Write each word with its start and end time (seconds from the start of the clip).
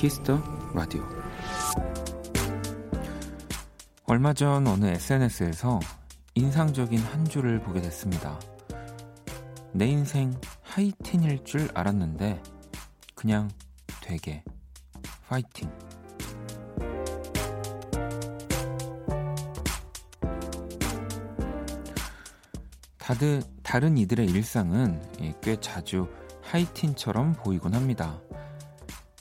키스 0.00 0.26
더 0.26 0.42
라디오. 0.72 1.06
얼마 4.06 4.32
전 4.32 4.66
어느 4.66 4.86
SNS에서 4.86 5.78
인상적인 6.34 6.98
한 7.00 7.26
줄을 7.26 7.60
보게 7.60 7.82
됐습니다. 7.82 8.40
내 9.74 9.88
인생 9.88 10.32
하이틴일 10.62 11.44
줄 11.44 11.68
알았는데 11.74 12.42
그냥 13.14 13.50
되게 14.00 14.42
파이팅. 15.28 15.70
다들 22.96 23.42
다른 23.62 23.98
이들의 23.98 24.24
일상은 24.28 24.98
꽤 25.42 25.60
자주 25.60 26.08
하이틴처럼 26.40 27.34
보이곤 27.34 27.74
합니다. 27.74 28.18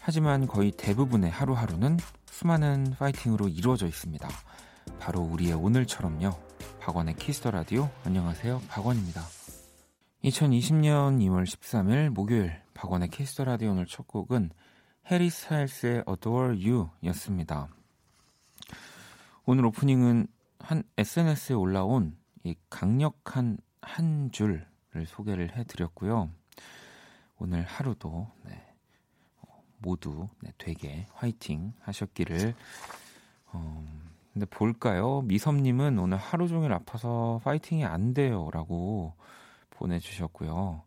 하지만 0.09 0.47
거의 0.47 0.71
대부분의 0.71 1.29
하루하루는 1.29 1.97
수많은 2.31 2.95
파이팅으로 2.97 3.47
이루어져 3.47 3.85
있습니다. 3.85 4.27
바로 4.99 5.21
우리의 5.21 5.53
오늘처럼요. 5.53 6.31
박원의 6.79 7.13
키스 7.13 7.37
더 7.37 7.51
라디오 7.51 7.91
안녕하세요. 8.05 8.59
박원입니다. 8.69 9.21
2020년 10.23 11.19
2월 11.19 11.43
13일 11.43 12.09
목요일 12.09 12.59
박원의 12.73 13.09
키스 13.09 13.30
더 13.30 13.43
라디오 13.43 13.69
오늘 13.69 13.85
첫 13.85 14.07
곡은 14.07 14.49
해리 15.11 15.29
스타일스의 15.29 16.05
Adore 16.09 16.67
You 16.67 16.89
였습니다. 17.03 17.67
오늘 19.45 19.63
오프닝은 19.67 20.25
한 20.57 20.81
SNS에 20.97 21.53
올라온 21.53 22.17
이 22.43 22.55
강력한 22.71 23.59
한 23.83 24.31
줄을 24.31 24.65
소개를 25.05 25.55
해드렸고요. 25.55 26.31
오늘 27.37 27.63
하루도 27.63 28.27
네, 28.45 28.55
어, 28.55 28.68
모두 29.79 30.29
네, 30.41 30.51
되게 30.57 31.05
화이팅 31.13 31.73
하셨기를. 31.81 32.53
어, 33.51 33.85
근데 34.33 34.45
볼까요? 34.45 35.21
미섭님은 35.21 35.97
오늘 35.99 36.17
하루 36.17 36.47
종일 36.47 36.71
아파서 36.71 37.41
파이팅이 37.43 37.83
안 37.83 38.13
돼요 38.13 38.49
라고 38.53 39.13
보내주셨고요. 39.71 40.83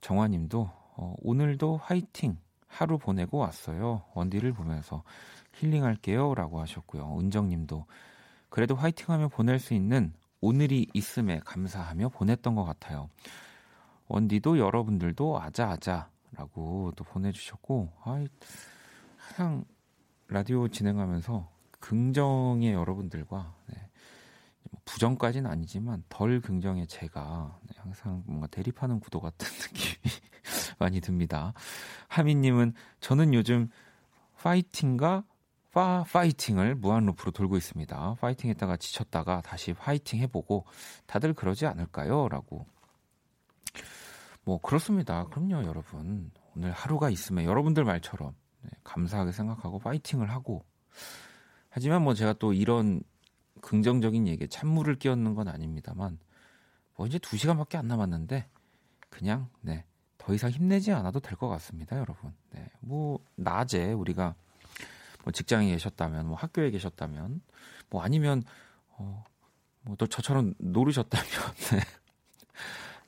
정화님도 0.00 0.70
어, 0.96 1.14
오늘도 1.22 1.78
화이팅 1.82 2.38
하루 2.66 2.98
보내고 2.98 3.38
왔어요. 3.38 4.02
원디를 4.14 4.52
보면서 4.52 5.02
힐링할게요 5.54 6.34
라고 6.34 6.60
하셨고요. 6.60 7.18
은정님도 7.18 7.86
그래도 8.48 8.74
화이팅 8.74 9.06
하며 9.08 9.28
보낼 9.28 9.58
수 9.58 9.74
있는 9.74 10.12
오늘이 10.40 10.86
있음에 10.92 11.40
감사하며 11.44 12.10
보냈던 12.10 12.54
것 12.54 12.64
같아요. 12.64 13.08
원디도 14.08 14.58
여러분들도 14.58 15.40
아자아자 15.40 16.08
라고 16.36 16.92
또 16.96 17.04
보내주셨고, 17.04 17.92
아이, 18.04 18.28
항상 19.16 19.64
라디오 20.28 20.68
진행하면서 20.68 21.50
긍정의 21.80 22.72
여러분들과 22.72 23.54
네, 23.68 23.90
뭐 24.70 24.80
부정까지는 24.84 25.50
아니지만 25.50 26.04
덜 26.08 26.40
긍정의 26.40 26.86
제가 26.86 27.58
네, 27.62 27.74
항상 27.78 28.22
뭔가 28.26 28.46
대립하는 28.48 29.00
구도 29.00 29.20
같은 29.20 29.46
느낌이 29.72 30.14
많이 30.78 31.00
듭니다. 31.00 31.52
하미님은 32.08 32.74
저는 33.00 33.34
요즘 33.34 33.70
파이팅과 34.38 35.24
파, 35.72 36.04
파이팅을 36.04 36.74
무한루프로 36.76 37.32
돌고 37.32 37.56
있습니다. 37.56 38.16
파이팅 38.20 38.48
했다가 38.50 38.78
지쳤다가 38.78 39.42
다시 39.42 39.74
파이팅 39.74 40.20
해보고 40.20 40.64
다들 41.06 41.34
그러지 41.34 41.66
않을까요? 41.66 42.28
라고. 42.28 42.66
뭐, 44.46 44.60
그렇습니다. 44.60 45.24
그럼요, 45.24 45.66
여러분. 45.66 46.30
오늘 46.54 46.70
하루가 46.70 47.10
있으면 47.10 47.44
여러분들 47.44 47.82
말처럼 47.84 48.32
네, 48.62 48.70
감사하게 48.84 49.32
생각하고 49.32 49.80
파이팅을 49.80 50.30
하고. 50.30 50.64
하지만 51.68 52.02
뭐 52.02 52.14
제가 52.14 52.32
또 52.34 52.52
이런 52.52 53.02
긍정적인 53.60 54.28
얘기에 54.28 54.46
찬물을 54.46 54.94
끼얹는 55.00 55.34
건 55.34 55.48
아닙니다만, 55.48 56.18
뭐 56.96 57.06
이제 57.08 57.18
두 57.18 57.36
시간밖에 57.36 57.76
안 57.76 57.88
남았는데, 57.88 58.48
그냥, 59.10 59.48
네, 59.60 59.84
더 60.16 60.32
이상 60.32 60.50
힘내지 60.50 60.92
않아도 60.92 61.18
될 61.20 61.36
것 61.36 61.48
같습니다, 61.48 61.98
여러분. 61.98 62.32
네, 62.52 62.70
뭐, 62.80 63.18
낮에 63.34 63.92
우리가 63.92 64.36
뭐 65.24 65.32
직장에 65.32 65.68
계셨다면, 65.72 66.28
뭐 66.28 66.36
학교에 66.36 66.70
계셨다면, 66.70 67.42
뭐 67.90 68.02
아니면 68.02 68.44
어, 68.90 69.24
뭐또 69.82 70.06
저처럼 70.06 70.54
노르셨다면, 70.58 71.26
네. 71.72 71.80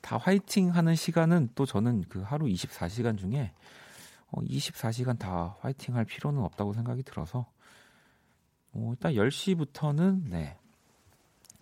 다 0.01 0.17
화이팅 0.17 0.73
하는 0.75 0.95
시간은 0.95 1.49
또 1.55 1.65
저는 1.65 2.05
그 2.09 2.21
하루 2.21 2.45
24시간 2.47 3.17
중에 3.17 3.51
어, 4.31 4.41
24시간 4.41 5.17
다 5.17 5.57
화이팅 5.61 5.95
할 5.95 6.05
필요는 6.05 6.41
없다고 6.43 6.73
생각이 6.73 7.01
들어서, 7.03 7.47
어, 8.73 8.89
일단 8.91 9.13
10시부터는, 9.13 10.29
네. 10.29 10.55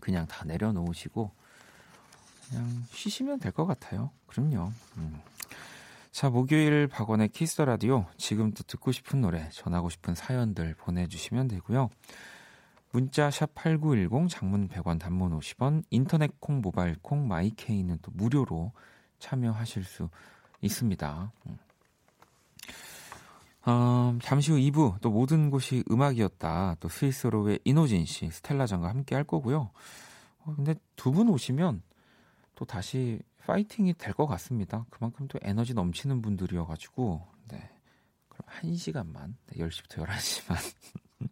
그냥 0.01 0.27
다 0.27 0.43
내려놓으시고, 0.45 1.31
그냥 2.49 2.85
쉬시면 2.91 3.39
될 3.39 3.51
것 3.53 3.65
같아요. 3.65 4.11
그럼요. 4.25 4.71
음. 4.97 5.21
자, 6.11 6.29
목요일 6.29 6.87
박원의 6.87 7.29
키스 7.29 7.61
라디오. 7.61 8.05
지금도 8.17 8.63
듣고 8.63 8.91
싶은 8.91 9.21
노래, 9.21 9.49
전하고 9.51 9.89
싶은 9.89 10.15
사연들 10.15 10.75
보내 10.75 11.07
주시면 11.07 11.47
되고요. 11.47 11.89
문자 12.91 13.29
샵 13.29 13.53
8910, 13.53 14.29
장문 14.29 14.67
100원, 14.69 14.99
단문 14.99 15.37
50원, 15.39 15.83
인터넷 15.89 16.39
콩, 16.39 16.61
모바일 16.61 16.95
콩, 17.01 17.27
마이케이는 17.27 17.99
또 18.01 18.11
무료로 18.13 18.71
참여하실 19.19 19.83
수 19.83 20.09
있습니다. 20.61 21.31
음, 23.67 24.19
잠시 24.23 24.51
후 24.51 24.57
2부, 24.57 25.01
또 25.01 25.09
모든 25.11 25.49
곳이 25.49 25.83
음악이었다. 25.91 26.77
또 26.79 26.87
스윗소로우의 26.87 27.59
인호진 27.65 28.05
씨, 28.05 28.29
스텔라장과 28.31 28.87
함께 28.87 29.13
할 29.15 29.23
거고요. 29.25 29.71
어, 30.39 30.53
근데 30.55 30.73
두 30.95 31.11
분 31.11 31.27
오시면 31.29 31.81
또 32.55 32.65
다시 32.65 33.19
파이팅이 33.45 33.93
될 33.95 34.13
것 34.13 34.25
같습니다. 34.27 34.85
그만큼 34.89 35.27
또 35.27 35.37
에너지 35.41 35.73
넘치는 35.73 36.21
분들이어가지고, 36.21 37.27
네. 37.49 37.69
그럼 38.29 38.43
한 38.45 38.75
시간만, 38.75 39.35
네, 39.47 39.59
10시부터 39.63 40.05
11시만. 40.05 40.55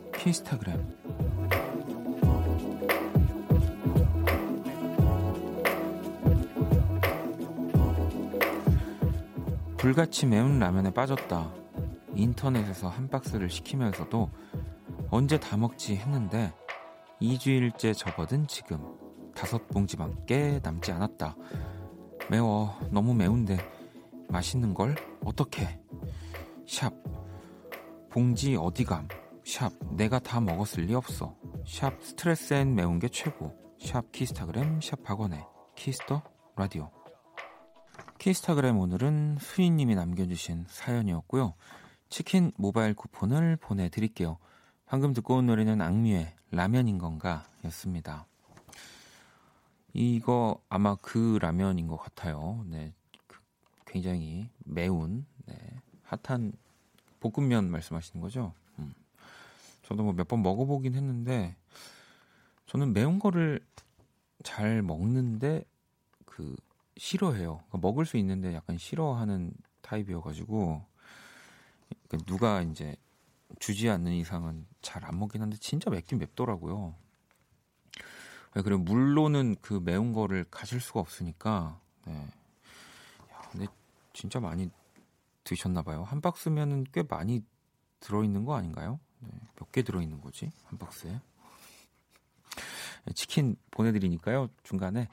키스타그램 0.21 0.77
불같이 9.77 10.27
매운 10.27 10.59
라면에 10.59 10.93
빠졌다. 10.93 11.51
인터넷에서 12.13 12.87
한 12.87 13.09
박스를 13.09 13.49
시키면서도 13.49 14.29
언제 15.09 15.39
다 15.39 15.57
먹지 15.57 15.95
했는데 15.95 16.53
2주일째 17.19 17.97
접어든 17.97 18.45
지금 18.45 18.77
다섯 19.33 19.67
봉지밖에 19.69 20.59
남지 20.61 20.91
않았다. 20.91 21.35
매워. 22.29 22.77
너무 22.91 23.15
매운데 23.15 23.57
맛있는 24.29 24.75
걸 24.75 24.93
어떡해? 25.25 25.79
샵 26.67 26.93
봉지 28.11 28.55
어디 28.55 28.83
감? 28.83 29.07
샵 29.51 29.73
내가 29.97 30.17
다 30.17 30.39
먹었을 30.39 30.85
리 30.85 30.95
없어. 30.95 31.35
샵 31.67 32.01
스트레스엔 32.01 32.73
매운 32.73 32.99
게 32.99 33.09
최고. 33.09 33.53
샵 33.81 34.09
키스타그램 34.13 34.79
샵 34.79 35.03
박원의 35.03 35.45
Kiss 35.75 36.02
the 36.02 36.23
Radio. 36.55 36.89
키스타그램 38.17 38.79
오늘은 38.79 39.39
수인님이 39.41 39.95
남겨주신 39.95 40.67
사연이었고요. 40.69 41.53
치킨 42.07 42.53
모바일 42.55 42.93
쿠폰을 42.93 43.57
보내드릴게요. 43.57 44.37
방금 44.85 45.11
듣고 45.11 45.35
온 45.35 45.47
노래는 45.47 45.81
악뮤의 45.81 46.33
라면인 46.51 46.97
건가 46.97 47.45
였습니다. 47.65 48.27
이거 49.91 50.61
아마 50.69 50.95
그 50.95 51.39
라면인 51.41 51.87
것 51.87 51.97
같아요. 51.97 52.63
네. 52.67 52.93
굉장히 53.85 54.49
매운, 54.63 55.25
네. 55.45 55.55
핫한 56.03 56.53
볶음면 57.19 57.69
말씀하시는 57.69 58.21
거죠? 58.21 58.53
음. 59.91 59.97
저도 59.97 60.03
뭐 60.03 60.13
몇 60.13 60.27
번 60.27 60.41
먹어보긴 60.43 60.95
했는데, 60.95 61.55
저는 62.67 62.93
매운 62.93 63.19
거를 63.19 63.65
잘 64.43 64.81
먹는데, 64.81 65.65
그, 66.25 66.55
싫어해요. 66.97 67.57
그러니까 67.67 67.77
먹을 67.79 68.05
수 68.05 68.17
있는데 68.17 68.53
약간 68.53 68.77
싫어하는 68.77 69.53
타입이어가지고 69.81 70.85
그러니까 72.07 72.25
누가 72.25 72.61
이제 72.61 72.95
주지 73.59 73.89
않는 73.89 74.11
이상은 74.13 74.67
잘 74.81 75.03
안 75.05 75.17
먹긴 75.19 75.41
한데 75.41 75.57
진짜 75.57 75.89
맵긴 75.89 76.19
맵더라고요. 76.19 76.95
왜 78.55 78.61
그래 78.61 78.75
물로는 78.75 79.55
그 79.61 79.81
매운 79.83 80.13
거를 80.13 80.45
가실 80.51 80.79
수가 80.79 80.99
없으니까 80.99 81.79
네. 82.05 82.13
야, 83.31 83.41
근데 83.51 83.67
진짜 84.13 84.39
많이 84.39 84.69
드셨나 85.43 85.81
봐요. 85.81 86.03
한 86.03 86.21
박스면은 86.21 86.85
꽤 86.91 87.03
많이 87.03 87.43
들어 87.99 88.23
있는 88.23 88.45
거 88.45 88.55
아닌가요? 88.55 88.99
네. 89.21 89.29
몇 89.55 89.71
개 89.71 89.83
들어 89.83 90.01
있는 90.01 90.19
거지? 90.21 90.51
한 90.65 90.77
박스에? 90.77 91.19
치킨 93.15 93.55
보내드리니까요. 93.71 94.49
중간에 94.63 95.07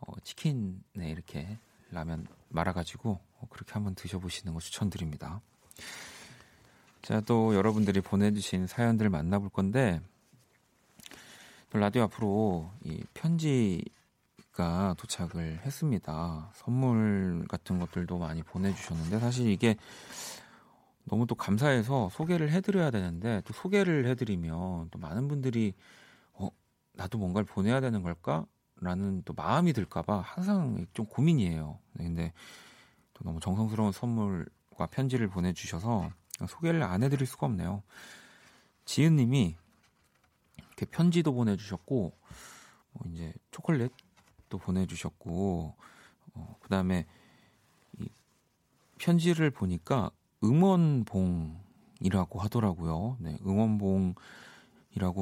어, 0.00 0.12
치킨에 0.24 0.74
이렇게 0.98 1.58
라면 1.90 2.26
말아가지고 2.48 3.20
어, 3.38 3.46
그렇게 3.50 3.72
한번 3.72 3.94
드셔보시는 3.94 4.52
거 4.52 4.60
추천드립니다. 4.60 5.40
자, 7.02 7.20
또 7.20 7.54
여러분들이 7.54 8.00
보내주신 8.02 8.66
사연들 8.66 9.08
만나볼 9.08 9.48
건데, 9.48 10.00
라디오 11.72 12.02
앞으로 12.02 12.70
이 12.84 13.02
편지가 13.14 14.94
도착을 14.98 15.60
했습니다. 15.64 16.50
선물 16.54 17.46
같은 17.48 17.78
것들도 17.78 18.18
많이 18.18 18.42
보내주셨는데, 18.42 19.18
사실 19.18 19.48
이게 19.48 19.76
너무 21.04 21.26
또 21.26 21.34
감사해서 21.34 22.08
소개를 22.10 22.50
해드려야 22.50 22.90
되는데, 22.90 23.42
또 23.44 23.52
소개를 23.52 24.06
해드리면 24.06 24.90
또 24.90 24.98
많은 24.98 25.28
분들이, 25.28 25.74
어, 26.32 26.48
나도 26.92 27.18
뭔가를 27.18 27.46
보내야 27.46 27.80
되는 27.80 28.02
걸까? 28.02 28.46
라는 28.82 29.22
또 29.24 29.34
마음이 29.34 29.72
들까봐 29.72 30.20
항상 30.20 30.86
좀 30.94 31.06
고민이에요. 31.06 31.78
네, 31.94 32.04
근데 32.04 32.32
또 33.12 33.24
너무 33.24 33.38
정성스러운 33.40 33.92
선물과 33.92 34.86
편지를 34.90 35.28
보내주셔서 35.28 36.10
소개를 36.48 36.82
안 36.82 37.02
해드릴 37.02 37.26
수가 37.26 37.46
없네요. 37.46 37.82
지은님이 38.86 39.56
이렇게 40.56 40.86
편지도 40.86 41.34
보내주셨고, 41.34 42.16
뭐 42.92 43.12
이제 43.12 43.34
초콜릿도 43.50 44.58
보내주셨고, 44.58 45.76
어, 46.34 46.56
그 46.60 46.68
다음에 46.70 47.06
이 47.98 48.08
편지를 48.98 49.50
보니까 49.50 50.10
응원봉이라고 50.42 52.38
하더라고요. 52.38 53.16
네, 53.20 53.36
응원봉이라고 53.44 54.14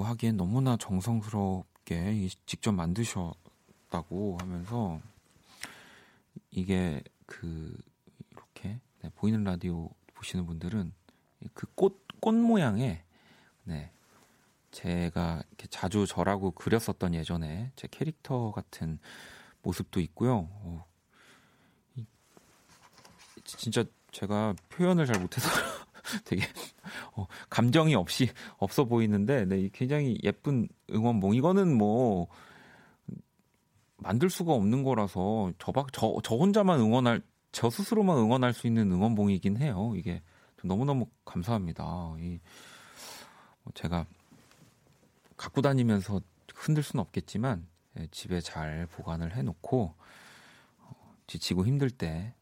하기엔 0.04 0.36
너무나 0.36 0.76
정성스럽게 0.76 2.28
직접 2.46 2.72
만드셨다고 2.72 4.38
하면서 4.40 5.00
이게 6.50 7.02
그 7.26 7.76
이렇게 8.30 8.80
네, 9.02 9.10
보이는 9.14 9.42
라디오 9.44 9.90
보시는 10.14 10.46
분들은 10.46 10.92
그 11.54 11.66
꽃, 11.74 12.04
꽃 12.20 12.34
모양의, 12.34 13.02
네. 13.64 13.92
제가 14.70 15.42
이렇게 15.48 15.66
자주 15.68 16.06
저라고 16.06 16.50
그렸었던 16.50 17.14
예전에 17.14 17.72
제 17.74 17.88
캐릭터 17.90 18.52
같은 18.52 18.98
모습도 19.62 20.00
있고요. 20.00 20.48
어, 20.50 20.84
이, 21.96 22.04
진짜 23.44 23.84
제가 24.12 24.54
표현을 24.70 25.06
잘 25.06 25.20
못해서 25.20 25.48
되게 26.24 26.42
어, 27.16 27.26
감정이 27.50 27.94
없이 27.94 28.30
없어 28.58 28.84
보이는데 28.84 29.44
네, 29.44 29.68
굉장히 29.72 30.18
예쁜 30.22 30.68
응원봉. 30.90 31.34
이거는 31.34 31.76
뭐 31.76 32.28
만들 33.96 34.30
수가 34.30 34.52
없는 34.52 34.82
거라서 34.82 35.52
저박 35.58 35.92
저, 35.92 36.16
저 36.22 36.36
혼자만 36.36 36.80
응원할 36.80 37.22
저 37.52 37.68
스스로만 37.70 38.16
응원할 38.18 38.52
수 38.52 38.66
있는 38.66 38.90
응원봉이긴 38.92 39.58
해요. 39.58 39.92
이게 39.96 40.22
너무너무 40.62 41.06
감사합니다. 41.24 41.84
이뭐 42.18 42.38
제가 43.74 44.06
갖고 45.36 45.62
다니면서 45.62 46.20
흔들 46.54 46.82
수는 46.82 47.00
없겠지만 47.02 47.66
예, 47.98 48.08
집에 48.10 48.40
잘 48.40 48.86
보관을 48.86 49.34
해놓고 49.36 49.94
어, 50.80 51.14
지치고 51.26 51.64
힘들 51.64 51.90
때 51.90 52.06
네, 52.08 52.34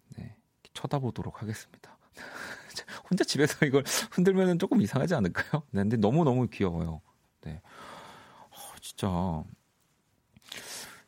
쳐다보도록 0.77 1.43
하겠습니다. 1.43 1.97
혼자 3.11 3.25
집에서 3.25 3.67
이걸 3.67 3.83
흔들면 4.13 4.59
조금 4.59 4.81
이상하지 4.81 5.15
않을까요? 5.15 5.63
네, 5.71 5.83
근데 5.83 5.97
너무너무 5.97 6.47
귀여워요. 6.49 7.01
네. 7.43 7.61
어, 8.51 8.57
진짜 8.81 9.09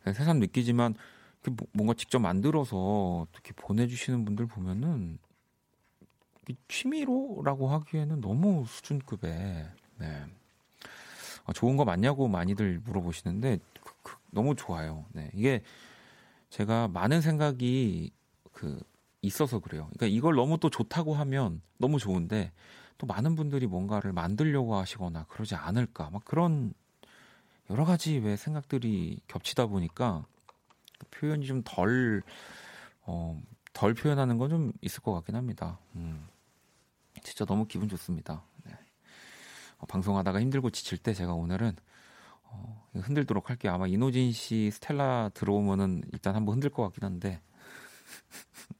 네, 0.05 0.13
새삼 0.13 0.41
느끼지만 0.41 0.95
뭔가 1.73 1.95
직접 1.95 2.19
만들어서 2.19 3.27
이렇게 3.33 3.53
보내주시는 3.55 4.25
분들 4.25 4.47
보면은 4.47 5.19
취미로라고 6.67 7.69
하기에는 7.69 8.21
너무 8.21 8.65
수준급의 8.67 9.69
네. 9.99 10.25
아, 11.45 11.53
좋은 11.53 11.77
거 11.77 11.85
맞냐고 11.85 12.29
많이들 12.29 12.81
물어보시는데 12.85 13.59
그, 13.83 13.93
그, 14.03 14.17
너무 14.31 14.55
좋아요. 14.55 15.05
네. 15.13 15.31
이게 15.35 15.63
제가 16.51 16.89
많은 16.89 17.21
생각이 17.21 18.11
그 18.53 18.81
있어서 19.23 19.59
그래요. 19.59 19.85
그러니까 19.95 20.07
이걸 20.07 20.35
너무 20.37 20.59
또 20.59 20.71
좋다고 20.71 21.15
하면 21.15 21.61
너무 21.79 21.99
좋은데 21.99 22.53
또 22.99 23.07
많은 23.07 23.35
분들이 23.37 23.67
뭔가를 23.67 24.13
만들려고 24.13 24.77
하시거나 24.77 25.25
그러지 25.29 25.55
않을까 25.55 26.11
막 26.11 26.25
그런 26.25 26.73
여러 27.71 27.85
가지 27.85 28.19
왜 28.19 28.37
생각들이 28.37 29.21
겹치다 29.29 29.67
보니까 29.67 30.25
그 30.99 31.07
표현이 31.11 31.47
좀 31.47 31.63
덜 31.65 32.23
어, 33.03 33.41
덜 33.73 33.95
표현하는 33.95 34.39
건 34.39 34.51
좀 34.51 34.73
있을 34.83 35.03
것 35.03 35.13
같긴 35.15 35.37
합니다. 35.37 35.79
음. 35.97 36.27
진짜 37.23 37.45
너무 37.45 37.67
기분 37.67 37.89
좋습니다. 37.89 38.43
네. 38.65 38.73
어, 39.79 39.87
방송하다가 39.87 40.41
힘들고 40.41 40.71
지칠 40.71 40.99
때 40.99 41.13
제가 41.15 41.35
오늘은 41.35 41.77
어, 42.45 42.89
흔들도록 42.95 43.51
할게요. 43.51 43.73
아마 43.73 43.87
이노진 43.87 44.33
씨 44.33 44.71
스텔라 44.73 45.31
들어오면은 45.35 46.03
일단 46.13 46.35
한번 46.37 46.55
흔들 46.55 46.71
것 46.71 46.83
같긴 46.85 47.05
한데. 47.05 47.41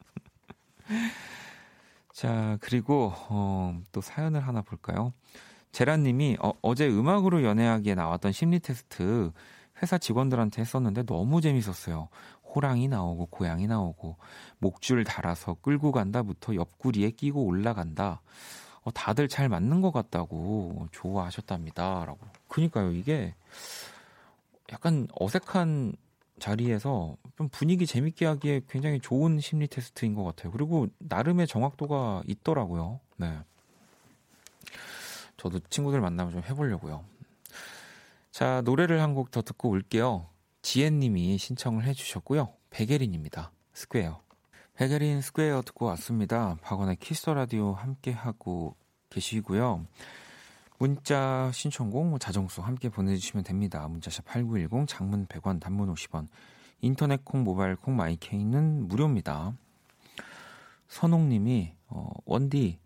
자, 2.13 2.59
그리고 2.61 3.13
어, 3.29 3.81
또 3.93 4.01
사연을 4.01 4.41
하나 4.47 4.63
볼까요? 4.63 5.13
제라님이 5.73 6.39
어, 6.41 6.53
어제 6.63 6.89
음악으로 6.89 7.45
연애하기에 7.45 7.95
나왔던 7.95 8.33
심리 8.33 8.59
테스트 8.59 9.31
회사 9.83 9.99
직원들한테 9.99 10.61
했었는데 10.61 11.05
너무 11.05 11.41
재밌었어요. 11.41 12.09
호랑이 12.43 12.89
나오고 12.89 13.27
고양이 13.27 13.67
나오고 13.67 14.17
목줄 14.59 15.05
달아서 15.05 15.55
끌고 15.63 15.93
간다부터 15.93 16.55
옆구리에 16.55 17.11
끼고 17.11 17.45
올라간다. 17.45 18.23
어, 18.83 18.91
다들 18.91 19.29
잘 19.29 19.49
맞는 19.49 19.81
것 19.81 19.93
같다고 19.93 20.89
좋아하셨답니다. 20.93 22.05
라고. 22.07 22.19
그니까요, 22.49 22.93
이게 22.93 23.35
약간 24.73 25.07
어색한 25.15 25.95
자리에서 26.39 27.17
좀 27.37 27.49
분위기 27.51 27.87
재밌게 27.87 28.27
하기에 28.27 28.63
굉장히 28.69 29.01
좋은 29.01 29.41
심리 29.41 29.67
테스트인 29.69 30.15
것 30.15 30.25
같아요. 30.25 30.53
그리고 30.53 30.89
나름의 30.99 31.47
정확도가 31.47 32.23
있더라고요. 32.27 33.01
네. 33.17 33.39
저도 35.37 35.61
친구들 35.71 36.01
만나면 36.01 36.33
좀 36.33 36.43
해보려고요. 36.43 37.05
자, 38.31 38.61
노래를 38.65 39.01
한 39.01 39.15
곡 39.15 39.31
더 39.31 39.43
듣고 39.43 39.69
올게요. 39.71 40.27
지혜님이 40.63 41.39
신청을 41.39 41.85
해주셨고요. 41.85 42.53
백예린입니다. 42.71 43.51
Square. 43.73 44.21
백예린 44.75 45.21
Square 45.23 45.63
듣고 45.63 45.87
왔습니다. 45.87 46.57
박원의 46.63 46.97
Kiss 46.97 47.19
the 47.19 47.35
Radio 47.35 47.73
함께 47.73 48.13
하고 48.13 48.77
계시고요. 49.11 49.87
문자 50.79 51.51
신청곡 51.53 52.07
뭐 52.07 52.19
자정수 52.19 52.63
함께 52.63 52.89
보내주시면 52.89 53.45
됩니다. 53.45 53.87
문자샵 53.89 54.25
8910 54.25 54.87
장문 54.89 55.27
100원 55.27 55.61
단문 55.61 55.93
50원 55.93 56.29
인터넷 56.81 57.25
콩 57.25 57.43
모바일 57.43 57.75
콩 57.77 57.97
마이케이는 57.97 58.87
무료입니다. 58.87 59.55
선홍님이 60.87 61.75
어, 61.89 62.11
원디 62.25 62.79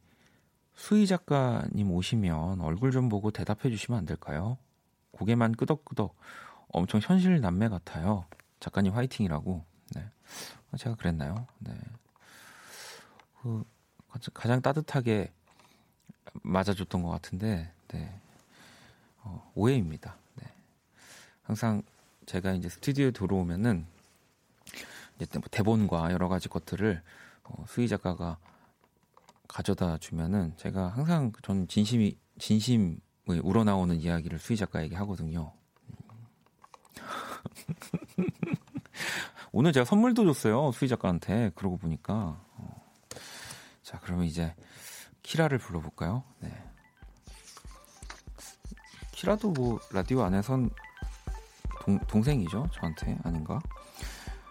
수희 0.74 1.06
작가님 1.06 1.90
오시면 1.90 2.60
얼굴 2.60 2.90
좀 2.90 3.08
보고 3.08 3.30
대답해 3.30 3.70
주시면 3.70 3.98
안 3.98 4.06
될까요? 4.06 4.56
고개만 5.12 5.52
끄덕끄덕 5.52 6.16
엄청 6.68 7.00
현실 7.02 7.40
남매 7.40 7.68
같아요. 7.68 8.24
작가님 8.60 8.94
화이팅이라고. 8.94 9.64
네. 9.94 10.04
제가 10.78 10.96
그랬나요? 10.96 11.46
네. 11.58 11.72
그 13.42 13.64
가장 14.32 14.62
따뜻하게 14.62 15.32
맞아줬던 16.42 17.02
것 17.02 17.10
같은데, 17.10 17.70
네. 17.92 18.20
어, 19.22 19.50
오해입니다. 19.54 20.16
네. 20.36 20.46
항상 21.42 21.82
제가 22.26 22.52
이제 22.52 22.68
스튜디오에 22.68 23.10
들어오면은 23.10 23.86
이제 25.16 25.26
뭐 25.38 25.42
대본과 25.50 26.12
여러 26.12 26.28
가지 26.28 26.48
것들을 26.48 27.02
어, 27.44 27.64
수희 27.68 27.88
작가가 27.88 28.38
가져다 29.48 29.98
주면은 29.98 30.54
제가 30.56 30.88
항상 30.88 31.32
전 31.42 31.68
진심이 31.68 32.16
진심이 32.38 32.98
우러나오는 33.26 33.96
이야기를 33.96 34.38
수희 34.38 34.56
작가에게 34.56 34.96
하거든요. 34.96 35.52
오늘 39.52 39.72
제가 39.72 39.84
선물도 39.84 40.24
줬어요. 40.24 40.72
수희 40.72 40.88
작가한테. 40.88 41.50
그러고 41.54 41.76
보니까. 41.76 42.40
어. 42.56 42.90
자, 43.82 44.00
그러면 44.00 44.24
이제 44.24 44.54
키라를 45.22 45.58
불러볼까요? 45.58 46.24
네. 46.40 46.71
키라도 49.22 49.52
뭐 49.52 49.78
라디오 49.92 50.22
안에선 50.24 50.68
동, 51.82 51.98
동생이죠. 52.08 52.68
저한테 52.72 53.16
아닌가? 53.22 53.60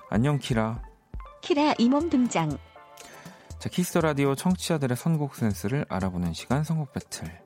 안녕 0.09 0.39
키라. 0.39 0.81
키라 1.41 1.73
이몸 1.77 2.09
등장. 2.09 2.57
자, 3.59 3.67
Kiss 3.67 3.97
the 3.97 4.11
Radio 4.11 4.33
청취자들의 4.33 4.95
선곡 4.95 5.35
센스를 5.35 5.85
알아보는 5.89 6.31
시간 6.31 6.63
선곡 6.63 6.93
배틀. 6.93 7.41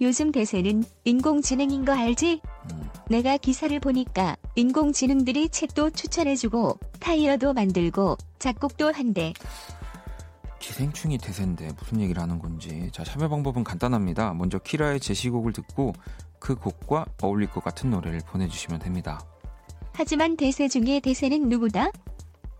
요즘 0.00 0.32
대세는 0.32 0.82
인공지능인 1.04 1.84
거 1.84 1.92
알지? 1.92 2.40
음. 2.72 2.88
내가 3.10 3.36
기사를 3.36 3.78
보니까 3.78 4.34
인공지능들이 4.54 5.50
책도 5.50 5.90
추천해주고 5.90 6.78
타이어도 7.00 7.52
만들고 7.52 8.16
작곡도 8.38 8.92
한대. 8.94 9.34
기생충이 10.58 11.18
대세인데 11.18 11.72
무슨 11.78 12.00
얘기를 12.00 12.22
하는 12.22 12.38
건지. 12.38 12.88
자, 12.92 13.04
참여 13.04 13.28
방법은 13.28 13.62
간단합니다. 13.62 14.32
먼저 14.32 14.58
키라의 14.58 15.00
제시곡을 15.00 15.52
듣고 15.52 15.92
그 16.40 16.56
곡과 16.56 17.06
어울릴 17.22 17.48
것 17.50 17.62
같은 17.62 17.90
노래를 17.90 18.20
보내주시면 18.26 18.80
됩니다. 18.80 19.20
하지만 19.92 20.36
대세 20.36 20.66
중에 20.66 20.98
대세는 21.00 21.48
누구다? 21.48 21.90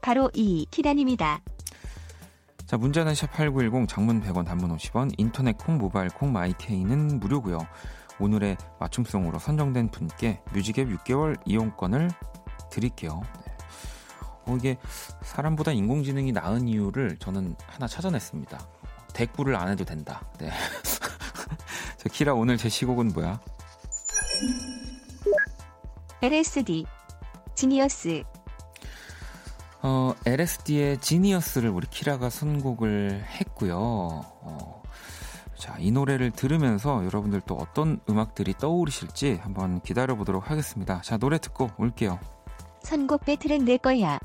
바로 0.03 0.31
이 0.35 0.67
키라님이다. 0.71 1.41
자, 2.67 2.77
문자는 2.77 3.15
샵8910 3.15 3.89
장문 3.89 4.23
100원 4.23 4.45
단문 4.45 4.77
50원 4.77 5.13
인터넷 5.17 5.59
콩 5.59 5.79
모바일 5.79 6.09
콩 6.11 6.33
마이케이는 6.33 7.19
무료고요. 7.19 7.59
오늘의 8.21 8.59
맞춤송으로 8.79 9.39
선정된 9.39 9.91
분께 9.91 10.41
뮤직앱 10.53 10.89
6개월 10.89 11.37
이용권을 11.47 12.11
드릴게요. 12.71 13.23
네. 13.45 13.53
어, 14.47 14.57
이게 14.57 14.77
사람보다 15.23 15.73
인공지능이 15.73 16.33
나은 16.33 16.69
이유를 16.69 17.17
저는 17.19 17.57
하나 17.67 17.89
찾아냈습니다. 17.89 18.59
대꾸를 19.15 19.57
안 19.57 19.69
해도 19.69 19.85
된다. 19.85 20.23
네. 20.39 20.51
자, 21.97 22.09
키라 22.11 22.35
오늘 22.35 22.57
제 22.57 22.69
시곡은 22.69 23.09
뭐야? 23.09 23.41
LSD 26.23 26.85
지니어스 27.55 28.23
어, 29.83 30.15
LSD의 30.27 30.99
지니어스를 31.01 31.71
우리 31.71 31.87
키라가 31.87 32.29
선곡을 32.29 33.25
했고요. 33.25 33.77
어, 33.79 34.83
자, 35.57 35.77
이 35.79 35.91
노래를 35.91 36.31
들으면서 36.31 37.05
여러분들 37.05 37.41
또 37.47 37.55
어떤 37.55 38.01
음악들이 38.09 38.55
떠오르실지 38.55 39.39
한번 39.43 39.81
기다려 39.81 40.17
보도록 40.17 40.51
하겠습니다. 40.51 41.01
자, 41.03 41.17
노래 41.17 41.39
듣고 41.39 41.71
올게요. 41.79 42.19
선곡 42.83 43.25
배틀은 43.25 43.65
내 43.65 43.77
거야. 43.77 44.19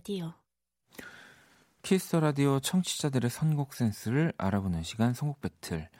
라디오. 0.00 0.32
Kiss 1.82 2.04
the 2.04 2.20
Radio 2.20 2.58
청취자들의 2.58 3.28
선곡 3.28 3.74
센스를 3.74 4.32
알아보는 4.38 4.82
시간 4.82 5.12
선곡 5.12 5.42
배틀. 5.42 5.90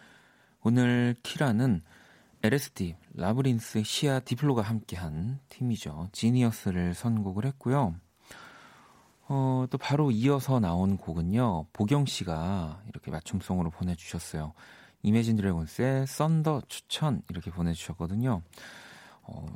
오늘 0.62 1.14
키라는 1.22 1.82
LSD, 2.42 2.96
Labrinth, 3.12 3.82
Sia, 3.82 4.20
Diplo가 4.20 4.62
함께한 4.62 5.40
팀이죠. 5.50 6.08
Genius를 6.12 6.94
선곡을 6.94 7.44
했고요. 7.44 7.94
어, 9.28 9.66
또 9.68 9.76
바로 9.76 10.10
이어서 10.10 10.60
나온 10.60 10.96
곡은요. 10.96 11.66
보경 11.74 12.06
씨가 12.06 12.82
이렇게 12.88 13.10
맞춤송으로 13.10 13.68
보내주셨어요. 13.68 14.54
Imagine 15.02 15.36
Dragons의 15.36 16.06
Thunder 16.06 16.62
추천 16.68 17.20
이렇게 17.28 17.50
보내주셨거든요. 17.50 18.40
어, 19.24 19.46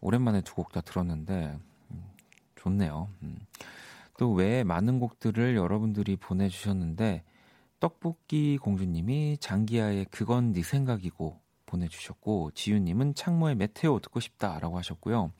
오랜만에 0.00 0.42
두 0.42 0.54
곡 0.54 0.70
다 0.70 0.80
들었는데 0.80 1.58
좋네요. 2.54 3.08
음. 3.22 3.38
또 4.20 4.30
외에 4.32 4.62
많은 4.64 4.98
곡들을 5.00 5.56
여러분들이 5.56 6.16
보내주셨는데 6.16 7.24
떡볶이 7.80 8.58
공주님이 8.58 9.38
장기하의 9.40 10.08
그건 10.10 10.52
네 10.52 10.62
생각이고 10.62 11.40
보내주셨고 11.64 12.50
지윤님은 12.50 13.14
창모의 13.14 13.54
METEOR 13.54 14.00
듣고 14.00 14.20
싶다라고 14.20 14.76
하셨고요. 14.76 15.32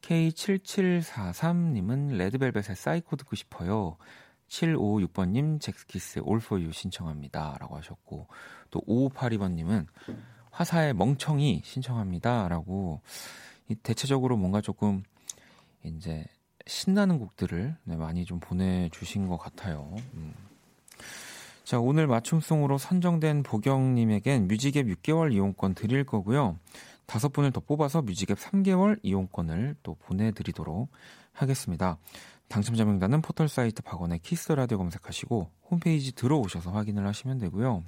K7743님은 0.00 2.16
레드벨벳의 2.16 2.74
사이코 2.74 3.16
듣고 3.16 3.36
싶어요. 3.36 3.98
756번님 4.48 5.60
젝스키스의 5.60 6.24
All 6.26 6.72
신청합니다. 6.72 7.58
라고 7.60 7.76
하셨고 7.76 8.28
또 8.70 8.80
5582번님은 8.88 9.86
화사의 10.50 10.94
멍청이 10.94 11.60
신청합니다. 11.62 12.48
라고 12.48 13.02
대체적으로 13.82 14.38
뭔가 14.38 14.62
조금 14.62 15.02
이제 15.82 16.24
신나는 16.66 17.18
곡들을 17.18 17.76
네, 17.84 17.96
많이 17.96 18.24
좀 18.24 18.40
보내주신 18.40 19.28
것 19.28 19.36
같아요. 19.36 19.94
음. 20.14 20.32
자, 21.64 21.78
오늘 21.78 22.06
맞춤송으로 22.06 22.78
선정된 22.78 23.42
보경님에겐 23.42 24.48
music 24.48 24.72
app 24.72 24.86
6개월 24.86 25.32
이용권 25.32 25.74
드릴 25.74 26.04
거고요. 26.04 26.58
다섯 27.06 27.32
분을 27.32 27.52
더 27.52 27.60
뽑아서 27.60 28.02
music 28.02 28.25
app 28.25 28.38
3개월 28.38 28.98
이용권을 29.02 29.76
또 29.82 29.94
보내드리도록 29.94 30.90
하겠습니다. 31.32 31.98
당첨자 32.48 32.84
명단은 32.84 33.22
포털 33.22 33.48
사이트 33.48 33.82
박원의 33.82 34.20
Kiss 34.20 34.52
the 34.52 34.62
Radio 34.62 34.78
검색하시고 34.78 35.50
홈페이지 35.70 36.14
들어오셔서 36.14 36.70
확인을 36.70 37.06
하시면 37.06 37.38
되고요. 37.38 37.82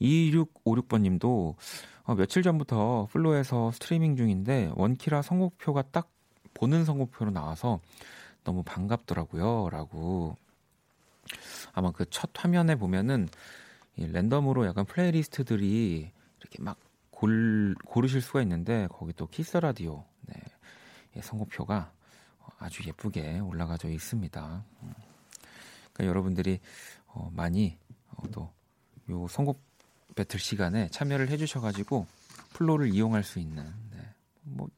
2656번 0.00 1.02
님도 1.02 1.56
어, 2.04 2.14
며칠 2.14 2.42
전부터 2.42 3.06
FLO에서 3.10 3.70
스트리밍 3.72 4.16
중인데 4.16 4.72
원키라 4.74 5.22
선곡표가 5.22 5.82
딱 5.92 6.10
보는 6.54 6.84
선곡표로 6.84 7.30
나와서 7.30 7.80
너무 8.44 8.62
반갑더라고요. 8.62 9.70
라고. 9.70 10.36
아마 11.72 11.90
그 11.92 12.04
첫 12.10 12.30
화면에 12.34 12.74
보면은 12.76 13.28
이 13.96 14.06
random으로 14.06 14.66
약간 14.66 14.84
playlist들이 14.84 16.10
이렇게 16.40 16.62
막 16.62 16.78
골, 17.10 17.74
고르실 17.84 18.20
수가 18.20 18.42
있는데 18.42 18.88
거기 18.90 19.12
또 19.12 19.26
Kiss 19.26 19.56
the 19.56 19.74
Radio 19.74 20.04
네, 20.22 21.20
선곡표가 21.20 21.92
아주 22.58 22.84
예쁘게 22.86 23.40
올라가져 23.40 23.88
있습니다. 23.88 24.64
음. 24.82 24.94
그러니까 25.92 26.06
여러분들이 26.10 26.58
어, 27.06 27.30
많이 27.32 27.76
어, 28.16 28.22
또요 28.30 29.28
선곡 29.28 29.60
배틀 30.14 30.40
시간에 30.40 30.88
참여를 30.88 31.28
해주셔가지고 31.28 32.06
FLO를 32.54 32.92
이용할 32.92 33.22
수 33.22 33.38
있는 33.38 33.64
네, 33.90 33.98
뭐 34.42 34.68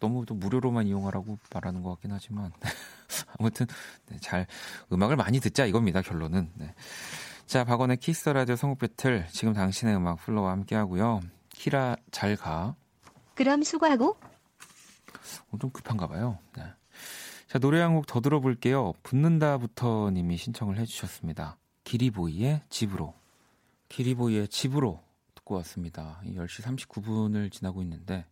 너무 0.00 0.24
또 0.26 0.34
무료로만 0.34 0.86
이용하라고 0.86 1.38
말하는 1.52 1.82
것 1.82 1.90
같긴 1.90 2.12
하지만 2.12 2.52
아무튼 3.38 3.66
네, 4.06 4.18
잘 4.20 4.46
음악을 4.92 5.16
많이 5.16 5.40
듣자 5.40 5.64
이겁니다 5.66 6.02
결론은. 6.02 6.50
네. 6.54 6.74
자 7.46 7.64
박원의 7.64 7.96
Kiss 7.98 8.28
the 8.28 8.39
Radio 8.39 8.56
선곡 8.56 8.78
배틀 8.78 9.26
지금 9.30 9.52
당신의 9.54 9.96
음악 9.96 10.18
FLO와 10.20 10.52
함께 10.52 10.74
하고요. 10.76 11.20
키라 11.50 11.96
잘 12.10 12.36
가. 12.36 12.74
그럼 13.34 13.62
수고하고. 13.62 14.16
어, 15.50 15.58
좀 15.58 15.70
급한가 15.70 16.06
봐요. 16.06 16.38
네. 16.56 16.62
자 17.48 17.58
노래 17.58 17.80
한 17.80 17.94
곡 17.94 18.06
더 18.06 18.20
들어볼게요. 18.20 18.92
붙는다부터 19.02 20.10
님이 20.10 20.36
신청을 20.36 20.78
해주셨습니다. 20.78 21.56
기리보이의 21.84 22.62
집으로. 22.68 23.14
기리보이의 23.88 24.48
집으로 24.48 25.02
듣고 25.34 25.54
왔습니다. 25.56 26.20
10시 26.26 26.62
39분을 26.62 27.50
지나고 27.50 27.80
있는데 27.82 28.26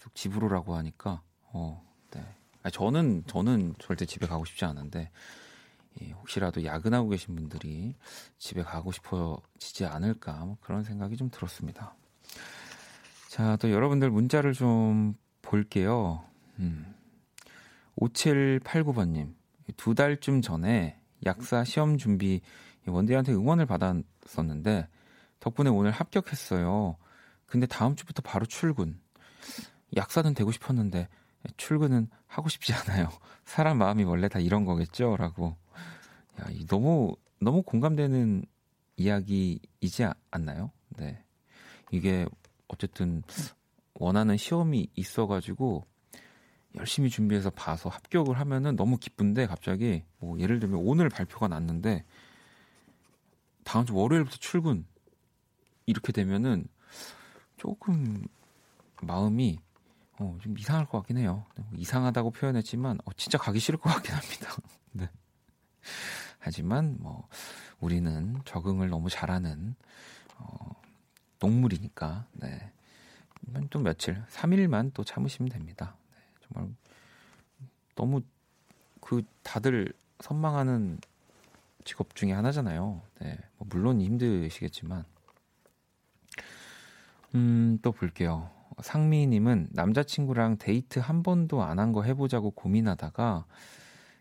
계속 0.00 0.14
집으로라고 0.14 0.74
하니까 0.76 1.22
어, 1.52 1.86
네. 2.10 2.24
아니, 2.62 2.72
저는 2.72 3.24
저는 3.26 3.74
절대 3.78 4.06
집에 4.06 4.26
가고 4.26 4.46
싶지 4.46 4.64
않은데 4.64 5.10
예, 6.00 6.10
혹시라도 6.12 6.64
야근하고 6.64 7.10
계신 7.10 7.34
분들이 7.34 7.94
집에 8.38 8.62
가고 8.62 8.92
싶어지지 8.92 9.84
않을까 9.84 10.44
뭐 10.46 10.56
그런 10.62 10.84
생각이 10.84 11.16
좀 11.16 11.28
들었습니다. 11.30 11.94
자, 13.28 13.56
또 13.56 13.70
여러분들 13.70 14.10
문자를 14.10 14.54
좀 14.54 15.14
볼게요. 15.42 16.24
음. 16.58 16.94
5789번님, 17.96 19.34
두 19.76 19.94
달쯤 19.94 20.40
전에 20.40 20.98
약사 21.26 21.64
시험 21.64 21.98
준비 21.98 22.40
원대한테 22.86 23.32
응원을 23.32 23.66
받았었는데 23.66 24.88
덕분에 25.40 25.68
오늘 25.68 25.90
합격했어요. 25.90 26.96
근데 27.44 27.66
다음 27.66 27.94
주부터 27.96 28.22
바로 28.22 28.46
출근. 28.46 28.98
약사는 29.96 30.34
되고 30.34 30.50
싶었는데 30.52 31.08
출근은 31.56 32.08
하고 32.26 32.48
싶지 32.48 32.72
않아요. 32.74 33.08
사람 33.44 33.78
마음이 33.78 34.04
원래 34.04 34.28
다 34.28 34.38
이런 34.38 34.64
거겠죠? 34.64 35.16
라고. 35.16 35.56
야, 36.40 36.46
너무 36.68 37.16
너무 37.40 37.62
공감되는 37.62 38.44
이야기이지 38.96 40.06
않나요? 40.30 40.70
네. 40.90 41.24
이게 41.90 42.26
어쨌든 42.68 43.22
원하는 43.94 44.36
시험이 44.36 44.88
있어 44.94 45.26
가지고 45.26 45.86
열심히 46.76 47.10
준비해서 47.10 47.50
봐서 47.50 47.88
합격을 47.88 48.38
하면은 48.38 48.76
너무 48.76 48.96
기쁜데 48.96 49.46
갑자기 49.46 50.04
뭐 50.18 50.38
예를 50.38 50.60
들면 50.60 50.80
오늘 50.84 51.08
발표가 51.08 51.48
났는데 51.48 52.04
다음 53.64 53.86
주 53.86 53.94
월요일부터 53.94 54.36
출근 54.36 54.86
이렇게 55.86 56.12
되면은 56.12 56.66
조금 57.56 58.26
마음이 59.02 59.58
어, 60.20 60.36
좀 60.42 60.56
이상할 60.58 60.84
것 60.86 60.98
같긴 60.98 61.16
해요. 61.16 61.46
뭐 61.56 61.66
이상하다고 61.74 62.32
표현했지만 62.32 62.98
어, 63.04 63.12
진짜 63.16 63.38
가기 63.38 63.58
싫을 63.58 63.80
것 63.80 63.88
같긴 63.90 64.14
합니다. 64.14 64.54
네. 64.92 65.08
하지만 66.38 66.98
뭐 67.00 67.26
우리는 67.80 68.38
적응을 68.44 68.90
너무 68.90 69.08
잘하는 69.08 69.74
어, 70.36 70.82
동물이니까 71.38 72.26
네. 72.34 72.70
또 73.70 73.78
며칠, 73.78 74.22
3일만 74.28 74.92
또 74.92 75.02
참으시면 75.02 75.48
됩니다. 75.48 75.96
네, 76.14 76.20
정말 76.46 76.74
너무 77.96 78.20
그 79.00 79.22
다들 79.42 79.92
선망하는 80.20 81.00
직업 81.84 82.14
중에 82.14 82.32
하나잖아요. 82.32 83.00
네, 83.20 83.38
뭐 83.56 83.66
물론 83.70 84.02
힘드시겠지만 84.02 85.04
음, 87.34 87.78
또 87.80 87.92
볼게요. 87.92 88.50
상미님은 88.82 89.68
남자친구랑 89.72 90.58
데이트 90.58 90.98
한 90.98 91.22
번도 91.22 91.62
안 91.62 91.78
한 91.78 91.92
거 91.92 92.02
해보자고 92.02 92.50
고민하다가 92.52 93.44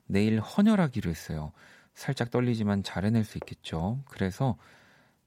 내일 0.07 0.39
헌혈하기로 0.39 1.09
했어요. 1.11 1.51
살짝 1.93 2.31
떨리지만 2.31 2.83
잘 2.83 3.05
해낼 3.05 3.23
수 3.23 3.37
있겠죠. 3.37 4.01
그래서 4.05 4.57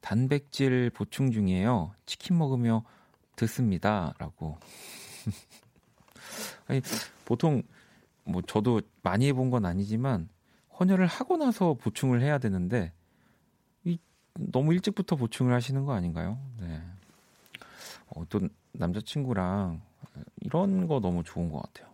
단백질 0.00 0.90
보충 0.90 1.30
중이에요. 1.30 1.94
치킨 2.06 2.38
먹으며 2.38 2.84
듣습니다. 3.36 4.14
라고. 4.18 4.58
아니, 6.66 6.80
보통, 7.24 7.62
뭐, 8.24 8.42
저도 8.42 8.80
많이 9.02 9.26
해본 9.28 9.50
건 9.50 9.64
아니지만, 9.66 10.28
헌혈을 10.80 11.06
하고 11.06 11.36
나서 11.36 11.74
보충을 11.74 12.22
해야 12.22 12.38
되는데, 12.38 12.92
이, 13.84 13.98
너무 14.34 14.72
일찍부터 14.74 15.16
보충을 15.16 15.52
하시는 15.54 15.84
거 15.84 15.92
아닌가요? 15.92 16.38
네. 16.60 16.80
어, 18.08 18.24
또, 18.28 18.40
남자친구랑 18.72 19.80
이런 20.40 20.86
거 20.86 21.00
너무 21.00 21.22
좋은 21.24 21.50
것 21.50 21.62
같아요. 21.62 21.92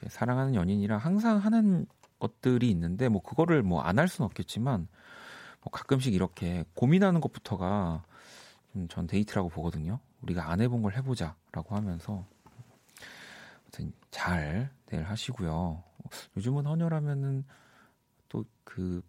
네. 0.00 0.08
사랑하는 0.08 0.54
연인이랑 0.54 0.98
항상 0.98 1.38
하는 1.38 1.86
것들이 2.18 2.70
있는데, 2.70 3.08
뭐, 3.08 3.22
그거를 3.22 3.62
뭐 3.62 3.82
안 3.82 3.98
할 3.98 4.08
수는 4.08 4.26
없겠지만, 4.26 4.88
뭐 5.62 5.70
가끔씩 5.72 6.14
이렇게 6.14 6.64
고민하는 6.74 7.20
것부터가 7.20 8.04
전 8.88 9.06
데이트라고 9.06 9.48
보거든요. 9.48 9.98
우리가 10.22 10.50
안 10.50 10.60
해본 10.60 10.82
걸 10.82 10.94
해보자라고 10.96 11.74
하면서 11.76 12.24
아무튼 13.62 13.92
잘 14.10 14.70
내일 14.86 15.04
하시고요. 15.04 15.82
요즘은 16.36 16.66
헌혈하면은 16.66 17.44
또 18.28 18.44
그 18.64 19.02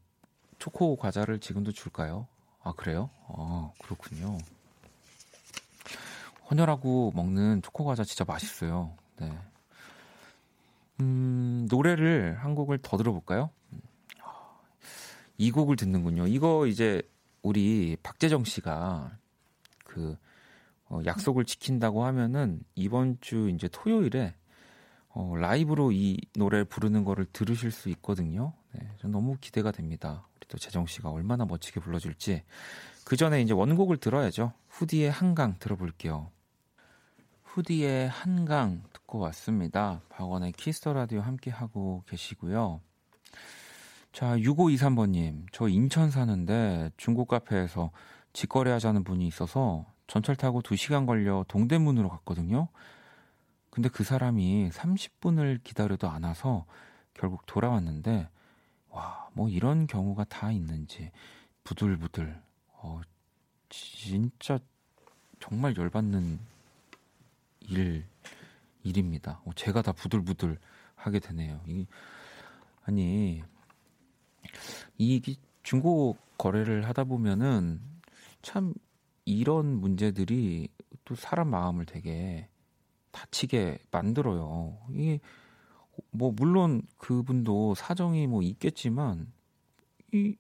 초코 0.58 0.96
과자를 0.96 1.40
지금도 1.40 1.72
줄까요? 1.74 2.28
아 2.64 2.72
그래요? 2.74 3.10
아 3.28 3.72
그렇군요. 3.84 4.38
헌혈하고 6.50 7.12
먹는 7.16 7.62
초코 7.62 7.86
과자 7.86 8.04
진짜 8.04 8.26
맛있어요. 8.26 8.96
네. 9.18 9.32
음, 11.00 11.68
노래를 11.70 12.38
한 12.40 12.56
곡을 12.56 12.80
더 12.82 12.98
들어볼까요? 12.98 13.50
이 15.38 15.52
곡을 15.52 15.78
듣는군요. 15.78 16.28
이거 16.28 16.68
이제 16.68 17.02
우리 17.42 17.96
박재정 18.04 18.44
씨가 18.44 19.18
그 19.86 20.18
어, 20.90 21.00
약속을 21.06 21.46
지킨다고 21.46 22.04
하면은 22.04 22.62
이번 22.76 23.18
주 23.22 23.50
이제 23.50 23.70
토요일에 23.72 24.34
어, 25.10 25.36
라이브로 25.36 25.92
이 25.92 26.18
노래 26.36 26.64
부르는 26.64 27.04
거를 27.06 27.26
들으실 27.32 27.72
수 27.72 27.90
있거든요. 27.90 28.54
네, 28.74 28.82
전 28.98 29.12
너무 29.12 29.38
기대가 29.40 29.72
됩니다. 29.72 30.28
우리 30.36 30.48
또 30.48 30.58
재정 30.58 30.86
씨가 30.86 31.10
얼마나 31.10 31.46
멋지게 31.46 31.80
불러줄지. 31.80 32.44
그 33.06 33.16
전에 33.16 33.42
이제 33.42 33.54
원곡을 33.54 33.98
들어야죠. 33.98 34.54
후디의 34.68 35.10
한강 35.10 35.58
들어볼게요. 35.60 36.32
후디의 37.60 38.08
한강 38.08 38.82
듣고 38.94 39.20
왔습니다. 39.20 40.00
박원의 40.08 40.54
Kiss 40.54 40.77
the 40.77 40.94
Radio 40.94 41.20
함께 41.20 41.52
하고 41.52 42.04
계시고요. 42.08 42.80
자, 44.14 44.38
6523번님. 44.38 45.46
저 45.52 45.68
인천 45.68 46.10
사는데 46.10 46.90
중국 46.96 47.28
카페에서 47.28 47.92
직거래 48.32 48.72
하자는 48.72 49.04
분이 49.04 49.28
있어서 49.28 49.86
전철 50.08 50.38
타고 50.38 50.62
2시간 50.62 51.06
걸려 51.06 51.44
동대문으로 51.50 52.08
갔거든요. 52.08 52.70
근데 53.72 53.90
그 53.90 54.06
사람이 54.06 54.70
30분을 54.70 55.62
기다려도 55.62 56.10
안 56.10 56.24
와서 56.24 56.66
결국 57.14 57.46
돌아왔는데, 57.46 58.30
와, 58.90 59.28
뭐 59.34 59.50
이런 59.50 59.86
경우가 59.86 60.24
다 60.24 60.54
있는지, 60.54 61.12
부들부들. 61.66 62.42
어, 62.76 63.02
진짜 63.68 64.60
정말 65.42 65.76
열받는 65.76 66.40
일, 67.70 68.06
일입니다. 68.84 69.42
어, 69.46 69.52
제가 69.56 69.82
다 69.82 69.92
부들부들 69.92 70.60
하게 70.96 71.20
되네요. 71.20 71.62
이, 71.68 71.88
아니, 72.84 73.44
이 74.98 75.38
중고 75.64 76.18
거래를 76.38 76.88
하다 76.88 77.06
보면은 77.06 77.82
참 78.42 78.74
이런 79.26 79.68
문제들이 79.80 80.70
또 81.06 81.16
사람 81.16 81.50
마음을 81.50 81.86
되게 81.86 82.50
다치게 83.12 83.80
만들어요. 83.92 84.78
이게 84.92 85.20
뭐 86.12 86.32
물론 86.36 86.82
그분도 86.98 87.76
사정이 87.76 88.28
뭐 88.28 88.42
있겠지만 88.42 89.32
이 90.14 90.36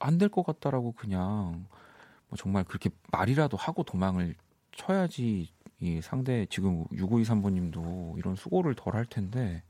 안 0.00 0.18
될 0.18 0.28
것 0.30 0.44
같다라고 0.44 0.92
그냥 0.92 1.66
뭐 2.28 2.36
정말 2.36 2.64
그렇게 2.64 2.90
말이라도 3.12 3.56
하고 3.56 3.82
도망을 3.82 4.36
쳐야지 4.72 5.48
이 5.80 6.00
상대 6.02 6.46
지금 6.46 6.84
6523번님도 6.88 8.18
이런 8.18 8.34
수고를 8.36 8.74
덜 8.74 8.94
할 8.94 9.04
텐데 9.04 9.62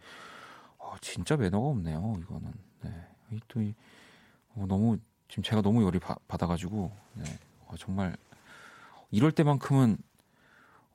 어, 0.79 0.94
진짜 1.01 1.37
매너가 1.37 1.68
없네요 1.68 2.16
이거는 2.23 2.53
네. 2.83 2.90
또 3.49 3.61
이, 3.61 3.75
어, 4.55 4.64
너무 4.66 4.99
지금 5.29 5.42
제가 5.42 5.61
너무 5.61 5.83
열이 5.85 5.99
바, 5.99 6.16
받아가지고 6.29 6.90
네. 7.14 7.25
어, 7.66 7.75
정말 7.79 8.16
이럴 9.11 9.33
때만큼은 9.33 9.99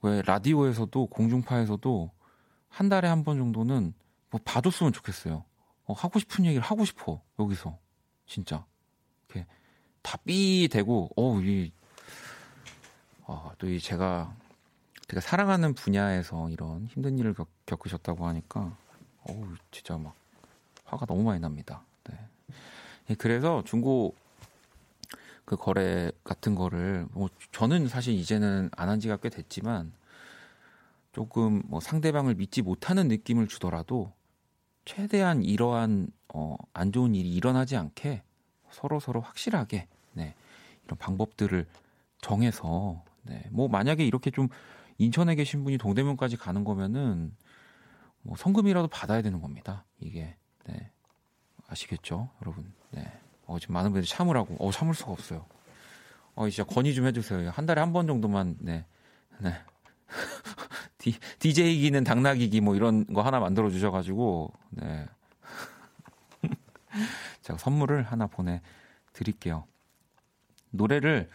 왜 0.02 0.22
라디오에서도 0.24 1.06
공중파에서도 1.08 2.12
한 2.70 2.90
달에 2.90 3.08
한 3.08 3.24
번 3.24 3.38
정도는 3.38 3.94
뭐 4.32 4.42
봐줬으면 4.44 4.94
좋겠어요. 4.94 5.46
어, 5.86 5.94
하고 5.94 6.18
싶은 6.20 6.46
얘기를 6.46 6.64
하고 6.64 6.86
싶어 6.86 7.22
여기서 7.40 7.78
진짜 8.26 8.66
이렇게 9.30 9.46
다삐 10.02 10.70
되고 10.72 11.10
어이 11.16 11.72
어, 13.26 13.52
또 13.58 13.68
이 13.68 13.80
제가 13.80 14.36
제가 15.14 15.22
사랑하는 15.22 15.76
분야에서 15.76 16.50
이런 16.50 16.88
힘든 16.88 17.20
일을 17.20 17.36
겪, 17.36 17.48
겪으셨다고 17.68 18.26
하니까 18.26 18.76
어우 19.30 19.46
진짜 19.70 19.96
막 19.96 20.16
화가 20.86 21.06
너무 21.06 21.22
많이 21.22 21.40
납니다. 21.40 21.84
네. 22.10 22.18
예, 23.12 23.14
그래서 23.14 23.64
중고 23.64 24.16
그 25.46 25.56
거래 25.56 26.10
같은 26.24 26.56
거를 26.56 27.06
뭐 27.12 27.30
저는 27.52 27.88
사실 27.90 28.16
이제는 28.16 28.72
안 28.76 28.90
한 28.90 29.00
지가 29.00 29.18
꽤 29.18 29.30
됐지만 29.30 29.94
조금 31.12 31.62
뭐 31.66 31.80
상대방을 31.80 32.34
믿지 32.34 32.64
못하는 32.64 33.08
느낌을 33.08 33.48
주더라도 33.48 34.12
최대한 34.84 35.44
이러한 35.44 36.08
어, 36.34 36.56
안 36.74 36.92
좋은 36.92 37.14
일이 37.14 37.30
일어나지 37.32 37.78
않게 37.78 38.24
서로 38.72 39.00
서로 39.00 39.22
확실하게 39.22 39.88
네, 40.14 40.34
이런 40.86 40.98
방법들을 40.98 41.68
정해서 42.20 43.04
네, 43.22 43.44
뭐 43.52 43.68
만약에 43.68 44.04
이렇게 44.04 44.32
좀 44.32 44.50
인천에 44.98 45.36
계신 45.36 45.64
분이 45.64 45.78
동대문까지 45.78 46.38
가는 46.38 46.64
거면은 46.64 47.36
뭐 48.22 48.36
성금이라도 48.38 48.88
받아야 48.88 49.22
되는 49.22 49.42
겁니다. 49.42 49.86
이게 50.00 50.36
네. 50.66 50.92
아시겠죠, 51.68 52.30
여러분? 52.42 52.74
네. 52.92 53.12
어, 53.46 53.60
지금 53.60 53.74
많은 53.74 53.92
분들이 53.92 54.10
참으라고. 54.10 54.56
어, 54.60 54.72
참을 54.72 54.94
수가 54.94 55.12
없어요. 55.12 55.46
어, 56.36 56.50
진짜 56.50 56.64
건의 56.64 56.94
좀 56.94 57.06
해주세요. 57.06 57.50
한 57.50 57.66
달에 57.66 57.82
한 57.82 57.92
번 57.94 58.08
정도만, 58.08 58.58
네. 58.60 58.86
네. 59.40 59.54
디, 60.98 61.16
DJ기는 61.40 62.04
당나귀기 62.04 62.62
뭐 62.62 62.76
이런 62.76 63.06
거 63.08 63.22
하나 63.22 63.40
만들어 63.40 63.70
주셔가지고, 63.70 64.54
네. 64.72 65.06
제가 67.42 67.58
선물을 67.58 68.04
하나 68.04 68.28
보내드릴게요. 68.28 69.66
노래를 70.72 71.30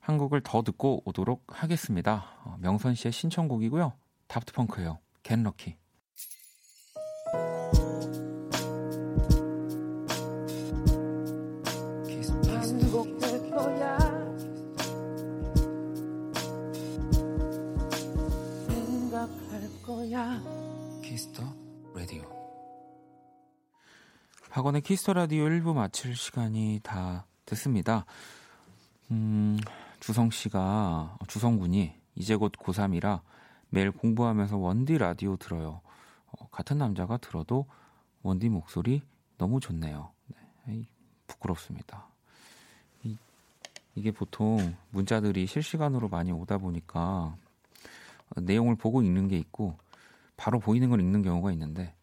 한 0.00 0.18
곡을 0.18 0.40
더 0.42 0.62
듣고 0.62 1.02
오도록 1.04 1.44
하겠습니다. 1.48 2.38
어, 2.44 2.56
명선 2.60 2.94
씨의 2.94 3.12
신청곡이고요. 3.12 3.92
Lucky. 5.42 5.76
행복될 12.90 13.50
거야 13.50 13.98
생각할 18.66 19.82
거야 19.82 20.42
Kiss 21.02 21.26
the 21.26 21.44
Radio 21.94 22.22
박원의 24.50 24.82
Kiss 24.82 24.99
the 24.99 25.12
Radio 25.12 25.44
1부 25.44 25.74
마칠 25.74 26.16
시간이 26.16 26.80
다 26.82 27.26
됐습니다. 27.46 28.04
음, 29.10 29.58
주성 30.00 30.30
씨가 30.30 31.18
주성 31.28 31.58
군이 31.58 31.94
이제 32.14 32.34
곧 32.34 32.52
고3이라 32.52 33.20
매일 33.68 33.90
공부하면서 33.90 34.56
원디 34.56 34.98
라디오 34.98 35.36
들어요. 35.36 35.82
어, 36.32 36.48
같은 36.50 36.78
남자가 36.78 37.18
들어도 37.18 37.66
원디 38.22 38.48
목소리 38.48 39.02
너무 39.38 39.60
좋네요. 39.60 40.10
네, 40.66 40.86
부끄럽습니다. 41.26 42.06
이, 43.04 43.16
이게 43.94 44.10
보통 44.10 44.74
문자들이 44.90 45.46
실시간으로 45.46 46.08
많이 46.08 46.32
오다 46.32 46.58
보니까 46.58 47.36
내용을 48.36 48.76
보고 48.76 49.02
읽는 49.02 49.28
게 49.28 49.38
있고 49.38 49.76
바로 50.36 50.58
보이는 50.58 50.88
걸 50.88 51.00
읽는 51.00 51.22
경우가 51.22 51.52
있는데 51.52 51.94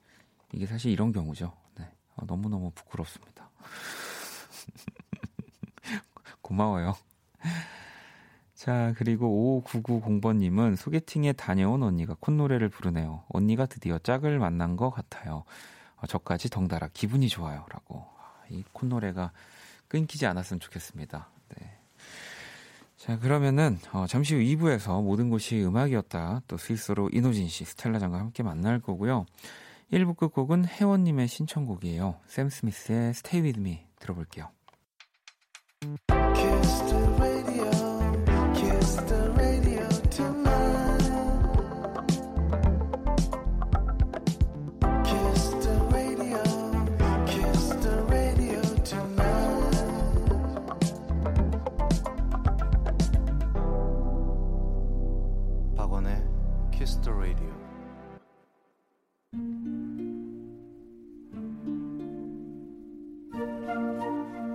이게 0.54 0.68
사실 0.68 0.92
이런 0.92 1.12
경우죠. 1.12 1.52
네, 1.76 1.92
어, 2.16 2.26
너무너무 2.26 2.72
부끄럽습니다. 2.76 3.50
고마워요. 6.42 6.96
자, 8.68 8.94
그리고 8.98 9.64
5990번님은 9.64 10.76
소개팅에 10.76 11.32
다녀온 11.32 11.84
언니가 11.84 12.18
콧노래를 12.20 12.68
부르네요. 12.68 13.24
언니가 13.30 13.66
드디어 13.66 13.98
짝을 13.98 14.40
만난 14.40 14.76
것 14.76 14.90
같아요. 14.90 15.46
어, 15.96 16.06
저까지 16.06 16.50
덩달아 16.50 16.90
기분이 16.92 17.30
좋아요. 17.30 17.66
라고. 17.72 18.04
이 18.50 18.66
콧노래가 18.74 19.32
끊기지 19.88 20.26
않았으면 20.26 20.60
좋겠습니다. 20.60 21.30
네. 21.56 21.78
자, 22.98 23.18
그러면은, 23.18 23.80
어, 23.94 24.06
잠시 24.06 24.36
후 24.36 24.42
2부에서 24.42 25.02
모든 25.02 25.30
곳이 25.30 25.64
음악이었다. 25.64 26.42
또 26.50 26.58
스위스로 26.58 27.10
이노진 27.14 27.48
씨, 27.48 27.64
스텔라 27.64 28.00
장과 28.00 28.20
함께 28.20 28.44
만날 28.44 28.82
거고요. 28.82 29.28
1부 29.94 30.18
끝곡은 30.18 30.66
혜원님의 30.66 31.30
신청곡이에요. 31.30 32.20
샘 32.28 32.50
스미스의 32.50 33.12
Stay 33.12 33.46
With 33.46 33.62
Me 33.62 33.86
들어볼게요. 33.98 34.50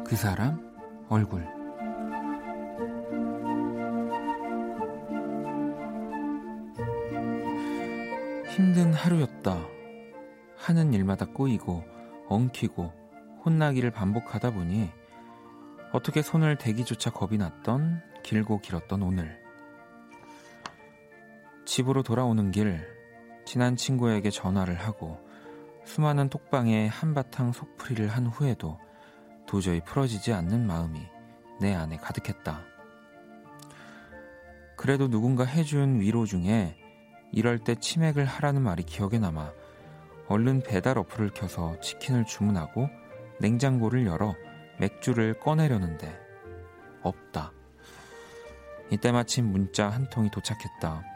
그 0.04 0.16
사람 0.16 0.60
얼굴 1.08 1.42
힘든 8.54 8.92
하루였다. 8.92 9.56
하는 10.56 10.92
일마다 10.92 11.26
꼬이고 11.26 11.82
엉키고 12.28 12.92
혼나기를 13.44 13.90
반복하다 13.90 14.52
보니 14.52 14.90
어떻게 15.92 16.22
손을 16.22 16.56
대기조차 16.56 17.10
겁이 17.10 17.38
났던 17.38 18.02
길고 18.22 18.60
길었던 18.60 19.02
오늘. 19.02 19.41
집으로 21.72 22.02
돌아오는 22.02 22.50
길 22.50 22.86
친한 23.46 23.76
친구에게 23.76 24.28
전화를 24.28 24.74
하고 24.74 25.18
수많은 25.86 26.28
톡방에 26.28 26.86
한바탕 26.88 27.52
속풀이를 27.52 28.08
한 28.08 28.26
후에도 28.26 28.78
도저히 29.46 29.80
풀어지지 29.80 30.34
않는 30.34 30.66
마음이 30.66 31.00
내 31.62 31.72
안에 31.72 31.96
가득했다. 31.96 32.60
그래도 34.76 35.08
누군가 35.08 35.46
해준 35.46 35.98
위로 35.98 36.26
중에 36.26 36.76
이럴 37.32 37.58
때 37.58 37.74
치맥을 37.74 38.26
하라는 38.26 38.60
말이 38.60 38.82
기억에 38.82 39.18
남아 39.18 39.50
얼른 40.28 40.64
배달 40.64 40.98
어플을 40.98 41.30
켜서 41.30 41.80
치킨을 41.80 42.26
주문하고 42.26 42.90
냉장고를 43.40 44.04
열어 44.04 44.34
맥주를 44.78 45.40
꺼내려는데 45.40 46.20
없다. 47.00 47.50
이때 48.90 49.10
마침 49.10 49.46
문자 49.46 49.88
한 49.88 50.10
통이 50.10 50.30
도착했다. 50.30 51.11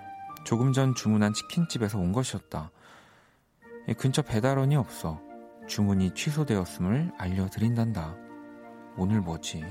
조금 0.47 0.73
전 0.73 0.95
주문한 0.95 1.33
치킨집에서 1.33 1.99
온 1.99 2.13
것이었다. 2.13 2.71
근처 3.99 4.23
배달원이 4.23 4.77
없어 4.77 5.21
주문이 5.67 6.15
취소되었음을 6.15 7.11
알려드린단다. 7.19 8.15
오늘 8.97 9.21
뭐지? 9.21 9.65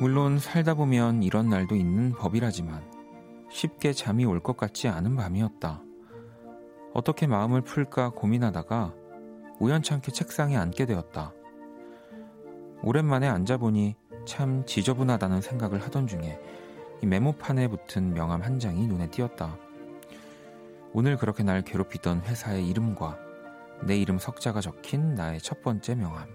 물론 0.00 0.38
살다 0.38 0.74
보면 0.74 1.22
이런 1.22 1.48
날도 1.48 1.74
있는 1.76 2.12
법이라지만 2.12 2.82
쉽게 3.50 3.92
잠이 3.92 4.24
올 4.24 4.40
것 4.40 4.56
같지 4.56 4.88
않은 4.88 5.16
밤이었다. 5.16 5.85
어떻게 6.96 7.26
마음을 7.26 7.60
풀까 7.60 8.08
고민하다가 8.08 8.94
우연찮게 9.60 10.12
책상에 10.12 10.56
앉게 10.56 10.86
되었다. 10.86 11.34
오랜만에 12.82 13.28
앉아보니 13.28 13.96
참 14.24 14.64
지저분하다는 14.64 15.42
생각을 15.42 15.82
하던 15.82 16.06
중에 16.06 16.40
이 17.02 17.06
메모판에 17.06 17.68
붙은 17.68 18.14
명함 18.14 18.40
한 18.40 18.58
장이 18.58 18.86
눈에 18.86 19.10
띄었다. 19.10 19.58
오늘 20.94 21.18
그렇게 21.18 21.42
날 21.42 21.60
괴롭히던 21.60 22.22
회사의 22.22 22.66
이름과 22.66 23.18
내 23.82 23.98
이름 23.98 24.18
석자가 24.18 24.62
적힌 24.62 25.14
나의 25.14 25.40
첫 25.40 25.60
번째 25.60 25.96
명함. 25.96 26.26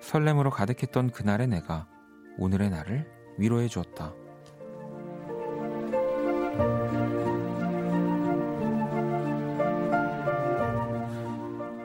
설렘으로 0.00 0.48
가득했던 0.48 1.10
그날의 1.10 1.48
내가 1.48 1.86
오늘의 2.38 2.70
나를 2.70 3.06
위로해 3.36 3.68
주었다. 3.68 4.14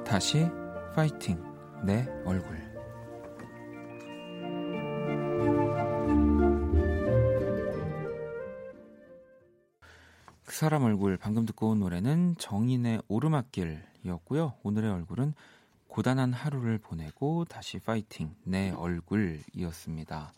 다시 0.10 0.48
파이팅 0.96 1.40
내 1.84 2.08
얼굴 2.26 2.58
사람 10.46 10.82
얼굴 10.86 11.16
방금 11.18 11.46
듣고 11.46 11.70
온 11.70 11.82
노래는 11.82 12.38
정인의 12.40 13.04
오르막길이었고요. 13.08 14.56
오늘의 14.64 14.92
얼굴은 14.92 15.36
고단한 15.88 16.34
하루를 16.34 16.80
보내고 16.80 17.46
다시 17.46 17.78
파이팅 17.78 18.34
내 18.44 18.72
얼굴이었습니다. 18.72 20.34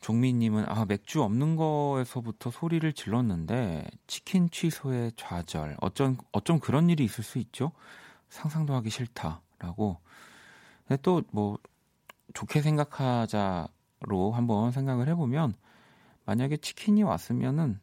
종민님은 0.00 0.64
아 0.66 0.86
맥주 0.86 1.22
없는 1.22 1.56
거에서부터 1.56 2.50
소리를 2.50 2.90
질렀는데 2.94 3.86
치킨 4.06 4.48
취소의 4.48 5.12
좌절 5.14 5.76
어쩜 5.82 6.16
어쩜 6.32 6.58
그런 6.58 6.88
일이 6.88 7.04
있을 7.04 7.22
수 7.22 7.38
있죠? 7.38 7.72
상상도 8.36 8.74
하기 8.74 8.90
싫다라고. 8.90 9.98
근데 10.86 11.00
또 11.02 11.22
뭐 11.32 11.58
좋게 12.36 12.60
생각하자로 12.60 14.32
한번 14.32 14.70
생각을 14.70 15.08
해보면 15.08 15.54
만약에 16.26 16.58
치킨이 16.58 17.02
왔으면은 17.02 17.80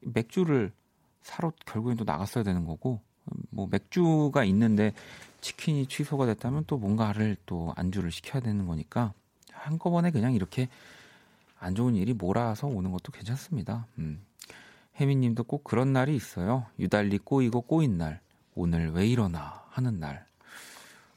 맥주를 0.00 0.72
사러 1.20 1.52
결국엔 1.66 1.98
또 1.98 2.04
나갔어야 2.04 2.44
되는 2.44 2.64
거고 2.64 3.02
뭐 3.50 3.68
맥주가 3.70 4.44
있는데 4.44 4.94
치킨이 5.42 5.86
취소가 5.86 6.24
됐다면 6.24 6.64
또 6.66 6.78
뭔가를 6.78 7.36
또 7.44 7.74
안주를 7.76 8.10
시켜야 8.10 8.40
되는 8.40 8.66
거니까 8.66 9.12
한꺼번에 9.52 10.10
그냥 10.10 10.32
이렇게 10.32 10.68
안 11.58 11.74
좋은 11.74 11.94
일이 11.94 12.14
몰아서 12.14 12.68
오는 12.68 12.90
것도 12.90 13.12
괜찮습니다. 13.12 13.86
음. 13.98 14.24
혜미님도 14.98 15.44
꼭 15.44 15.62
그런 15.62 15.92
날이 15.92 16.16
있어요. 16.16 16.66
유달리 16.78 17.18
꼬이고 17.18 17.60
꼬인 17.62 17.98
날, 17.98 18.20
오늘 18.58 18.90
왜 18.90 19.06
이러나 19.06 19.64
하는 19.70 20.00
날 20.00 20.26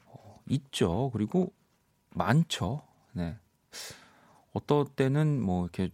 어, 0.06 0.40
있죠. 0.46 1.10
그리고 1.12 1.52
많죠. 2.10 2.82
네. 3.12 3.36
어떤 4.52 4.86
때는 4.86 5.42
뭐 5.42 5.64
이렇게 5.64 5.90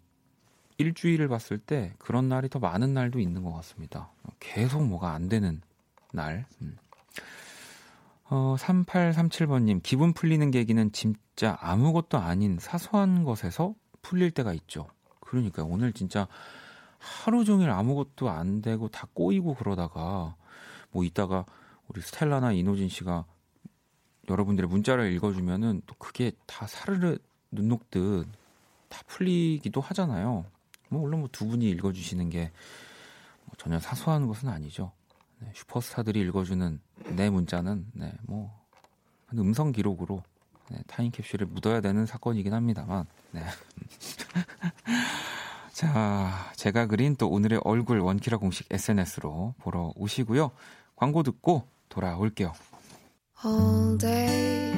일주일을 0.77 1.29
봤을 1.29 1.57
때 1.57 1.95
그런 1.99 2.29
날이 2.29 2.51
더 2.51 2.59
많은 2.59 2.93
날도 2.93 3.19
있는 3.19 3.43
것 3.43 3.53
같습니다. 3.55 4.11
계속 4.41 4.85
뭐가 4.87 5.13
안 5.13 5.31
되는 5.31 5.63
날. 6.13 6.45
음. 6.61 6.77
어, 8.25 8.57
3837번님, 8.59 9.83
기분 9.83 10.13
풀리는 10.13 10.51
계기는 10.51 10.93
진짜 10.93 11.57
아무것도 11.63 12.19
아닌 12.19 12.59
사소한 12.61 13.25
것에서 13.25 13.75
풀릴 14.03 14.33
때가 14.33 14.53
있죠. 14.53 14.87
그러니까 15.21 15.65
오늘 15.65 15.95
진짜 15.95 16.29
하루 16.99 17.45
종일 17.45 17.71
아무것도 17.71 18.29
안 18.29 18.61
되고 18.61 18.89
다 18.89 19.09
꼬이고 19.15 19.55
그러다가 19.55 20.37
뭐 20.91 21.05
이따가 21.05 21.45
우리 21.89 22.01
스텔라나 22.01 22.53
이노진 22.53 22.89
씨가 22.89 23.25
여러분들의 24.29 24.69
문자를 24.69 25.13
읽어주면은 25.13 25.83
또 25.87 25.95
그게 25.97 26.33
다 26.47 26.67
사르르 26.67 27.19
눈 27.51 27.69
녹듯 27.69 28.29
다 28.89 29.03
풀리기도 29.07 29.81
하잖아요. 29.81 30.45
뭐 30.89 31.03
물론 31.03 31.21
뭐 31.21 31.29
두 31.33 31.47
분이 31.47 31.69
읽어주시는 31.71 32.31
게뭐 32.31 32.51
전혀 33.57 33.79
사소한 33.79 34.27
것은 34.27 34.49
아니죠. 34.49 34.93
네, 35.41 35.51
슈퍼스타들이 35.55 36.21
읽어주는 36.21 36.81
내 37.17 37.31
문자는 37.31 37.87
네, 37.95 38.13
뭐 38.23 38.59
음성 39.35 39.73
기록으로 39.73 40.23
네, 40.71 40.83
타임캡슐에 40.87 41.47
묻어야 41.49 41.81
되는 41.81 42.07
사건이긴 42.07 42.53
합니다만. 42.53 43.07
네. 43.31 43.43
자, 45.73 46.51
제가 46.57 46.87
그린 46.87 47.15
또 47.17 47.29
오늘의 47.29 47.61
얼굴 47.65 48.01
원키라 48.01 48.39
공식 48.39 48.67
SNS로 48.71 49.55
보러 49.59 49.93
오시고요. 49.95 50.51
광고 50.99 51.23
듣고 51.23 51.63
돌아올게요. 51.89 52.53
All 53.45 53.97
day 53.99 54.75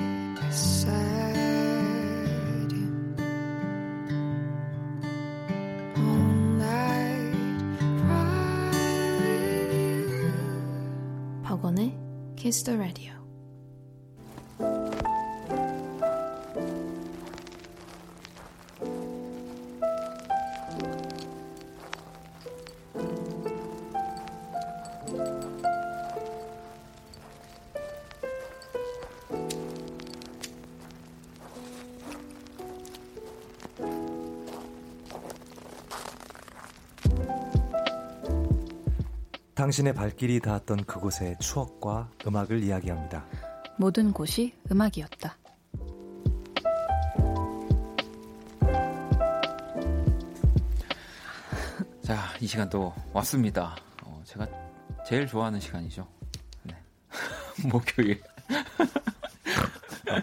sad. 0.50 0.92
All 5.96 6.32
night 6.58 7.32
cry. 8.02 8.32
박원의 11.42 11.96
Kiss 12.36 12.62
the 12.64 12.78
Radio. 12.78 13.19
당신의 39.60 39.92
발길이 39.92 40.40
닿았던 40.40 40.86
그곳의 40.86 41.36
추억과 41.38 42.08
음악을 42.26 42.62
이야기합니다. 42.62 43.26
모든 43.76 44.10
곳이 44.10 44.54
음악이었다. 44.72 45.36
자, 52.00 52.18
이 52.40 52.46
시간 52.46 52.70
또 52.70 52.94
왔습니다. 53.12 53.76
어, 54.02 54.22
제가 54.24 54.48
제일 55.06 55.26
좋아하는 55.26 55.60
시간이죠. 55.60 56.08
네. 56.62 56.74
목요일. 57.68 58.22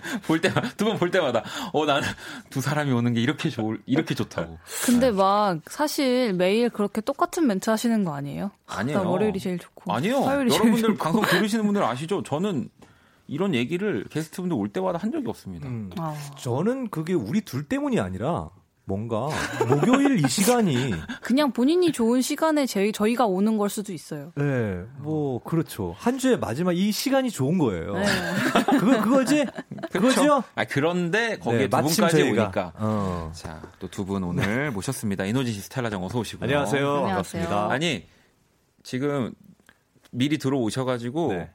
볼 0.27 0.41
때마다 0.41 0.69
두번 0.77 0.97
볼 0.97 1.11
때마다 1.11 1.43
어 1.73 1.85
나는 1.85 2.07
두 2.49 2.61
사람이 2.61 2.91
오는 2.91 3.13
게 3.13 3.21
이렇게 3.21 3.49
좋을 3.49 3.81
이렇게 3.85 4.15
좋다고. 4.15 4.57
근데 4.85 5.11
막 5.11 5.59
사실 5.67 6.33
매일 6.33 6.69
그렇게 6.69 7.01
똑같은 7.01 7.47
멘트 7.47 7.69
하시는 7.69 8.03
거 8.03 8.13
아니에요? 8.15 8.51
아니에요. 8.67 9.03
나 9.03 9.09
월요일이 9.09 9.39
제일 9.39 9.59
좋고. 9.59 9.93
아니요. 9.93 10.23
여러분들 10.25 10.95
방송 10.95 11.21
들으시는 11.25 11.65
분들 11.65 11.83
아시죠? 11.83 12.23
저는 12.23 12.69
이런 13.27 13.53
얘기를 13.53 14.05
게스트분들 14.09 14.55
올 14.57 14.69
때마다 14.69 14.97
한 14.97 15.11
적이 15.11 15.27
없습니다. 15.29 15.67
음, 15.67 15.89
아. 15.97 16.15
저는 16.37 16.89
그게 16.89 17.13
우리 17.13 17.41
둘 17.41 17.63
때문이 17.67 17.99
아니라 17.99 18.49
뭔가 18.85 19.27
목요일 19.67 20.23
이 20.23 20.29
시간이 20.29 20.93
그냥 21.21 21.51
본인이 21.51 21.91
좋은 21.91 22.21
시간에 22.21 22.65
저희 22.65 22.93
저희가 22.93 23.25
오는 23.25 23.57
걸 23.57 23.69
수도 23.69 23.91
있어요. 23.91 24.31
네, 24.35 24.81
뭐 24.99 25.43
그렇죠. 25.43 25.93
한 25.97 26.17
주의 26.17 26.39
마지막 26.39 26.71
이 26.71 26.89
시간이 26.93 27.29
좋은 27.29 27.57
거예요. 27.57 27.95
네. 27.95 28.05
그거 28.79 29.01
그거지? 29.01 29.45
그거죠? 29.91 30.43
아 30.55 30.65
그런데 30.65 31.37
거기에 31.37 31.59
네, 31.59 31.67
두 31.67 31.77
분까지 31.77 32.17
저희가. 32.17 32.43
오니까. 32.43 32.73
어. 32.75 33.31
자, 33.33 33.61
또 33.79 33.87
두 33.87 34.05
분 34.05 34.23
오늘 34.23 34.71
모셨습니다. 34.71 35.25
이노진 35.25 35.53
씨, 35.53 35.61
스텔라장 35.61 36.03
어서 36.03 36.19
오시고요. 36.19 36.45
안녕하세요. 36.45 37.03
반갑습니다. 37.03 37.71
아니 37.71 38.05
지금 38.83 39.33
미리 40.11 40.37
들어오셔가지고 40.37 41.33
네. 41.33 41.49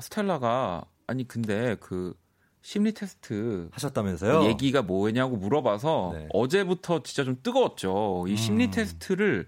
스텔라가 0.00 0.84
아니 1.06 1.26
근데 1.28 1.76
그 1.80 2.14
심리 2.62 2.92
테스트 2.92 3.68
하셨다면서요? 3.72 4.44
얘기가 4.46 4.82
뭐냐고 4.82 5.36
물어봐서 5.36 6.12
네. 6.14 6.28
어제부터 6.32 7.02
진짜 7.02 7.22
좀 7.24 7.36
뜨거웠죠. 7.42 8.24
이 8.28 8.36
심리 8.36 8.66
음. 8.66 8.70
테스트를 8.70 9.46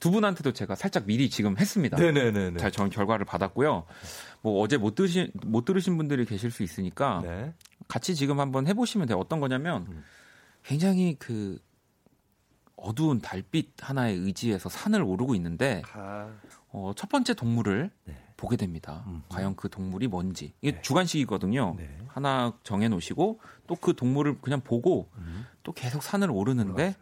두 0.00 0.10
분한테도 0.10 0.52
제가 0.52 0.74
살짝 0.74 1.04
미리 1.06 1.30
지금 1.30 1.56
했습니다. 1.58 1.96
네네네. 1.96 2.56
잘 2.58 2.70
전 2.72 2.90
결과를 2.90 3.24
받았고요. 3.26 3.84
뭐 4.44 4.60
어제 4.62 4.76
못 4.76 4.94
들으신 4.94 5.30
못 5.46 5.64
들으신 5.64 5.96
분들이 5.96 6.26
계실 6.26 6.50
수 6.50 6.62
있으니까 6.62 7.22
네. 7.24 7.54
같이 7.88 8.14
지금 8.14 8.40
한번 8.40 8.66
해보시면 8.66 9.08
돼요. 9.08 9.18
어떤 9.18 9.40
거냐면 9.40 9.86
음. 9.88 10.04
굉장히 10.62 11.16
그 11.18 11.58
어두운 12.76 13.20
달빛 13.20 13.72
하나에 13.80 14.12
의지해서 14.12 14.68
산을 14.68 15.02
오르고 15.02 15.34
있는데 15.36 15.80
아. 15.94 16.28
어, 16.68 16.92
첫 16.94 17.08
번째 17.08 17.32
동물을 17.32 17.90
네. 18.04 18.16
보게 18.36 18.56
됩니다. 18.56 19.04
음. 19.06 19.22
과연 19.30 19.56
그 19.56 19.70
동물이 19.70 20.08
뭔지. 20.08 20.52
이게 20.60 20.72
네. 20.72 20.82
주관식이거든요. 20.82 21.76
네. 21.78 21.98
하나 22.08 22.52
정해 22.64 22.88
놓으시고 22.88 23.40
또 23.66 23.76
그 23.76 23.96
동물을 23.96 24.42
그냥 24.42 24.60
보고 24.60 25.08
음. 25.16 25.46
또 25.62 25.72
계속 25.72 26.02
산을 26.02 26.30
오르는데 26.30 26.94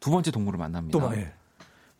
두 0.00 0.10
번째 0.10 0.30
동물을 0.30 0.58
만납니다. 0.58 0.98
또 0.98 1.14
예. 1.16 1.34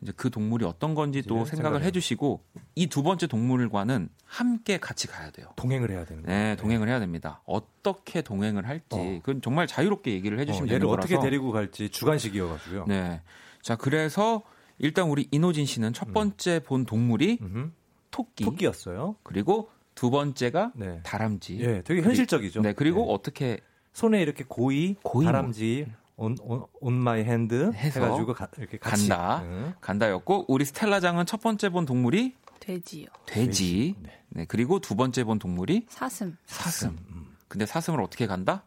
이제 0.03 0.13
그 0.17 0.31
동물이 0.31 0.65
어떤 0.65 0.95
건지 0.95 1.23
또 1.23 1.45
생각을 1.45 1.83
해 1.85 1.91
주시고 1.93 2.43
이 2.75 2.87
두 2.89 3.03
번째 3.03 3.27
동물과는 3.27 4.09
함께 4.25 4.79
같이 4.79 5.07
가야 5.07 5.31
돼요. 5.31 5.47
동행을 5.57 5.91
해야 5.91 6.05
되는 6.05 6.23
거예요. 6.25 6.39
네, 6.39 6.57
동행을 6.57 6.89
해야 6.89 6.99
됩니다. 7.01 7.41
어떻게 7.47 8.21
동행을 8.23 8.67
할지 8.67 8.87
어. 8.91 9.21
그건 9.23 9.41
정말 9.41 9.67
자유롭게 9.67 10.13
얘기를 10.13 10.39
해 10.41 10.45
주시면 10.45 10.69
어, 10.69 10.73
되는 10.73 10.87
거라서 10.87 11.07
어떻게 11.07 11.21
데리고 11.21 11.53
갈지 11.53 11.89
주관식이어 11.89 12.49
가지고요. 12.49 12.85
네. 12.89 13.21
자, 13.63 13.77
그래서 13.77 14.43
일단 14.79 15.09
우리 15.09 15.29
이노진 15.31 15.65
씨는 15.67 15.93
첫 15.93 16.09
음. 16.09 16.13
번째 16.13 16.57
음. 16.57 16.61
본 16.67 16.85
동물이 16.85 17.39
음. 17.43 17.73
토끼. 18.11 18.45
토끼였어요. 18.45 19.17
그리고 19.23 19.71
두 19.95 20.11
번째가 20.11 20.73
네. 20.75 21.01
다람쥐. 21.05 21.59
예, 21.61 21.83
되게 21.83 22.03
현실적이죠. 22.03 22.63
네, 22.63 22.73
그리고 22.73 23.07
네. 23.07 23.13
어떻게 23.13 23.61
손에 23.93 24.21
이렇게 24.23 24.45
고이, 24.49 24.97
고이 25.03 25.25
다람쥐, 25.27 25.87
on, 26.23 26.37
on, 26.41 26.65
on 26.81 26.95
my 26.95 27.25
hand 27.25 27.73
해가지고 27.75 28.35
가, 28.35 28.49
이렇게 28.57 28.79
같이. 28.79 29.09
간다. 29.09 29.43
네. 29.43 29.75
간다였고 29.81 30.45
우리 30.47 30.65
스텔라장은 30.65 31.27
첫 31.27 31.41
번째 31.41 31.69
본 31.71 31.85
동물이 31.85 32.37
돼지요. 32.61 33.07
돼지. 33.27 33.47
돼지. 33.47 33.97
네. 33.99 34.23
네. 34.29 34.45
그리고 34.47 34.79
두 34.79 34.95
번째 34.95 35.25
본 35.25 35.41
동물이 35.41 35.87
사슴. 35.89 36.37
사슴. 36.47 36.91
음. 37.11 37.37
근데 37.49 37.67
사슴을 37.67 38.01
어떻게 38.01 38.29
간다? 38.29 38.63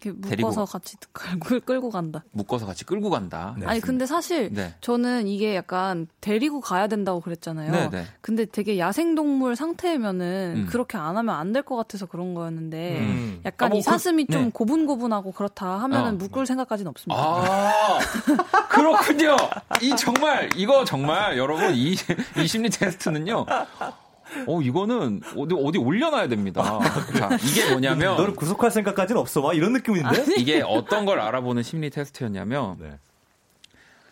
이렇게 0.00 0.12
묶어서 0.36 0.64
같이 0.64 0.96
끌고, 1.12 1.60
끌고 1.64 1.90
간다. 1.90 2.22
묶어서 2.32 2.66
같이 2.66 2.84
끌고 2.84 3.10
간다. 3.10 3.54
네. 3.58 3.66
아니 3.66 3.80
근데 3.80 4.06
사실 4.06 4.50
네. 4.52 4.74
저는 4.80 5.26
이게 5.26 5.56
약간 5.56 6.06
데리고 6.20 6.60
가야 6.60 6.86
된다고 6.86 7.20
그랬잖아요. 7.20 7.72
네, 7.72 7.90
네. 7.90 8.04
근데 8.20 8.44
되게 8.44 8.78
야생동물 8.78 9.56
상태면은 9.56 10.54
음. 10.56 10.66
그렇게 10.70 10.96
안 10.98 11.16
하면 11.16 11.34
안 11.34 11.52
될 11.52 11.62
것 11.62 11.76
같아서 11.76 12.06
그런 12.06 12.34
거였는데 12.34 12.98
음. 13.00 13.40
약간 13.44 13.66
아, 13.66 13.68
뭐 13.70 13.78
이 13.78 13.82
사슴이 13.82 14.26
그, 14.26 14.32
좀 14.32 14.44
네. 14.44 14.50
고분고분하고 14.52 15.32
그렇다 15.32 15.80
하면은 15.80 16.10
어. 16.10 16.12
묶을 16.12 16.46
생각까지는 16.46 16.90
없습니다. 16.90 17.20
아 17.20 17.98
그렇군요. 18.70 19.36
이 19.82 19.94
정말 19.96 20.50
이거 20.56 20.84
정말 20.84 21.36
여러분 21.38 21.74
이, 21.74 21.96
이 22.36 22.46
심리 22.46 22.68
테스트는요. 22.70 23.46
어 24.46 24.60
이거는 24.60 25.20
어디 25.36 25.54
어디 25.58 25.78
올려놔야 25.78 26.28
됩니다. 26.28 26.78
자 27.16 27.30
이게 27.42 27.70
뭐냐면 27.70 28.16
너를 28.16 28.34
구속할 28.34 28.70
생각까지는 28.70 29.20
없어. 29.20 29.40
막 29.40 29.54
이런 29.54 29.72
느낌인데 29.72 30.08
아니. 30.08 30.34
이게 30.36 30.62
어떤 30.62 31.04
걸 31.04 31.20
알아보는 31.20 31.62
심리 31.62 31.90
테스트였냐면 31.90 32.76
네. 32.78 32.98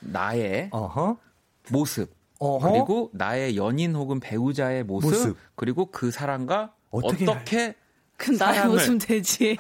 나의 0.00 0.68
어허. 0.72 1.16
모습 1.70 2.14
어허? 2.38 2.70
그리고 2.70 3.11
나의 3.12 3.57
연인 3.57 3.94
혹은 3.94 4.20
배우자의 4.20 4.85
모습, 4.85 5.09
모습. 5.11 5.37
그리고 5.55 5.87
그 5.90 6.11
사람과 6.11 6.72
어떻게, 6.90 7.29
어떻게 7.29 7.74
그 8.16 8.31
나의 8.33 8.66
모습 8.66 8.98
돼지예요? 8.98 9.57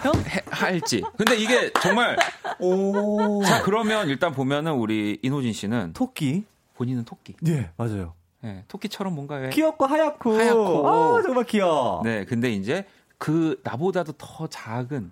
할지. 0.50 1.02
근데 1.16 1.36
이게 1.36 1.72
정말 1.82 2.16
오. 2.58 3.42
자 3.44 3.62
그러면 3.62 4.08
일단 4.08 4.32
보면은 4.32 4.72
우리 4.72 5.18
이노진 5.22 5.52
씨는 5.52 5.92
토끼 5.94 6.44
본인은 6.76 7.04
토끼. 7.04 7.34
네 7.42 7.70
맞아요. 7.76 8.14
네, 8.42 8.64
토끼처럼 8.68 9.14
뭔가 9.14 9.36
왜 9.36 9.50
귀엽고 9.50 9.86
하얗고 9.86 10.36
하얗고 10.38 10.88
아 10.88 11.22
정말 11.22 11.44
귀여워. 11.44 12.02
네, 12.04 12.24
근데 12.24 12.50
이제 12.52 12.84
그 13.18 13.60
나보다도 13.64 14.12
더 14.18 14.46
작은 14.46 15.10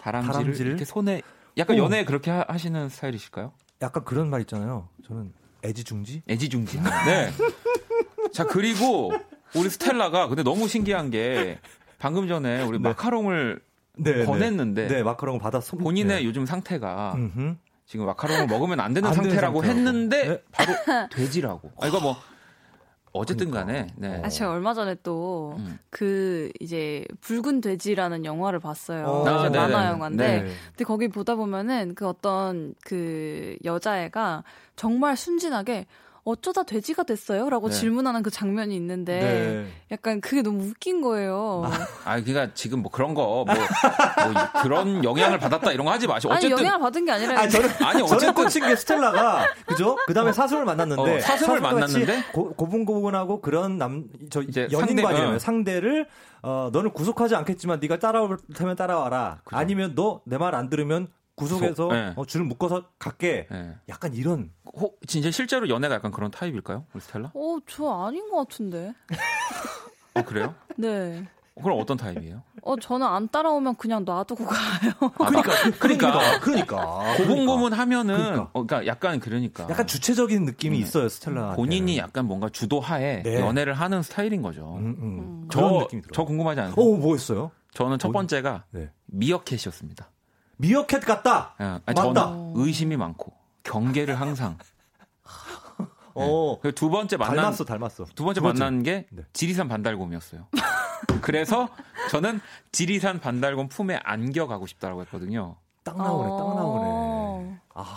다람쥐를, 0.00 0.32
다람쥐를? 0.32 0.66
이렇게 0.70 0.84
손에 0.84 1.22
약간 1.58 1.78
오. 1.78 1.84
연애 1.84 2.04
그렇게 2.04 2.30
하, 2.30 2.56
시는 2.56 2.88
스타일이실까요? 2.88 3.52
약간 3.82 4.04
그런 4.04 4.30
말 4.30 4.40
있잖아요. 4.42 4.88
저는 5.06 5.32
애지중지? 5.64 6.22
애지중지. 6.28 6.80
네. 7.06 7.30
자 8.32 8.44
그리고 8.44 9.12
우리 9.54 9.68
스텔라가 9.70 10.28
근데 10.28 10.42
너무 10.42 10.68
신기한 10.68 11.10
게 11.10 11.58
방금 11.98 12.28
전에 12.28 12.62
우리 12.62 12.78
네. 12.78 12.88
마카롱을 12.88 13.60
네, 13.96 14.12
네. 14.12 14.24
권했는데 14.24 14.88
네, 14.88 15.02
마카롱을 15.02 15.40
받았 15.40 15.70
본인의 15.78 16.18
네. 16.18 16.24
요즘 16.24 16.46
상태가 16.46 17.14
음흠. 17.16 17.56
지금 17.86 18.06
마카롱을 18.06 18.46
먹으면 18.46 18.80
안 18.80 18.94
되는 18.94 19.08
안 19.08 19.14
상태라고 19.14 19.62
상태라고. 19.62 19.64
했는데 19.64 20.28
네? 20.28 20.42
바로 20.50 20.72
돼지라고. 21.10 21.70
아, 21.80 21.86
이거 21.86 22.00
뭐 22.00 22.16
어쨌든 23.14 23.50
그러니까. 23.50 23.72
간에. 23.72 23.86
네. 23.94 24.20
아, 24.24 24.28
제가 24.28 24.50
얼마 24.50 24.74
전에 24.74 24.96
또그 24.96 25.56
음. 25.56 25.78
그 25.88 26.50
이제 26.58 27.04
붉은 27.20 27.60
돼지라는 27.60 28.24
영화를 28.24 28.58
봤어요. 28.58 29.06
어, 29.06 29.28
아, 29.28 29.48
만화 29.48 29.88
영화인데 29.88 30.42
네. 30.42 30.52
근데 30.70 30.84
거기 30.84 31.06
보다 31.06 31.36
보면은 31.36 31.94
그 31.94 32.08
어떤 32.08 32.74
그 32.84 33.56
여자애가 33.64 34.42
정말 34.74 35.16
순진하게 35.16 35.86
어쩌다 36.24 36.62
돼지가 36.62 37.02
됐어요? 37.02 37.50
라고 37.50 37.68
네. 37.68 37.74
질문하는 37.74 38.22
그 38.22 38.30
장면이 38.30 38.74
있는데 38.76 39.20
네. 39.20 39.66
약간 39.92 40.22
그게 40.22 40.40
너무 40.40 40.64
웃긴 40.64 41.02
거예요. 41.02 41.64
아, 42.04 42.20
그러니까 42.22 42.54
지금 42.54 42.80
뭐 42.80 42.90
그런 42.90 43.12
거, 43.14 43.44
뭐, 43.46 43.54
뭐 43.54 44.62
그런 44.62 45.04
영향을 45.04 45.38
받았다 45.38 45.72
이런 45.72 45.84
거 45.84 45.92
하지 45.92 46.06
마시고. 46.06 46.32
어쨌든. 46.32 46.52
아니, 46.56 46.62
영향을 46.62 46.80
받은 46.80 47.04
게 47.04 47.12
아니라. 47.12 47.40
아니, 47.40 47.50
저는, 47.50 47.68
아니, 47.84 48.02
어쨌든. 48.02 48.32
꽂힌 48.34 48.66
게 48.66 48.74
스텔라가, 48.74 49.48
그죠? 49.66 49.96
그 50.06 50.14
다음에 50.14 50.32
사슴을 50.32 50.64
만났는데. 50.64 51.16
어, 51.16 51.20
사슴을 51.20 51.60
만났는데. 51.60 52.24
고, 52.32 52.54
고분고분하고 52.54 53.42
그런 53.42 53.76
남, 53.76 54.04
저, 54.30 54.40
이제 54.40 54.66
연인관이에요. 54.72 55.38
상대, 55.38 55.78
를 55.78 56.06
어, 56.42 56.70
너는 56.72 56.92
구속하지 56.92 57.34
않겠지만 57.36 57.80
네가 57.80 57.98
따라올 57.98 58.38
테면 58.54 58.76
따라와라. 58.76 59.40
그죠. 59.44 59.56
아니면 59.56 59.94
너 59.94 60.22
내 60.26 60.38
말 60.38 60.54
안 60.54 60.70
들으면 60.70 61.08
구속해서 61.36 61.88
네. 61.88 62.12
어, 62.16 62.24
줄을 62.24 62.46
묶어서 62.46 62.90
갈게. 62.98 63.46
네. 63.50 63.74
약간 63.88 64.14
이런. 64.14 64.50
호, 64.76 64.94
진짜 65.06 65.30
실제로 65.30 65.68
연애가 65.68 65.94
약간 65.96 66.10
그런 66.10 66.30
타입일까요, 66.30 66.86
우리 66.92 67.00
스텔라? 67.00 67.32
어, 67.34 67.58
저 67.66 67.88
아닌 67.90 68.28
것 68.30 68.36
같은데. 68.48 68.92
어 70.14 70.22
그래요? 70.22 70.54
네. 70.76 71.26
그럼 71.62 71.78
어떤 71.80 71.96
타입이에요? 71.96 72.42
어, 72.62 72.76
저는 72.76 73.06
안 73.06 73.28
따라오면 73.28 73.76
그냥 73.76 74.04
놔두고 74.04 74.44
가요. 74.44 74.92
아, 75.00 75.26
그러니까, 75.26 75.52
그러니까, 75.78 76.40
그러니까. 76.40 77.14
고분고분 77.16 77.72
하면은, 77.72 78.16
그러니까. 78.16 78.42
어, 78.52 78.66
그러니까 78.66 78.86
약간 78.86 79.20
그러니까. 79.20 79.66
약간 79.70 79.86
주체적인 79.86 80.44
느낌이 80.46 80.78
음. 80.78 80.82
있어요, 80.82 81.08
스텔라. 81.08 81.54
본인이 81.54 81.96
약간 81.96 82.26
뭔가 82.26 82.48
주도하에 82.48 83.22
네. 83.22 83.40
연애를 83.40 83.74
하는 83.74 84.02
스타일인 84.02 84.42
거죠. 84.42 84.74
음, 84.78 84.84
음. 84.84 85.02
음. 85.02 85.48
저, 85.50 85.86
저 86.12 86.24
궁금하지 86.24 86.60
않아요? 86.60 86.74
어, 86.76 86.96
뭐였어요? 86.96 87.52
저는 87.72 87.98
첫 87.98 88.10
번째가 88.10 88.64
네. 88.70 88.90
미어캣이었습니다. 89.06 90.10
미어캣 90.56 91.04
같다. 91.04 91.54
예, 91.60 91.64
아니, 91.86 92.00
맞다. 92.00 92.34
의심이 92.54 92.96
많고 92.96 93.32
경계를 93.62 94.20
항상. 94.20 94.58
어. 96.14 96.58
네. 96.62 96.70
두 96.72 96.90
번째 96.90 97.16
만난 97.16 97.36
닮았어, 97.36 97.64
닮았어. 97.64 98.04
두 98.14 98.24
번째 98.24 98.40
만난 98.40 98.82
게 98.82 99.06
네. 99.10 99.22
지리산 99.32 99.68
반달곰이었어요. 99.68 100.46
그래서 101.22 101.68
저는 102.10 102.40
지리산 102.72 103.20
반달곰 103.20 103.68
품에 103.68 103.98
안겨 104.04 104.46
가고 104.46 104.66
싶다라고 104.66 105.02
했거든요. 105.02 105.56
딱 105.82 105.96
나오네, 105.96 106.28
딱 106.30 106.54
나오네. 106.54 107.60
아. 107.74 107.96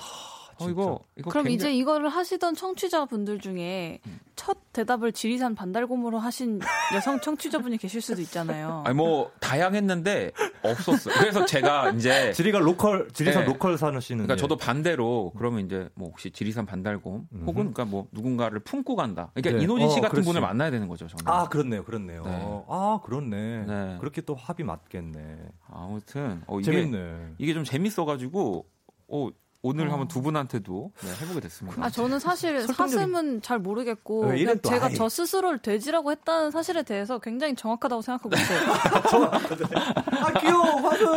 어, 0.60 0.70
이거, 0.70 1.00
이거 1.16 1.30
그럼 1.30 1.46
굉장히... 1.46 1.56
이제 1.56 1.74
이거를 1.74 2.10
하시던 2.10 2.56
청취자분들 2.56 3.40
중에 3.40 4.00
음. 4.06 4.20
첫 4.36 4.58
대답을 4.74 5.12
지리산 5.12 5.56
반달곰으로 5.56 6.20
하신 6.20 6.60
여성 6.96 7.20
청취자분이 7.20 7.78
계실 7.78 8.02
수도 8.02 8.22
있잖아요. 8.22 8.84
아니 8.86 8.96
뭐 8.96 9.32
다양했는데 9.40 10.32
없었어요. 10.64 11.16
그래서 11.18 11.46
제가 11.46 11.92
이제 11.92 12.32
지리가 12.34 12.60
로컬 12.60 13.10
지리산 13.12 13.46
네. 13.46 13.52
로컬 13.52 13.78
사는 13.78 14.00
씨는 14.00 14.26
그러니까 14.26 14.40
저도 14.40 14.56
반대로 14.56 15.34
그러면 15.36 15.66
이제 15.66 15.90
뭐 15.96 16.10
혹시 16.10 16.32
지리산 16.32 16.66
반달곰 16.66 17.28
음. 17.32 17.40
혹은 17.42 17.74
그러니까 17.74 17.86
뭐 17.86 18.08
누군가를 18.12 18.60
품고 18.60 18.96
간다. 18.96 19.32
그러니까 19.34 19.58
네. 19.58 19.64
이노진 19.64 19.90
씨 19.90 19.98
어, 19.98 20.02
같은 20.02 20.12
그렇지. 20.12 20.28
분을 20.28 20.42
만나야 20.42 20.70
되는 20.70 20.88
거죠. 20.88 21.08
저는. 21.08 21.24
아 21.26 21.50
그렇네요, 21.50 21.84
그렇네요. 21.84 22.24
네. 22.24 22.64
아 22.70 23.00
그렇네. 23.04 23.66
네. 23.66 23.98
그렇게 24.00 24.22
또 24.22 24.36
합이 24.36 24.64
맞겠네. 24.64 25.38
아무튼 25.68 26.44
어, 26.46 26.60
이게 26.60 26.72
재밌네. 26.72 27.34
이게 27.40 27.54
좀 27.54 27.64
재밌어 27.64 28.06
가지고 28.06 28.66
어 29.08 29.30
오늘 29.62 29.88
어. 29.88 29.92
한번 29.92 30.08
두 30.08 30.22
분한테도 30.22 30.92
네, 31.02 31.10
해보게 31.22 31.40
됐습니다. 31.42 31.84
아 31.84 31.90
저는 31.90 32.20
사실 32.20 32.62
사슴은 32.62 33.42
잘 33.42 33.60
모르겠고 33.60 34.22
그냥 34.22 34.60
제가 34.62 34.88
아예. 34.88 34.94
저 34.96 35.10
스스로를 35.10 35.60
돼지라고 35.60 36.12
했다는 36.12 36.52
사실에 36.52 36.84
대해서 36.84 37.20
굉장히 37.20 37.56
정확하다고 37.56 38.02
생각하고 38.02 38.36
있어요. 38.36 38.60
아 40.24 40.40
귀여워, 40.40 40.80
맞아. 40.82 41.12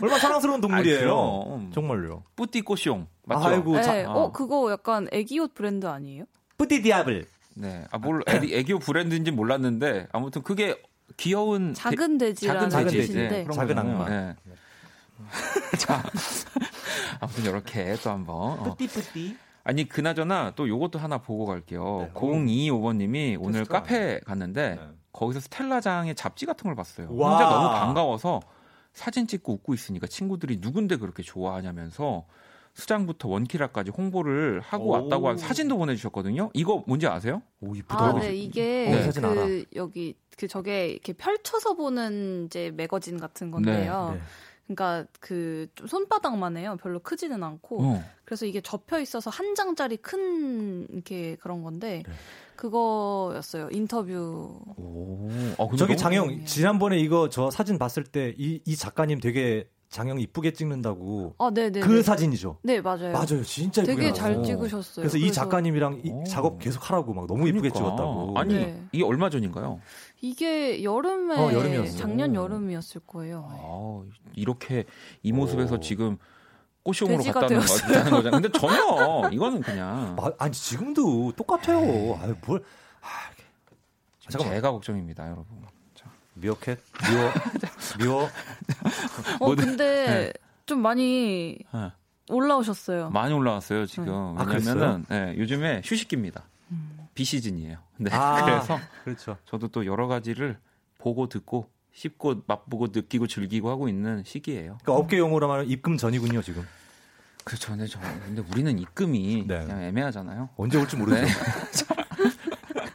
얼마나 0.00 0.18
사랑스러운 0.18 0.60
동물이에요. 0.60 1.58
아니, 1.58 1.72
정말요. 1.72 2.22
뿌띠꼬숑 2.36 3.06
맞죠? 3.26 3.48
아이고, 3.48 3.76
네. 3.76 3.82
자, 3.82 4.10
어. 4.10 4.24
어 4.24 4.32
그거 4.32 4.70
약간 4.70 5.08
애기옷 5.12 5.54
브랜드 5.54 5.86
아니에요? 5.86 6.24
뿌띠 6.56 6.82
디아블. 6.82 7.26
네, 7.56 7.84
아뭘 7.90 8.22
애기, 8.28 8.72
옷 8.72 8.80
브랜드인지 8.80 9.30
몰랐는데 9.30 10.08
아무튼 10.12 10.42
그게 10.42 10.80
귀여운 11.16 11.74
작은 11.74 12.18
돼지라는 12.18 12.70
작은 12.70 12.88
돼지, 12.88 13.14
네, 13.14 13.46
작은 13.52 13.78
악마. 13.78 14.08
네. 14.08 14.34
자, 15.78 16.02
아무튼 17.20 17.44
이렇게 17.44 17.96
또 18.02 18.10
한번. 18.10 18.62
뿌띠뿌띠. 18.62 19.36
어. 19.38 19.44
아니 19.64 19.88
그나저나 19.88 20.52
또 20.56 20.68
요것도 20.68 20.98
하나 20.98 21.18
보고 21.18 21.46
갈게요. 21.46 22.10
네. 22.12 22.20
025번님이 22.20 23.38
오늘 23.40 23.64
카페 23.64 24.20
갔는데 24.20 24.74
네. 24.74 24.80
거기서 25.12 25.40
스텔라장의 25.40 26.14
잡지 26.14 26.44
같은 26.44 26.64
걸 26.64 26.74
봤어요. 26.76 27.08
와. 27.16 27.30
혼자 27.30 27.48
너무 27.48 27.68
반가워서 27.70 28.40
사진 28.92 29.26
찍고 29.26 29.54
웃고 29.54 29.72
있으니까 29.72 30.06
친구들이 30.06 30.58
누군데 30.60 30.96
그렇게 30.96 31.22
좋아하냐면서 31.22 32.26
수장부터 32.74 33.28
원키라까지 33.28 33.92
홍보를 33.92 34.60
하고 34.60 34.86
오. 34.86 34.90
왔다고 34.90 35.36
사진도 35.36 35.78
보내주셨거든요. 35.78 36.50
이거 36.52 36.84
뭔지 36.86 37.06
아세요? 37.06 37.40
오 37.60 37.74
이쁘다. 37.74 38.04
아, 38.04 38.12
네 38.14 38.34
이게 38.34 38.90
네. 38.90 39.10
그 39.10 39.26
알아. 39.26 39.46
여기 39.76 40.14
그 40.36 40.48
저게 40.48 40.88
이렇게 40.88 41.12
펼쳐서 41.12 41.74
보는 41.74 42.46
이제 42.46 42.70
매거진 42.74 43.18
같은 43.18 43.50
건데요. 43.50 44.10
네. 44.14 44.20
네. 44.66 44.74
그러니까 44.74 45.06
그 45.20 45.66
좀 45.74 45.86
손바닥만 45.86 46.56
해요. 46.56 46.76
별로 46.82 46.98
크지는 47.00 47.42
않고. 47.42 47.82
어. 47.82 48.04
그래서 48.24 48.46
이게 48.46 48.60
접혀 48.60 48.98
있어서 49.00 49.30
한 49.30 49.54
장짜리 49.54 49.96
큰 49.98 50.86
이렇게 50.90 51.36
그런 51.36 51.62
건데 51.62 52.02
네. 52.06 52.12
그거였어요. 52.56 53.68
인터뷰. 53.72 54.58
오. 54.76 55.28
아, 55.58 55.76
저기 55.76 55.96
장영 55.96 56.44
지난번에 56.46 56.98
이거 56.98 57.28
저 57.28 57.50
사진 57.50 57.78
봤을 57.78 58.04
때 58.04 58.34
이 58.38 58.60
이 58.66 58.76
작가님 58.76 59.20
되게 59.20 59.68
장영 59.94 60.18
이쁘게 60.18 60.52
찍는다고. 60.52 61.36
아, 61.38 61.52
네, 61.54 61.70
네. 61.70 61.78
그 61.78 61.92
네. 61.92 62.02
사진이죠. 62.02 62.58
네, 62.62 62.80
맞아요. 62.80 63.12
맞아요. 63.12 63.44
진짜 63.44 63.80
이쁘게 63.82 63.94
되게 63.94 64.12
잘 64.12 64.42
찍으셨어요. 64.42 64.72
그래서, 64.72 65.00
그래서, 65.00 65.18
이 65.18 65.30
작가님이랑 65.30 66.00
이 66.02 66.12
작업 66.28 66.58
계속 66.58 66.90
하라고 66.90 67.14
막 67.14 67.28
너무 67.28 67.46
이쁘게 67.46 67.68
그러니까. 67.68 67.78
찍었다고. 67.78 68.32
아니, 68.36 68.54
네. 68.54 68.82
이게 68.90 69.04
얼마 69.04 69.30
전인가요? 69.30 69.80
이게 70.20 70.82
여름에 70.82 71.36
어, 71.36 71.52
여름이었어. 71.52 71.96
작년 71.96 72.34
여름이었을 72.34 73.02
거예요. 73.06 73.48
아, 73.48 74.02
이렇게 74.34 74.84
이 75.22 75.30
모습에서 75.30 75.76
오. 75.76 75.80
지금 75.80 76.18
꼬시용으로 76.82 77.22
갔다는 77.32 77.60
거잖아요. 77.60 78.30
근데 78.32 78.48
전혀 78.50 79.30
이거는 79.30 79.60
그냥 79.60 80.16
아, 80.18 80.32
아니 80.38 80.52
지금도 80.52 81.34
똑같아요. 81.36 81.80
네. 81.80 82.18
아유 82.20 82.34
뭘 82.44 82.64
아, 83.00 83.06
잠깐 84.28 84.50
제가 84.50 84.72
걱정입니다, 84.72 85.24
여러분. 85.26 85.46
자. 86.34 86.40
미어캣 86.40 86.78
미워 87.08 87.32
미워. 87.98 88.28
어 89.40 89.54
근데 89.54 90.06
네. 90.06 90.32
좀 90.66 90.80
많이 90.80 91.58
네. 91.72 91.92
올라오셨어요. 92.28 93.10
많이 93.10 93.32
올라왔어요 93.34 93.86
지금. 93.86 94.34
네. 94.36 94.42
아, 94.42 94.46
왜냐면은 94.48 95.04
네, 95.08 95.34
요즘에 95.38 95.82
휴식기입니다. 95.84 96.42
음. 96.72 96.98
비시즌이에요. 97.14 97.78
네. 97.98 98.10
아, 98.12 98.44
그래서 98.44 98.80
그렇죠. 99.04 99.36
저도 99.46 99.68
또 99.68 99.86
여러 99.86 100.06
가지를 100.06 100.58
보고 100.98 101.28
듣고 101.28 101.70
씹고 101.92 102.42
맛보고 102.46 102.88
느끼고 102.92 103.26
즐기고 103.28 103.70
하고 103.70 103.88
있는 103.88 104.24
시기예요. 104.24 104.78
그러니까 104.82 104.94
업계 104.94 105.18
용어로 105.18 105.46
말하면 105.46 105.70
입금 105.70 105.96
전이군요, 105.96 106.42
지금. 106.42 106.66
그렇죠. 107.44 107.70
근데 107.70 107.86
저 107.86 108.00
근데 108.00 108.42
우리는 108.50 108.78
입금이 108.78 109.44
네. 109.46 109.60
그냥 109.60 109.82
애매하잖아요. 109.82 110.48
언제 110.56 110.78
올지 110.78 110.96
모르죠. 110.96 111.20
네. 111.20 111.28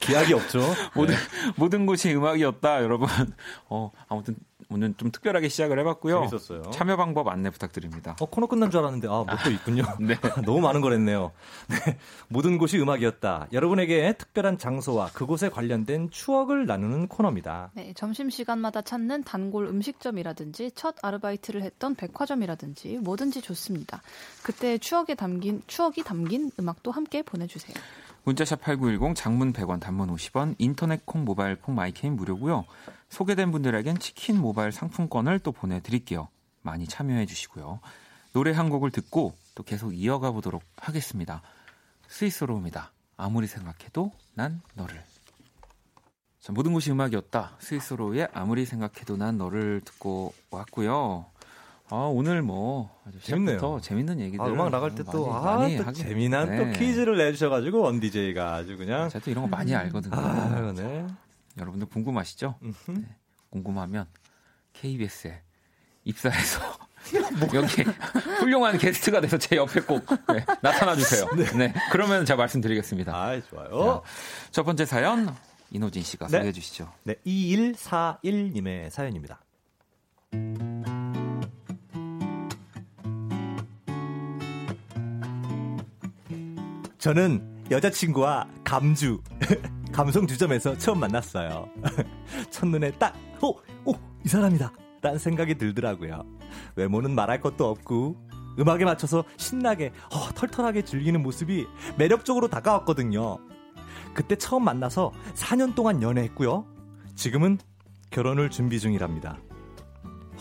기약이 0.09 0.33
없죠. 0.33 0.59
모든 0.95 1.15
네. 1.15 1.19
모든 1.55 1.85
곳이 1.85 2.13
음악이었다, 2.15 2.83
여러분. 2.83 3.07
어, 3.69 3.91
아무튼 4.07 4.35
오늘 4.71 4.93
좀 4.97 5.09
특별하게 5.09 5.49
시작을 5.49 5.79
해봤고요. 5.79 6.27
재밌었어요. 6.29 6.69
참여 6.71 6.95
방법 6.95 7.27
안내 7.27 7.49
부탁드립니다. 7.49 8.15
어, 8.19 8.25
코너 8.25 8.45
끝난 8.47 8.69
줄 8.69 8.81
알았는데, 8.81 9.07
아, 9.07 9.23
뭐 9.23 9.25
또 9.43 9.49
있군요. 9.49 9.83
네. 9.99 10.15
너무 10.45 10.61
많은 10.61 10.81
걸 10.81 10.93
했네요. 10.93 11.31
네. 11.67 11.97
모든 12.27 12.57
곳이 12.59 12.77
음악이었다. 12.79 13.47
여러분에게 13.51 14.13
특별한 14.17 14.57
장소와 14.59 15.07
그곳에 15.13 15.49
관련된 15.49 16.11
추억을 16.11 16.65
나누는 16.67 17.07
코너입니다. 17.07 17.71
네, 17.73 17.93
점심 17.95 18.29
시간마다 18.29 18.81
찾는 18.81 19.23
단골 19.23 19.65
음식점이라든지 19.67 20.71
첫 20.75 20.95
아르바이트를 21.01 21.63
했던 21.63 21.95
백화점이라든지 21.95 22.99
뭐든지 23.01 23.41
좋습니다. 23.41 24.01
그때 24.43 24.77
추억에 24.77 25.15
담긴, 25.15 25.63
추억이 25.67 26.03
담긴 26.03 26.51
음악도 26.59 26.91
함께 26.91 27.23
보내주세요. 27.23 27.75
문자샵 28.23 28.61
8910 28.61 29.15
장문 29.15 29.53
100원 29.53 29.79
단문 29.79 30.13
50원 30.13 30.55
인터넷 30.57 31.05
콩 31.05 31.25
모바일 31.25 31.55
콩 31.55 31.75
마이케이는 31.75 32.15
무료고요. 32.15 32.65
소개된 33.09 33.51
분들에겐 33.51 33.99
치킨 33.99 34.39
모바일 34.39 34.71
상품권을 34.71 35.39
또 35.39 35.51
보내드릴게요. 35.51 36.27
많이 36.61 36.87
참여해 36.87 37.25
주시고요. 37.25 37.79
노래 38.33 38.51
한 38.51 38.69
곡을 38.69 38.91
듣고 38.91 39.33
또 39.55 39.63
계속 39.63 39.93
이어가 39.93 40.31
보도록 40.31 40.63
하겠습니다. 40.77 41.41
스윗소로우입니다. 42.07 42.91
아무리 43.17 43.47
생각해도 43.47 44.11
난 44.33 44.61
너를. 44.75 45.03
자, 46.39 46.53
모든 46.53 46.73
곳이 46.73 46.91
음악이었다. 46.91 47.57
스윗소로우의 47.59 48.29
아무리 48.33 48.65
생각해도 48.65 49.17
난 49.17 49.37
너를 49.37 49.81
듣고 49.83 50.33
왔고요. 50.51 51.25
아 51.91 51.95
오늘 52.11 52.41
뭐 52.43 52.95
아주 53.07 53.19
재밌네요. 53.21 53.79
재밌는 53.81 54.19
얘기들. 54.19 54.43
아, 54.43 54.47
음악 54.47 54.69
나갈 54.69 54.93
때 54.93 55.03
또 55.03 55.33
아, 55.33 55.67
또 55.85 55.91
재미난 55.93 56.49
네. 56.49 56.57
또 56.73 56.79
퀴즈를 56.79 57.17
내주셔가지고 57.17 57.81
원 57.81 57.99
DJ가 57.99 58.53
아주 58.55 58.77
그냥. 58.77 59.09
제가 59.09 59.23
또 59.25 59.31
이런 59.31 59.43
거 59.43 59.47
많이 59.47 59.73
알거든요. 59.75 60.15
아, 60.15 60.71
네. 60.75 61.05
여러분들 61.57 61.87
궁금하시죠? 61.89 62.55
네. 62.61 63.03
궁금하면 63.49 64.05
KBS에 64.73 65.41
입사해서 66.03 66.59
뭐. 67.39 67.49
여기 67.55 67.81
훌륭한 68.39 68.77
게스트가 68.77 69.19
돼서 69.21 69.37
제 69.39 69.55
옆에 69.55 69.81
꼭 69.81 70.05
네, 70.31 70.45
나타나 70.61 70.95
주세요. 70.95 71.25
네. 71.35 71.45
네. 71.57 71.73
그러면 71.91 72.23
제가 72.25 72.37
말씀드리겠습니다. 72.37 73.15
아, 73.15 73.41
좋아요. 73.49 74.03
자, 74.45 74.51
첫 74.51 74.63
번째 74.63 74.85
사연 74.85 75.35
이노진 75.71 76.03
씨가 76.03 76.27
네. 76.27 76.31
소개해 76.37 76.51
주시죠. 76.51 76.91
네, 77.03 77.15
2141님의 77.25 78.89
사연입니다. 78.91 79.41
저는 86.99 87.63
여자친구와 87.71 88.45
감주, 88.65 89.21
감성 89.93 90.27
주점에서 90.27 90.77
처음 90.77 90.99
만났어요. 90.99 91.69
첫눈에 92.51 92.91
딱, 92.91 93.15
오, 93.41 93.55
오, 93.85 93.95
이 94.25 94.27
사람이다. 94.27 94.71
라는 95.01 95.17
생각이 95.17 95.57
들더라고요. 95.57 96.25
외모는 96.75 97.15
말할 97.15 97.39
것도 97.39 97.69
없고, 97.69 98.17
음악에 98.59 98.83
맞춰서 98.83 99.23
신나게, 99.37 99.93
어, 100.13 100.33
털털하게 100.35 100.81
즐기는 100.81 101.23
모습이 101.23 101.67
매력적으로 101.97 102.49
다가왔거든요. 102.49 103.37
그때 104.13 104.35
처음 104.35 104.65
만나서 104.65 105.13
4년 105.35 105.75
동안 105.75 106.01
연애했고요. 106.01 106.65
지금은 107.15 107.59
결혼을 108.09 108.49
준비 108.49 108.77
중이랍니다. 108.77 109.37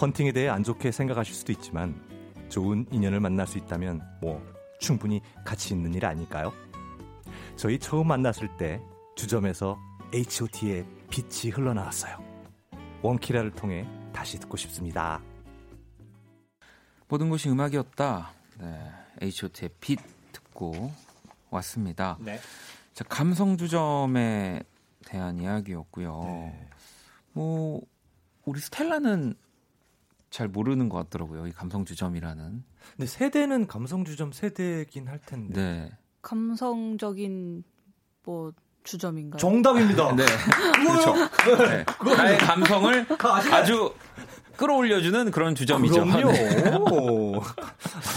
헌팅에 0.00 0.32
대해 0.32 0.48
안 0.48 0.64
좋게 0.64 0.90
생각하실 0.90 1.36
수도 1.36 1.52
있지만, 1.52 1.94
좋은 2.48 2.86
인연을 2.90 3.20
만날 3.20 3.46
수 3.46 3.58
있다면, 3.58 4.00
뭐, 4.20 4.42
충분히 4.78 5.20
가치 5.44 5.74
있는 5.74 5.94
일 5.94 6.06
아닐까요? 6.06 6.52
저희 7.56 7.78
처음 7.78 8.08
만났을 8.08 8.56
때 8.56 8.80
주점에서 9.16 9.78
H.O.T의 10.14 10.86
빛이 11.10 11.52
흘러나왔어요. 11.52 12.16
원키라를 13.02 13.52
통해 13.52 13.86
다시 14.12 14.38
듣고 14.38 14.56
싶습니다. 14.56 15.20
모든 17.08 17.30
것이 17.30 17.48
음악이었다. 17.48 18.30
네, 18.58 18.90
H.O.T의 19.22 19.70
빛 19.80 19.98
듣고 20.32 20.92
왔습니다. 21.50 22.16
네. 22.20 22.38
자, 22.92 23.04
감성 23.04 23.56
주점에 23.56 24.62
대한 25.06 25.38
이야기였고요. 25.38 26.22
네. 26.24 26.68
뭐 27.32 27.80
우리 28.44 28.60
스텔라는 28.60 29.34
잘 30.30 30.48
모르는 30.48 30.88
것 30.88 30.98
같더라고요. 30.98 31.46
이 31.46 31.52
감성 31.52 31.84
주점이라는. 31.84 32.64
근데 32.96 33.06
세대는 33.06 33.66
감성 33.66 34.04
주점 34.04 34.32
세대긴 34.32 35.08
할 35.08 35.18
텐데. 35.20 35.60
네. 35.60 35.90
감성적인 36.22 37.64
뭐 38.24 38.52
주점인가요? 38.84 39.38
정답입니다. 39.38 40.12
네. 40.16 40.24
그렇죠. 40.76 41.14
네. 41.58 41.84
나의 42.16 42.38
감성을 42.38 43.06
아주 43.52 43.92
끌어올려주는 44.56 45.30
그런 45.30 45.54
주점이죠. 45.54 46.04
그럼요. 46.04 46.32
네. 46.32 46.64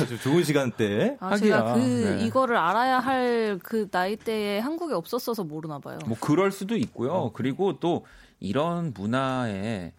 아주 0.02 0.20
좋은 0.22 0.44
시간대. 0.44 1.18
아, 1.20 1.38
제가 1.38 1.74
그 1.76 1.80
네. 1.80 2.26
이거를 2.26 2.58
알아야 2.58 3.00
할 3.00 3.60
그 3.64 3.88
나이대에 3.92 4.60
한국에 4.60 4.94
없었어서 4.94 5.44
모르나 5.44 5.78
봐요. 5.80 6.00
뭐 6.08 6.18
그럴 6.20 6.52
수도 6.52 6.76
있고요. 6.78 7.12
어. 7.14 7.32
그리고 7.34 7.80
또 7.80 8.06
이런 8.40 8.94
문화에 8.96 9.94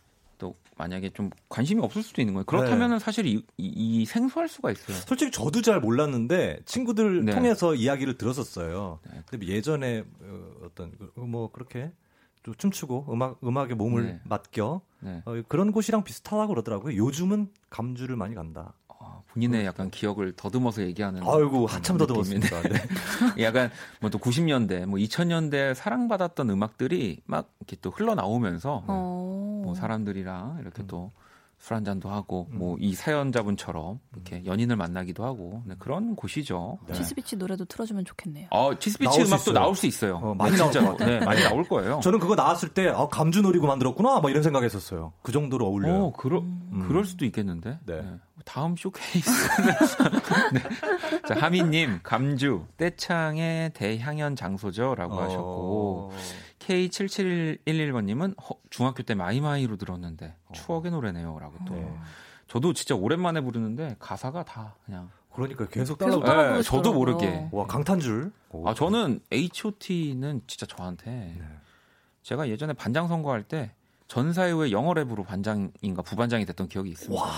만약에 0.82 1.10
좀 1.10 1.30
관심이 1.48 1.80
없을 1.80 2.02
수도 2.02 2.20
있는 2.20 2.34
거예요. 2.34 2.44
그렇다면 2.44 2.90
네. 2.90 2.98
사실 2.98 3.24
이, 3.24 3.44
이, 3.56 3.66
이, 3.66 4.04
생소할 4.04 4.48
수가 4.48 4.72
있어요. 4.72 4.96
솔직히 4.96 5.30
저도 5.30 5.62
잘 5.62 5.78
몰랐는데 5.78 6.58
친구들 6.64 7.24
네. 7.24 7.32
통해서 7.32 7.76
이야기를 7.76 8.18
들었었어요. 8.18 8.98
네. 9.08 9.22
근데 9.30 9.46
예전에 9.46 10.00
어, 10.00 10.50
어떤 10.64 10.92
뭐 11.14 11.52
그렇게 11.52 11.92
좀 12.42 12.54
춤추고 12.56 13.06
음악 13.12 13.38
음악에 13.44 13.74
몸을 13.74 14.06
네. 14.06 14.20
맡겨 14.24 14.80
네. 14.98 15.22
어, 15.24 15.40
그런 15.46 15.70
곳이랑 15.70 16.02
비슷하다고 16.02 16.48
그러더라고요. 16.48 16.96
요즘은 16.96 17.50
감주를 17.70 18.16
많이 18.16 18.34
간다. 18.34 18.74
본인의 19.32 19.64
약간 19.64 19.90
기억을 19.90 20.32
더듬어서 20.36 20.82
얘기하는. 20.82 21.22
아이고 21.22 21.66
한참 21.66 21.96
더듬었습니다. 21.96 22.62
네. 22.62 22.74
약간 23.42 23.70
뭐 24.00 24.10
또 24.10 24.18
90년대, 24.18 24.84
뭐 24.86 24.98
2000년대 24.98 25.74
사랑받았던 25.74 26.50
음악들이 26.50 27.22
막 27.24 27.50
이렇게 27.60 27.76
또 27.80 27.90
흘러 27.90 28.14
나오면서 28.14 28.84
어. 28.86 29.41
뭐 29.72 29.74
사람들이랑 29.74 30.58
이렇게 30.60 30.82
음. 30.82 30.86
또술 30.86 31.76
한 31.76 31.84
잔도 31.84 32.10
하고 32.10 32.48
음. 32.52 32.58
뭐이 32.58 32.94
사연자분처럼 32.94 34.00
이렇게 34.12 34.36
음. 34.36 34.46
연인을 34.46 34.76
만나기도 34.76 35.24
하고 35.24 35.62
네, 35.66 35.74
그런 35.78 36.14
곳이죠. 36.14 36.78
네. 36.86 36.94
치스비치 36.94 37.36
노래도 37.36 37.64
틀어주면 37.64 38.04
좋겠네요. 38.04 38.48
어, 38.50 38.78
치스비치 38.78 39.22
음악도 39.22 39.52
나올 39.52 39.74
수 39.74 39.86
있어요. 39.86 40.16
어, 40.16 40.34
많이 40.34 40.56
나올 40.56 40.72
것 40.72 40.82
같아요. 40.82 41.18
네, 41.18 41.24
많이 41.24 41.42
나올 41.42 41.64
거예요. 41.64 42.00
저는 42.02 42.18
그거 42.18 42.34
나왔을 42.34 42.68
때 42.70 42.88
아, 42.88 43.08
감주놀이고 43.08 43.66
만들었구나 43.66 44.20
뭐 44.20 44.30
이런 44.30 44.42
생각했었어요. 44.42 45.12
그 45.22 45.32
정도로 45.32 45.66
어울려요. 45.66 46.04
어, 46.04 46.12
그러, 46.12 46.40
음. 46.40 46.84
그럴 46.86 47.04
수도 47.04 47.24
있겠는데. 47.24 47.78
네. 47.86 48.02
네. 48.02 48.18
다음 48.44 48.76
쇼케이스는 48.76 49.72
네. 50.52 50.60
자, 51.26 51.34
하미님 51.36 52.00
간주 52.02 52.66
떼창의 52.76 53.70
대향연 53.74 54.36
장소죠라고 54.36 55.14
어... 55.14 55.22
하셨고 55.22 56.12
K7711번님은 56.66 58.34
중학교 58.70 59.02
때 59.02 59.14
마이마이로 59.14 59.76
들었는데 59.76 60.34
어. 60.46 60.52
추억의 60.52 60.90
노래네요라고 60.92 61.54
또. 61.66 61.74
네. 61.74 61.92
저도 62.48 62.72
진짜 62.72 62.94
오랜만에 62.94 63.40
부르는데 63.40 63.96
가사가 63.98 64.44
다 64.44 64.76
그냥 64.84 65.10
그러니까 65.32 65.66
계속 65.68 65.98
따라 65.98 66.56
네, 66.56 66.62
저도 66.62 66.92
모르게. 66.92 67.48
와 67.52 67.66
강타인 67.66 68.10
줄. 68.10 68.32
아 68.66 68.74
저는 68.74 69.20
H.O.T.는 69.32 70.42
진짜 70.46 70.66
저한테 70.66 71.10
네. 71.10 71.42
제가 72.22 72.48
예전에 72.48 72.74
반장 72.74 73.08
선거할 73.08 73.42
때 73.42 73.72
전사회의 74.08 74.72
영어 74.72 74.92
랩으로 74.92 75.24
반장인가 75.24 76.02
부반장이 76.02 76.44
됐던 76.44 76.68
기억이 76.68 76.90
있습니다. 76.90 77.22
와. 77.22 77.30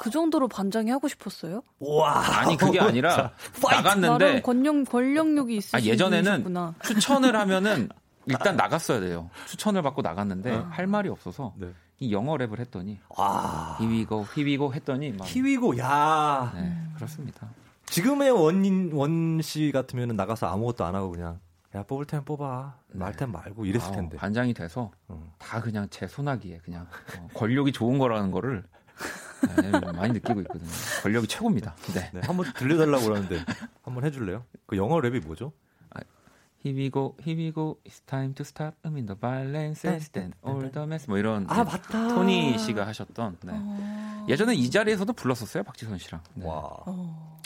그 0.00 0.10
정도로 0.10 0.48
반장이 0.48 0.90
하고 0.90 1.06
싶었어요? 1.06 1.62
와. 1.78 2.40
아니 2.40 2.56
그게 2.56 2.80
아니라 2.80 3.32
나갔는데 3.62 4.42
권력 4.42 4.84
권력욕이 4.88 5.56
있으신 5.58 5.76
아, 5.76 5.80
예전에는 5.80 6.42
분이셨구나. 6.42 6.74
추천을 6.82 7.36
하면은 7.36 7.88
일단 8.26 8.56
나갔어야 8.56 9.00
돼요. 9.00 9.30
추천을 9.46 9.82
받고 9.82 10.02
나갔는데 10.02 10.52
어. 10.54 10.66
할 10.70 10.86
말이 10.86 11.08
없어서 11.08 11.54
네. 11.56 11.72
이 11.98 12.12
영어 12.12 12.36
랩을 12.36 12.58
했더니 12.58 12.98
와. 13.16 13.76
히위고 13.80 14.26
히위고 14.34 14.74
했더니 14.74 15.12
막 15.12 15.24
히위고 15.26 15.78
야. 15.78 16.52
네, 16.54 16.76
그렇습니다. 16.96 17.48
지금의 17.86 18.30
원인 18.32 18.90
원 18.92 19.40
씨 19.42 19.70
같으면 19.72 20.08
나가서 20.16 20.46
아무것도 20.48 20.84
안 20.84 20.94
하고 20.94 21.10
그냥 21.12 21.38
야 21.74 21.82
뽑을 21.84 22.04
테면 22.04 22.24
뽑아 22.24 22.74
네. 22.88 22.98
말 22.98 23.12
테면 23.14 23.32
말고 23.32 23.64
이랬을 23.66 23.92
텐데 23.92 24.16
반장이 24.16 24.54
돼서 24.54 24.90
어. 25.08 25.32
다 25.38 25.60
그냥 25.60 25.86
제 25.90 26.06
손아귀에 26.06 26.58
그냥 26.64 26.86
어, 27.18 27.28
권력이 27.34 27.72
좋은 27.72 27.98
거라는 27.98 28.30
거를 28.30 28.64
네, 29.60 29.70
많이 29.92 30.14
느끼고 30.14 30.40
있거든요. 30.42 30.70
권력이 31.02 31.26
최고입니다. 31.28 31.76
네. 31.94 32.10
네 32.12 32.20
한번 32.24 32.50
들려달라고 32.54 33.04
그러는데 33.04 33.44
한번 33.82 34.04
해줄래요? 34.04 34.44
그 34.66 34.76
영어 34.76 34.96
랩이 34.96 35.24
뭐죠? 35.26 35.52
Here 36.66 36.76
we 36.76 36.90
go, 36.90 37.14
here 37.24 37.36
we 37.36 37.52
go, 37.52 37.78
it's 37.84 38.00
time 38.06 38.34
to 38.34 38.44
stop. 38.44 38.74
I'm 38.82 38.96
in 38.96 39.06
the 39.06 39.14
violence, 39.14 39.86
stand 40.00 40.34
all 40.44 40.68
the 40.68 40.82
mess. 40.84 41.06
뭐 41.06 41.16
이런 41.16 41.46
아 41.48 41.62
맞다. 41.62 42.08
토니 42.08 42.58
씨가 42.58 42.84
하셨던. 42.88 43.36
네. 43.44 43.52
어... 43.54 44.26
예전에 44.28 44.56
이 44.56 44.68
자리에서도 44.68 45.12
불렀었어요 45.12 45.62
박지선 45.62 45.98
씨랑. 45.98 46.22
네. 46.34 46.44
와. 46.44 46.64
어... 46.86 47.38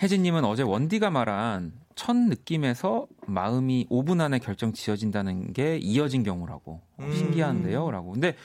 혜진님은 0.00 0.44
어제 0.44 0.62
원디가 0.62 1.10
말한 1.10 1.72
첫 1.96 2.14
느낌에서 2.14 3.08
마음이 3.26 3.88
5분 3.90 4.20
안에 4.20 4.38
결정 4.38 4.72
지어진다는 4.72 5.52
게 5.52 5.76
이어진 5.78 6.22
경우라고 6.22 6.80
음... 7.00 7.12
신기한데요라고. 7.12 8.12
근데 8.12 8.36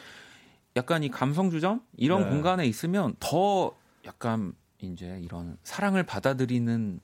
약간 0.75 1.03
이 1.03 1.09
감성 1.09 1.51
주점 1.51 1.83
이런 1.97 2.23
네. 2.23 2.29
공간에 2.29 2.65
있으면 2.65 3.13
더 3.19 3.75
약간 4.07 4.55
이제 4.81 5.19
이런 5.21 5.59
사랑을 5.61 6.01
받아들이는 6.01 6.99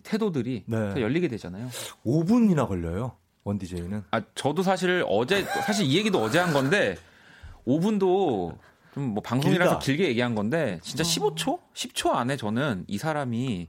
태도들이 0.00 0.64
네. 0.66 0.94
더 0.94 1.00
열리게 1.00 1.28
되잖아요. 1.28 1.68
5분이나 2.04 2.66
걸려요. 2.68 3.16
원 3.44 3.58
DJ는. 3.58 4.04
아, 4.10 4.22
저도 4.34 4.62
사실 4.62 5.04
어제 5.06 5.44
사실 5.44 5.86
이 5.86 5.96
얘기도 5.98 6.18
어제 6.20 6.38
한 6.38 6.52
건데 6.52 6.96
5분도 7.66 8.56
좀 8.94 9.12
뭐 9.12 9.22
방송이라서. 9.22 9.80
길게 9.80 10.06
얘기한 10.06 10.34
건데 10.36 10.78
진짜 10.82 11.02
15초? 11.02 11.58
10초 11.74 12.14
안에 12.14 12.36
저는 12.36 12.84
이 12.86 12.96
사람이 12.96 13.68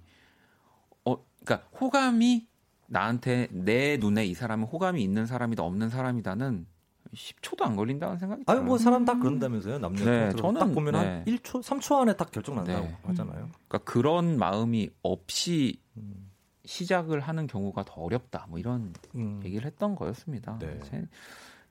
어 1.06 1.18
그러니까 1.44 1.68
호감이 1.80 2.48
나한테 2.88 3.48
내 3.52 3.98
눈에 3.98 4.26
이 4.26 4.36
사람은 4.36 4.68
호감이 4.68 5.02
있는 5.02 5.26
사람이다 5.26 5.64
없는 5.64 5.90
사람이다는 5.90 6.68
10초도 7.16 7.64
안 7.64 7.76
걸린다는 7.76 8.18
생각이 8.18 8.46
들어요. 8.46 8.60
아니 8.60 8.68
뭐 8.68 8.78
사람 8.78 9.06
다 9.06 9.18
그런다면서요. 9.18 9.80
남녀 9.80 10.06
네, 10.06 10.32
저는 10.34 10.60
딱 10.60 10.72
보면 10.74 10.94
네. 10.94 11.00
한 11.00 11.26
1초, 11.26 11.64
3초 11.64 12.02
안에 12.02 12.16
딱 12.16 12.32
결정 12.32 12.56
난다고 12.56 12.86
네. 12.86 12.98
하잖아요. 13.04 13.50
그러니까 13.68 13.78
그런 13.80 14.38
마음이 14.38 14.90
없이 15.02 15.80
음. 15.98 16.32
시작을 16.66 17.20
하는 17.20 17.48
경우가 17.48 17.84
더 17.86 18.02
어렵다. 18.02 18.48
뭐 18.50 18.60
이런 18.60 18.94
음. 19.16 19.42
얘기를 19.44 19.66
했던 19.66 19.96
거였습니다. 19.96 20.58
네. 20.60 20.80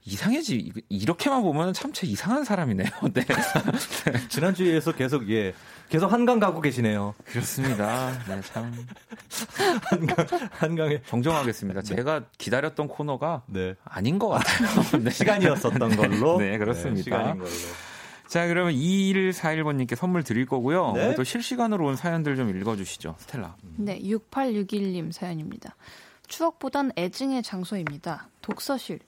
이상해지 0.07 0.73
이렇게만 0.91 1.43
보면 1.43 1.73
참채 1.73 2.07
이상한 2.07 2.45
사람이네요. 2.45 2.89
네. 3.15 3.25
지난주에서 4.29 4.93
계속 4.93 5.31
예 5.31 5.55
계속 5.89 6.13
한강 6.13 6.41
가고 6.41 6.61
계시네요. 6.61 7.15
그렇습니다. 7.25 8.13
네, 8.29 8.41
참 8.43 8.73
한강 9.83 10.27
한강에 10.51 11.03
정정하겠습니다. 11.07 11.81
네. 11.81 11.97
제가 11.97 12.25
기다렸던 12.37 12.89
코너가 12.89 13.45
네. 13.47 13.75
아닌 13.85 14.19
것 14.19 14.29
같아요. 14.29 14.69
네. 15.03 15.11
시간이었었던 15.11 15.97
걸로. 15.97 16.39
네, 16.39 16.59
그렇습니다. 16.59 16.97
네, 16.97 17.03
시간인 17.03 17.39
걸로. 17.39 17.51
자, 18.27 18.47
그러면 18.47 18.75
2141번님께 18.75 19.95
선물 19.95 20.23
드릴 20.23 20.45
거고요. 20.45 20.93
네? 20.93 21.15
또 21.15 21.23
실시간으로 21.25 21.87
온 21.87 21.95
사연들 21.97 22.37
좀 22.37 22.51
읽어주시죠, 22.57 23.17
스텔라. 23.19 23.57
네, 23.77 24.01
6861님 24.01 25.13
사연입니다. 25.13 25.77
추억보단 26.27 26.91
애증의 26.97 27.43
장소입니다. 27.43 28.29
독서실. 28.43 28.99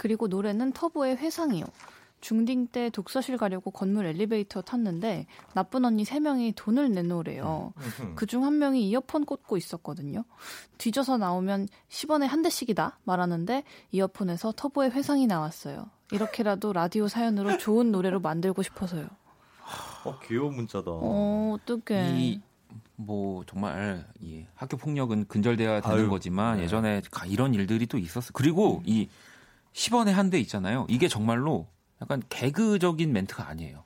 그리고 0.00 0.28
노래는 0.28 0.72
터보의 0.72 1.18
회상이요. 1.18 1.66
중딩 2.22 2.68
때 2.68 2.88
독서실 2.88 3.36
가려고 3.36 3.70
건물 3.70 4.06
엘리베이터 4.06 4.62
탔는데 4.62 5.26
나쁜 5.52 5.84
언니 5.84 6.04
3명이 6.04 6.54
돈을 6.56 6.90
내놓으래요. 6.92 7.74
그중 8.16 8.46
한 8.46 8.58
명이 8.58 8.88
이어폰 8.88 9.26
꽂고 9.26 9.58
있었거든요. 9.58 10.24
뒤져서 10.78 11.18
나오면 11.18 11.68
10원에 11.90 12.26
한 12.26 12.40
대씩이다 12.40 12.98
말하는데 13.04 13.62
이어폰에서 13.92 14.54
터보의 14.56 14.92
회상이 14.92 15.26
나왔어요. 15.26 15.90
이렇게라도 16.12 16.72
라디오 16.72 17.06
사연으로 17.06 17.58
좋은 17.58 17.92
노래로 17.92 18.20
만들고 18.20 18.62
싶어서요. 18.62 19.06
어, 20.04 20.18
귀여운 20.20 20.56
문자다. 20.56 20.90
어, 20.90 21.58
어떡해. 21.60 22.18
이, 22.18 22.40
뭐, 22.96 23.44
정말, 23.44 24.06
이 24.18 24.46
학교 24.54 24.78
폭력은 24.78 25.26
근절돼야 25.26 25.82
되는 25.82 25.96
아유, 25.96 26.08
거지만 26.08 26.56
네. 26.56 26.64
예전에 26.64 27.02
이런 27.26 27.52
일들이 27.52 27.86
또 27.86 27.98
있었어요. 27.98 28.30
그리고 28.32 28.78
음. 28.78 28.82
이 28.86 29.08
10원에 29.74 30.10
한 30.10 30.30
대 30.30 30.38
있잖아요. 30.40 30.86
이게 30.88 31.08
정말로 31.08 31.68
약간 32.02 32.22
개그적인 32.28 33.12
멘트가 33.12 33.48
아니에요. 33.48 33.84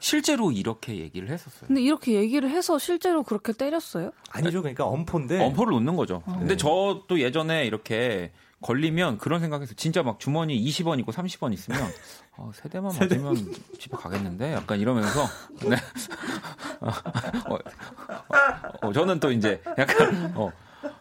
실제로 0.00 0.52
이렇게 0.52 0.98
얘기를 0.98 1.28
했었어요. 1.30 1.66
근데 1.66 1.82
이렇게 1.82 2.12
얘기를 2.14 2.48
해서 2.50 2.78
실제로 2.78 3.22
그렇게 3.24 3.52
때렸어요? 3.52 4.12
아니죠. 4.30 4.62
그러니까 4.62 4.84
엄포인데. 4.84 5.42
엄포를 5.44 5.72
놓는 5.72 5.96
거죠. 5.96 6.22
아. 6.26 6.36
근데 6.38 6.56
저도 6.56 7.18
예전에 7.18 7.64
이렇게 7.66 8.30
걸리면 8.60 9.18
그런 9.18 9.40
생각해서 9.40 9.74
진짜 9.74 10.02
막 10.02 10.20
주머니 10.20 10.60
20원 10.64 10.98
있고 11.00 11.10
30원 11.12 11.52
있으면 11.52 11.80
어, 12.36 12.50
세 12.54 12.68
대만 12.68 12.90
세대. 12.92 13.18
맞으면 13.18 13.54
집에 13.78 13.96
가겠는데 13.96 14.52
약간 14.52 14.78
이러면서 14.80 15.26
네. 15.68 15.76
어, 16.80 16.88
어, 17.54 17.58
어, 18.88 18.92
저는 18.92 19.18
또 19.20 19.32
이제 19.32 19.60
약간 19.78 20.32
어, 20.36 20.50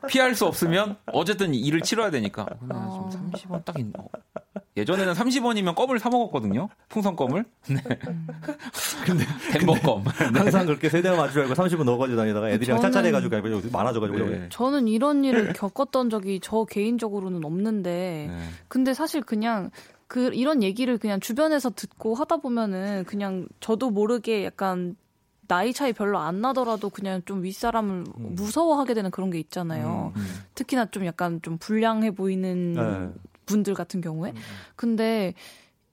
피할 0.07 0.35
수 0.35 0.45
없으면 0.45 0.97
어쨌든 1.07 1.53
일을 1.53 1.81
치러야 1.81 2.11
되니까 2.11 2.45
어, 2.69 3.09
좀 3.11 3.31
30원 3.31 3.65
딱 3.65 3.77
있는. 3.79 3.93
어. 3.97 4.07
예전에는 4.77 5.13
30원이면 5.13 5.75
껌을 5.75 5.97
사 5.99 6.09
먹었거든요. 6.09 6.69
풍선 6.87 7.15
껌을. 7.15 7.45
네. 7.67 7.77
근데 9.05 9.25
덴버 9.53 9.73
껌. 9.81 10.03
네. 10.03 10.39
항상 10.39 10.65
그렇게 10.65 10.89
세대가 10.89 11.15
맞추려 11.15 11.43
알고 11.43 11.55
30원 11.55 11.83
넣어가지고 11.83 12.17
다니다가 12.17 12.49
애들이랑 12.51 12.81
짤짤해 12.81 13.11
가지고 13.11 13.35
많아져가지고. 13.71 14.29
네. 14.29 14.47
저는 14.49 14.87
이런 14.87 15.23
일을 15.23 15.53
겪었던 15.53 16.09
적이 16.09 16.39
저 16.41 16.65
개인적으로는 16.65 17.43
없는데, 17.43 18.27
네. 18.29 18.39
근데 18.67 18.93
사실 18.93 19.21
그냥 19.21 19.71
그 20.07 20.31
이런 20.33 20.63
얘기를 20.63 20.97
그냥 20.97 21.19
주변에서 21.19 21.71
듣고 21.71 22.15
하다 22.15 22.37
보면은 22.37 23.03
그냥 23.05 23.47
저도 23.59 23.89
모르게 23.89 24.45
약간 24.45 24.95
나이 25.47 25.73
차이 25.73 25.93
별로 25.93 26.19
안 26.19 26.41
나더라도 26.41 26.89
그냥 26.89 27.21
좀 27.25 27.43
윗사람을 27.43 28.05
음. 28.17 28.35
무서워하게 28.35 28.93
되는 28.93 29.11
그런 29.11 29.29
게 29.29 29.39
있잖아요. 29.39 30.11
음, 30.15 30.19
음. 30.19 30.27
특히나 30.55 30.87
좀 30.87 31.05
약간 31.05 31.41
좀 31.41 31.57
불량해 31.57 32.11
보이는 32.11 32.73
네. 32.73 33.09
분들 33.45 33.73
같은 33.73 34.01
경우에. 34.01 34.31
음, 34.31 34.35
음. 34.35 34.41
근데 34.75 35.33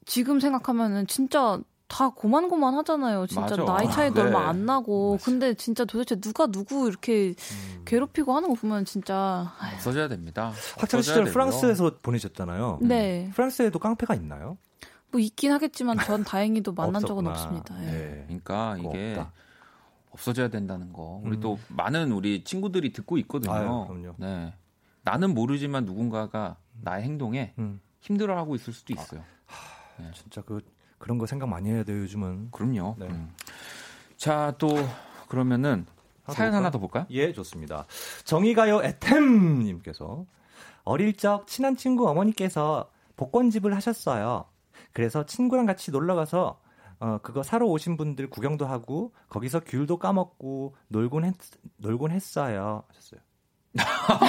지금 0.07 0.41
생각하면은 0.41 1.07
진짜 1.07 1.61
다 1.87 2.09
고만고만 2.09 2.75
하잖아요. 2.75 3.27
진짜 3.27 3.57
맞아. 3.57 3.65
나이 3.65 3.91
차이도 3.91 4.15
네. 4.15 4.23
얼마 4.23 4.49
안 4.49 4.67
나고. 4.67 5.13
맞아. 5.13 5.25
근데 5.25 5.55
진짜 5.55 5.85
도대체 5.85 6.17
누가 6.17 6.47
누구 6.47 6.89
이렇게 6.89 7.29
음. 7.29 7.83
괴롭히고 7.85 8.35
하는 8.35 8.49
거 8.49 8.55
보면 8.55 8.85
진짜 8.85 9.53
없어져야 9.75 10.09
됩니다. 10.09 10.53
학창 10.79 11.03
시절 11.03 11.25
프랑스에서 11.25 11.99
보내셨잖아요. 12.03 12.79
네. 12.83 13.31
프랑스에도 13.35 13.79
깡패가 13.79 14.15
있나요? 14.15 14.59
뭐 15.13 15.21
있긴 15.21 15.53
하겠지만 15.53 15.99
전 15.99 16.25
다행히도 16.25 16.73
만난 16.73 17.01
적은 17.07 17.25
없습니다. 17.29 17.81
예. 17.85 17.87
네. 17.87 18.25
그러니까 18.27 18.77
이게 18.79 19.15
없다. 19.17 19.33
없어져야 20.15 20.49
된다는 20.49 20.93
거. 20.93 21.21
우리 21.25 21.37
음. 21.37 21.41
또 21.41 21.59
많은 21.69 22.13
우리 22.13 22.45
친구들이 22.45 22.93
듣고 22.93 23.19
있거든요. 23.19 23.87
아유, 23.89 24.15
네. 24.17 24.55
나는 25.03 25.35
모르지만 25.35 25.85
누군가가 25.85 26.57
나의 26.81 27.03
행동에 27.03 27.53
음. 27.59 27.81
힘들어하고 28.01 28.55
있을 28.55 28.73
수도 28.73 28.93
있어요. 28.93 29.21
아, 29.49 30.03
네. 30.03 30.11
진짜 30.15 30.41
그 30.43 30.61
그런 30.99 31.19
거 31.19 31.27
생각 31.27 31.49
많이 31.49 31.69
해야 31.69 31.83
돼요 31.83 31.99
요즘은. 32.03 32.51
그럼요. 32.53 32.97
네. 32.99 33.07
음. 33.07 33.35
자또 34.17 34.69
그러면은 35.29 35.85
사연 36.29 36.51
볼까? 36.51 36.57
하나 36.57 36.71
더 36.71 36.79
볼까요? 36.79 37.07
예, 37.11 37.33
좋습니다. 37.33 37.87
정의가요 38.25 38.83
에템님께서 38.83 40.25
어릴 40.85 41.17
적 41.17 41.47
친한 41.49 41.77
친구 41.77 42.09
어머니께서 42.09 42.89
복권집을 43.17 43.75
하셨어요. 43.75 44.45
그래서 44.93 45.27
친구랑 45.27 45.67
같이 45.67 45.91
놀러 45.91 46.15
가서 46.15 46.61
어, 47.05 47.19
그거 47.23 47.43
사러 47.43 47.67
오신 47.67 47.99
분들 47.99 48.31
구경도 48.31 48.65
하고 48.65 49.13
거기서 49.29 49.61
귤도 49.67 49.99
까먹고 49.99 50.75
놀곤 50.89 51.27
했, 51.27 51.35
놀곤 51.77 52.11
했어요. 52.13 52.83
하셨어요. 52.89 53.21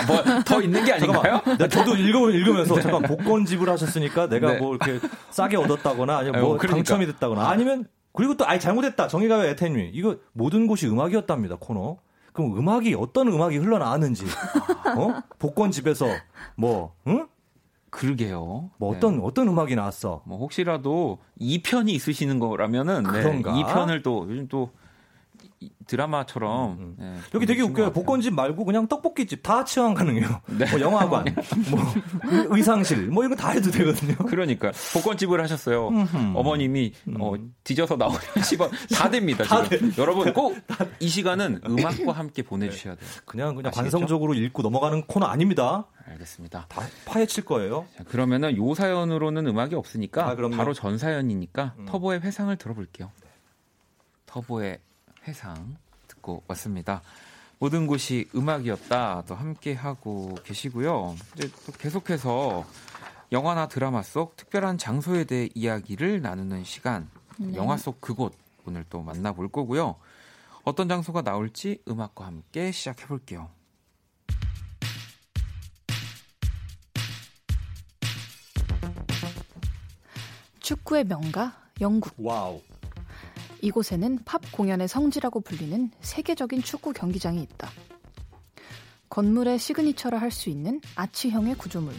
뭐더 0.08 0.62
있는 0.62 0.84
게 0.84 0.92
아닌가요? 0.92 1.42
네, 1.58 1.70
저도 1.70 1.96
읽으, 1.96 2.32
읽으면서 2.32 2.76
네. 2.76 2.82
잠깐 2.82 3.04
복권 3.04 3.46
지불 3.46 3.70
하셨으니까 3.70 4.28
내가 4.28 4.54
네. 4.54 4.60
뭐 4.60 4.76
이렇게 4.76 5.00
싸게 5.30 5.56
얻었다거나 5.56 6.18
아니면 6.18 6.42
뭐 6.42 6.58
그러니까. 6.58 6.76
당첨이 6.76 7.06
됐다거나 7.06 7.48
아니면 7.48 7.86
그리고 8.12 8.36
또 8.36 8.46
아예 8.46 8.60
잘못했다 8.60 9.08
정의가 9.08 9.38
왜 9.38 9.52
에테뉴 9.52 9.92
이거 9.94 10.18
모든 10.34 10.68
곳이 10.68 10.86
음악이었답니다 10.90 11.56
코너. 11.58 12.00
그럼 12.34 12.58
음악이 12.58 12.94
어떤 12.96 13.30
음악이 13.30 13.56
흘러나왔는지 13.56 14.26
어 14.98 15.22
복권 15.40 15.72
집에서 15.72 16.08
뭐 16.58 16.94
응? 17.08 17.26
그러게요. 17.96 18.72
뭐 18.78 18.96
어떤 18.96 19.18
네. 19.18 19.22
어떤 19.24 19.48
음악이 19.48 19.76
나왔어? 19.76 20.22
뭐 20.26 20.38
혹시라도 20.38 21.20
2편이 21.40 21.90
있으시는 21.90 22.40
거라면은 22.40 23.04
그런가? 23.04 23.54
네, 23.54 23.64
2편을 23.64 24.04
또 24.04 24.28
요즘 24.30 24.48
또 24.48 24.72
드라마처럼 25.88 26.72
음, 26.74 26.96
음. 27.00 27.16
네, 27.16 27.22
여기 27.34 27.46
되게 27.46 27.62
웃겨요. 27.62 27.94
복권집 27.94 28.34
말고 28.34 28.66
그냥 28.66 28.88
떡볶이집 28.88 29.42
다 29.44 29.64
치환 29.64 29.94
가능해요. 29.94 30.42
네. 30.58 30.70
뭐 30.72 30.80
영화관, 30.80 31.26
뭐 31.72 31.80
의상실, 32.56 33.08
뭐 33.08 33.24
이런 33.24 33.36
거다 33.36 33.52
해도 33.52 33.72
되거든요. 33.72 34.16
그러니까 34.28 34.72
복권집을 34.94 35.42
하셨어요. 35.42 35.92
어머님이 36.36 36.94
음. 37.08 37.16
어, 37.20 37.34
뒤져서 37.64 37.96
나오면 37.96 38.20
10원 38.20 38.70
다 38.96 39.10
됩니다. 39.10 39.44
다. 39.44 39.64
여러분 39.98 40.34
꼭 40.34 40.56
이 41.00 41.08
시간은 41.08 41.62
음악과 41.66 42.12
함께 42.14 42.42
보내주셔야 42.42 42.96
돼요. 42.96 43.10
그냥 43.26 43.56
그냥 43.56 43.70
아시겠죠? 43.70 43.98
관성적으로 43.98 44.34
읽고 44.34 44.62
넘어가는 44.62 45.06
코너 45.08 45.26
아닙니다. 45.26 45.86
알겠습니다. 46.08 46.66
다 46.70 46.82
파헤칠 47.06 47.46
거예요. 47.46 47.86
자, 47.98 48.04
그러면은 48.04 48.56
요 48.58 48.74
사연으로는 48.74 49.48
음악이 49.48 49.76
없으니까 49.76 50.30
아, 50.30 50.36
바로 50.36 50.74
전 50.74 50.98
사연이니까 50.98 51.76
음. 51.80 51.86
터보의 51.86 52.22
회상을 52.22 52.56
들어볼게요. 52.58 53.12
네. 53.22 53.30
터보의 54.26 54.80
회상 55.28 55.78
듣고 56.08 56.44
왔습니다. 56.48 57.02
모든 57.60 57.88
곳이 57.88 58.28
음악이었다. 58.36 59.24
또 59.28 59.36
함께 59.36 59.74
하고 59.74 60.36
계시고요. 60.44 61.16
이제 61.36 61.50
또 61.66 61.72
계속해서 61.72 62.66
영화나 63.32 63.68
드라마 63.68 64.04
속 64.04 64.36
특별한 64.36 64.78
장소에 64.78 65.24
대해 65.24 65.50
이야기를 65.56 66.22
나누는 66.22 66.64
시간. 66.64 67.10
네. 67.38 67.56
영화 67.56 67.78
속 67.78 68.02
그곳 68.02 68.34
오늘 68.66 68.86
또 68.90 69.02
만나볼 69.02 69.50
거고요. 69.50 69.96
어떤 70.64 70.90
장소가 70.90 71.22
나올지 71.22 71.82
음악과 71.88 72.26
함께 72.26 72.72
시작해 72.72 73.06
볼게요. 73.06 73.50
축구의 80.60 81.04
명가 81.04 81.56
영국. 81.80 82.14
와우. 82.18 82.60
이곳에는 83.66 84.20
팝 84.26 84.42
공연의 84.52 84.88
성지라고 84.88 85.42
불리는 85.42 85.90
세계적인 86.00 86.62
축구 86.62 86.94
경기장이 86.94 87.42
있다. 87.42 87.68
건물의 89.10 89.58
signature라 89.58 90.20
할 90.20 90.30
수 90.30 90.50
있는 90.50 90.82
아치형의 90.96 91.56
구조물. 91.56 91.96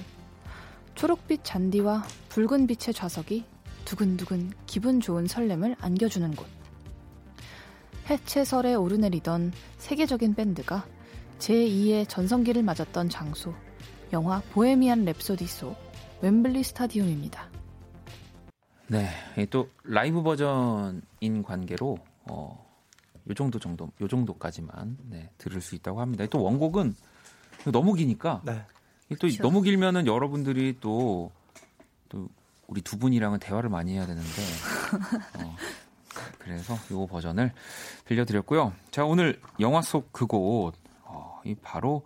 초록빛 0.94 1.40
잔디와 1.42 2.04
붉은 2.28 2.68
빛의 2.68 2.94
좌석이 2.94 3.44
두근두근 3.84 4.52
기분 4.66 5.00
좋은 5.00 5.26
설렘을 5.26 5.74
안겨주는 5.80 6.36
곳. 6.36 6.46
해체설에 8.08 8.74
오르내리던 8.74 9.52
세계적인 9.78 10.34
밴드가 10.34 10.86
제2의 11.40 12.08
전성기를 12.08 12.62
맞았던 12.62 13.08
장소, 13.08 13.52
영화 14.12 14.40
보헤미안 14.52 15.04
랩소디 15.04 15.48
속 15.48 15.76
웸블리 16.22 16.62
스타디움입니다. 16.62 17.55
네, 18.88 19.08
또 19.50 19.68
라이브 19.84 20.22
버전인 20.22 21.42
관계로 21.42 21.98
어, 22.30 22.66
요 23.28 23.34
정도 23.34 23.58
정도, 23.58 23.90
요 24.00 24.08
정도까지만 24.08 24.98
네, 25.10 25.30
들을 25.38 25.60
수 25.60 25.74
있다고 25.74 26.00
합니다. 26.00 26.24
또 26.30 26.42
원곡은 26.42 26.94
너무 27.72 27.94
기니까 27.94 28.42
네. 28.44 28.64
또 29.10 29.16
그렇죠. 29.18 29.42
너무 29.42 29.62
길면은 29.62 30.06
여러분들이 30.06 30.78
또, 30.80 31.30
또 32.08 32.28
우리 32.66 32.80
두 32.80 32.98
분이랑은 32.98 33.38
대화를 33.38 33.70
많이 33.70 33.94
해야 33.94 34.06
되는데 34.06 34.42
어, 35.38 35.56
그래서 36.38 36.74
요 36.92 37.06
버전을 37.06 37.52
들려드렸고요. 38.04 38.72
자 38.90 39.04
오늘 39.04 39.40
영화 39.60 39.82
속 39.82 40.12
그곳 40.12 40.74
어, 41.02 41.40
이 41.44 41.54
바로 41.54 42.02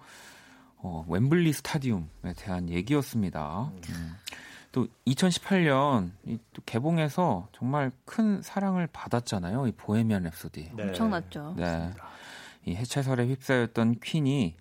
어, 0.76 1.05
웸블리 1.09 1.53
스타디움에 1.53 2.35
대한 2.37 2.68
얘기였습니다. 2.70 3.70
음. 3.91 4.14
또 4.73 4.87
2018년 5.07 6.12
또 6.53 6.62
개봉해서 6.64 7.49
정말 7.53 7.91
큰 8.05 8.41
사랑을 8.43 8.87
받았잖아요. 8.87 9.66
이 9.66 9.73
보헤미안 9.73 10.25
랩소디. 10.25 10.75
네. 10.77 10.83
엄청났죠. 10.85 11.55
네. 11.57 11.91
이 12.66 12.75
해체설에 12.75 13.27
휩싸였던 13.27 13.97
퀸이 14.01 14.55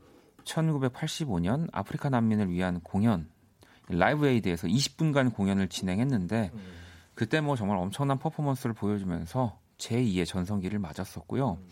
1985년 0.44 1.68
아프리카 1.72 2.10
난민을 2.10 2.50
위한 2.50 2.80
공연 2.82 3.30
라이브 3.88 4.28
에이드에서 4.28 4.68
20분간 4.68 5.34
공연을 5.34 5.68
진행했는데 5.68 6.52
음. 6.54 6.60
그때 7.14 7.42
뭐 7.42 7.56
정말 7.56 7.78
엄청난 7.78 8.18
퍼포먼스를 8.18 8.74
보여주면서 8.74 9.60
제2의 9.78 10.26
전성기를 10.26 10.80
맞았었고요. 10.80 11.58
음. 11.62 11.70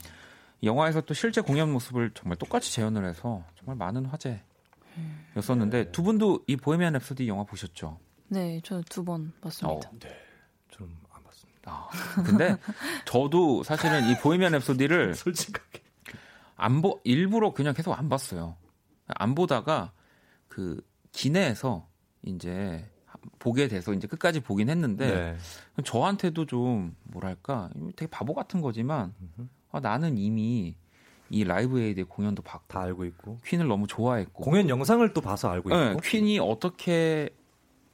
영화에서 0.64 1.02
또 1.02 1.14
실제 1.14 1.42
공연 1.42 1.72
모습을 1.72 2.12
정말 2.14 2.38
똑같이 2.38 2.74
재현을 2.74 3.06
해서 3.06 3.44
정말 3.58 3.76
많은 3.78 4.06
화제였었는데 4.06 5.86
네. 5.86 5.92
두 5.92 6.04
분도 6.04 6.44
이 6.48 6.56
보헤미안 6.56 6.94
랩소디 6.94 7.28
영화 7.28 7.44
보셨죠? 7.44 8.00
네, 8.30 8.62
저는 8.64 8.84
두번 8.90 9.34
봤습니다. 9.42 9.90
어, 9.90 9.92
네, 10.00 10.10
저는 10.72 10.94
안 11.12 11.24
봤습니다. 11.24 11.72
아, 11.72 11.90
근데 12.24 12.58
저도 13.06 13.64
사실은 13.64 14.10
이 14.10 14.18
보헤미안 14.18 14.52
랩소디를 14.54 15.16
솔직하게 15.16 15.82
안 16.56 16.82
보, 16.82 17.00
일부러 17.04 17.54
그냥 17.54 17.74
계속 17.74 17.98
안 17.98 18.10
봤어요. 18.10 18.58
안 19.08 19.36
보다가 19.36 19.92
그 20.48 20.82
기내에서 21.12 21.88
이제 22.24 22.90
보게 23.40 23.68
돼서 23.68 23.94
이제 23.94 24.08
끝까지 24.08 24.40
보긴 24.40 24.70
했는데 24.70 25.38
네. 25.78 25.84
저한테도 25.84 26.46
좀 26.46 26.96
뭐랄까 27.04 27.70
되게 27.96 28.10
바보 28.10 28.34
같은 28.34 28.62
거지만 28.62 29.14
아, 29.72 29.80
나는 29.80 30.18
이미 30.18 30.76
이 31.30 31.44
라이브 31.44 31.80
에이드의 31.80 32.06
공연도 32.06 32.42
봤고 32.42 32.66
다 32.68 32.82
알고 32.82 33.06
있고 33.06 33.40
퀸을 33.46 33.68
너무 33.68 33.88
좋아했고 33.88 34.44
공연 34.44 34.70
영상을 34.70 35.14
또 35.14 35.22
봐서 35.22 35.50
알고 35.50 35.70
네, 35.70 35.90
있고 35.92 36.00
퀸이 36.00 36.40
어떻게 36.40 37.30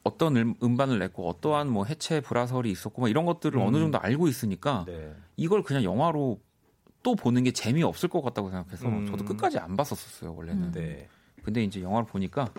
어떤 0.03 0.55
음, 0.61 0.77
반을 0.77 0.99
냈고 0.99 1.29
어떠한 1.29 1.69
뭐 1.69 1.85
해체 1.85 2.19
불화설이 2.19 2.69
있었고 2.69 3.01
뭐 3.01 3.09
이런 3.09 3.25
것들을 3.25 3.59
음. 3.59 3.65
어느 3.65 3.77
정도 3.77 3.99
알고 3.99 4.27
있으니까 4.27 4.83
네. 4.87 5.15
이걸 5.37 5.63
그냥 5.63 5.83
영화로 5.83 6.39
또 7.03 7.15
보는 7.15 7.43
게 7.43 7.51
재미없을 7.51 8.09
것 8.09 8.21
같다고 8.21 8.49
생각해서 8.49 8.87
음. 8.87 9.05
저도 9.05 9.25
끝까지 9.25 9.59
안 9.59 9.75
봤었어요 9.77 10.33
원래는. 10.35 10.71
네. 10.71 11.07
근데 11.43 11.63
이제 11.63 11.81
영화를 11.81 12.07
보니까 12.07 12.49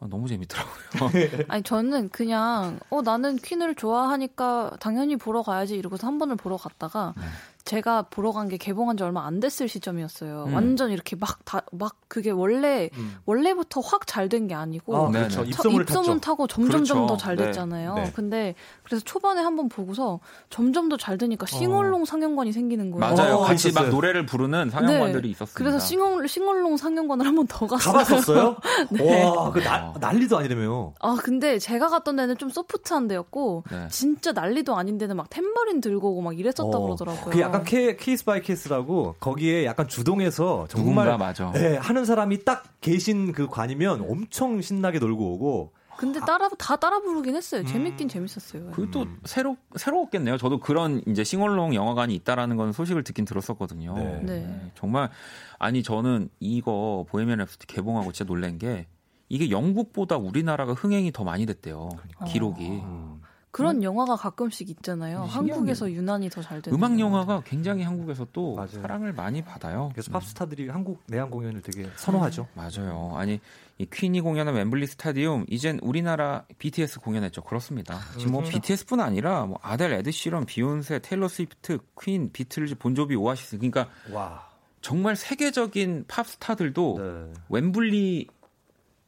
아, 0.00 0.06
너무 0.08 0.28
재밌더라고요. 0.28 1.44
아니 1.48 1.62
저는 1.62 2.10
그냥 2.10 2.78
어 2.90 3.00
나는 3.02 3.36
퀸을 3.36 3.74
좋아하니까 3.74 4.76
당연히 4.80 5.16
보러 5.16 5.42
가야지 5.42 5.76
이러고서 5.76 6.06
한 6.06 6.18
번을 6.18 6.36
보러 6.36 6.56
갔다가 6.56 7.14
네. 7.16 7.22
제가 7.64 8.02
보러 8.10 8.30
간 8.32 8.44
게 8.48 8.58
개봉한 8.58 8.98
지 8.98 9.04
얼마 9.04 9.24
안 9.26 9.40
됐을 9.40 9.68
시점이었어요. 9.68 10.44
음. 10.48 10.54
완전 10.54 10.90
이렇게 10.90 11.16
막 11.16 11.38
다막 11.46 11.96
그게 12.08 12.30
원래 12.30 12.90
음. 12.98 13.16
원래부터 13.24 13.80
확 13.80 14.06
잘 14.06 14.28
된 14.28 14.46
게 14.48 14.54
아니고 14.54 14.94
아, 14.96 15.08
그렇죠. 15.10 15.44
입소문, 15.44 15.80
입소문 15.82 16.20
타고 16.20 16.46
점점점 16.46 16.98
그렇죠. 16.98 17.06
더잘 17.06 17.36
네. 17.36 17.46
됐잖아요. 17.46 17.94
네. 17.94 18.12
근데 18.14 18.54
그래서 18.82 19.02
초반에 19.02 19.40
한번 19.40 19.70
보고서 19.70 20.20
점점 20.50 20.90
더 20.90 20.98
잘 20.98 21.16
되니까 21.16 21.46
싱얼롱 21.46 22.02
어. 22.02 22.04
상영관이 22.04 22.52
생기는 22.52 22.90
거예요. 22.90 23.14
맞아요. 23.14 23.34
어, 23.36 23.42
같이 23.44 23.68
있었어요. 23.68 23.88
막 23.88 23.94
노래를 23.94 24.26
부르는 24.26 24.68
상영관들이 24.68 25.22
네. 25.22 25.28
있었어요. 25.30 25.54
그래서 25.54 25.78
sing-al 25.78 26.28
sing-along 26.28 26.76
상영관을 26.76 27.26
한번 27.26 27.46
더 27.46 27.66
갔어요. 27.66 27.92
가봤었어요? 27.94 28.56
네. 28.92 29.24
와, 29.24 29.50
그 29.50 29.60
나, 29.60 29.94
난리도 29.98 30.36
아니라며요. 30.36 30.94
아, 31.00 31.16
근데 31.22 31.58
제가 31.58 31.88
갔던 31.88 32.16
데는 32.16 32.36
좀 32.36 32.50
소프트한 32.50 33.08
데였고 33.08 33.64
네. 33.70 33.88
진짜 33.88 34.32
난리도 34.32 34.76
아닌 34.76 34.98
데는 34.98 35.16
막 35.16 35.30
탬버린 35.30 35.80
들고 35.80 36.10
오고 36.12 36.20
막 36.20 36.38
이랬었다 36.38 36.62
고 36.64 36.76
어. 36.76 36.80
그러더라고요. 36.82 37.53
그 37.54 37.58
약간 37.58 37.64
케, 37.64 37.96
case 37.96 38.24
by 38.24 38.40
case라고 38.42 39.16
거기에 39.20 39.64
약간 39.64 39.88
주동해서 39.88 40.66
정말 40.68 41.16
맞아. 41.18 41.52
네, 41.52 41.76
하는 41.76 42.04
사람이 42.04 42.44
딱 42.44 42.64
계신 42.80 43.32
그 43.32 43.46
관이면 43.46 44.06
엄청 44.08 44.60
신나게 44.60 44.98
놀고 44.98 45.34
오고 45.34 45.72
근데 45.96 46.18
따라 46.20 46.48
다 46.58 46.76
따라 46.76 47.00
부르긴 47.00 47.36
했어요. 47.36 47.60
음. 47.60 47.66
재밌긴 47.66 48.08
재밌었어요. 48.08 48.72
그또 48.72 49.02
음. 49.02 49.20
새로 49.24 49.56
새로웠겠네요. 49.76 50.38
저도 50.38 50.58
그런 50.58 51.02
이제 51.06 51.22
싱얼롱 51.22 51.74
영화관이 51.74 52.14
있다라는 52.16 52.56
건 52.56 52.72
소식을 52.72 53.04
듣긴 53.04 53.24
들었었거든요. 53.24 53.94
네. 53.94 54.20
네. 54.22 54.70
정말 54.74 55.10
아니 55.58 55.82
저는 55.82 56.30
이거 56.40 57.06
보헤미안 57.08 57.38
랩소디 57.38 57.66
개봉하고 57.68 58.12
진짜 58.12 58.26
놀란 58.26 58.58
게 58.58 58.86
이게 59.28 59.50
영국보다 59.50 60.16
우리나라가 60.16 60.72
흥행이 60.74 61.12
더 61.12 61.24
많이 61.24 61.46
됐대요. 61.46 61.90
그러니까. 61.96 62.24
기록이. 62.26 62.80
어. 62.82 63.13
그런 63.54 63.76
음? 63.76 63.82
영화가 63.84 64.16
가끔씩 64.16 64.68
있잖아요. 64.68 65.22
한국에서 65.22 65.88
유난히 65.92 66.28
더 66.28 66.42
잘 66.42 66.60
되는. 66.60 66.76
음악 66.76 66.98
영화가 66.98 67.42
굉장히 67.46 67.84
한국에서 67.84 68.26
또 68.32 68.56
맞아요. 68.56 68.66
사랑을 68.68 69.12
많이 69.12 69.42
받아요. 69.42 69.90
그래서 69.92 70.10
팝스타들이 70.10 70.68
한국 70.68 71.04
내한 71.06 71.30
공연을 71.30 71.62
되게 71.62 71.88
선호하죠. 71.94 72.48
음, 72.52 72.56
맞아요. 72.56 73.12
아니 73.14 73.38
이 73.78 73.86
퀸이 73.86 74.22
공연한 74.22 74.56
웸블리 74.56 74.88
스타디움 74.88 75.46
이젠 75.48 75.78
우리나라 75.82 76.44
BTS 76.58 76.98
공연했죠. 76.98 77.42
그렇습니다. 77.42 78.00
지금 78.18 78.32
뭐 78.32 78.42
BTS뿐 78.42 78.98
아니라 78.98 79.46
뭐 79.46 79.60
아델, 79.62 79.92
에드시런, 79.92 80.46
비욘세, 80.46 80.98
테일러 80.98 81.28
스위프트, 81.28 81.78
퀸, 82.00 82.32
비틀즈, 82.32 82.74
본조비, 82.74 83.14
오아시스 83.14 83.58
그러니까 83.58 83.88
와. 84.12 84.48
정말 84.80 85.14
세계적인 85.14 86.06
팝스타들도 86.08 86.98
네. 86.98 87.32
웸블리는 87.48 88.26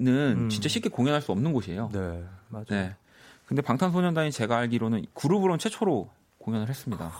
음. 0.02 0.48
진짜 0.50 0.68
쉽게 0.68 0.88
공연할 0.88 1.20
수 1.20 1.32
없는 1.32 1.52
곳이에요. 1.52 1.90
네, 1.92 2.24
맞아요. 2.48 2.64
네. 2.68 2.94
근데 3.46 3.62
방탄소년단이 3.62 4.32
제가 4.32 4.58
알기로는 4.58 5.06
그룹으로는 5.14 5.58
최초로 5.58 6.10
공연을 6.38 6.68
했습니다. 6.68 7.12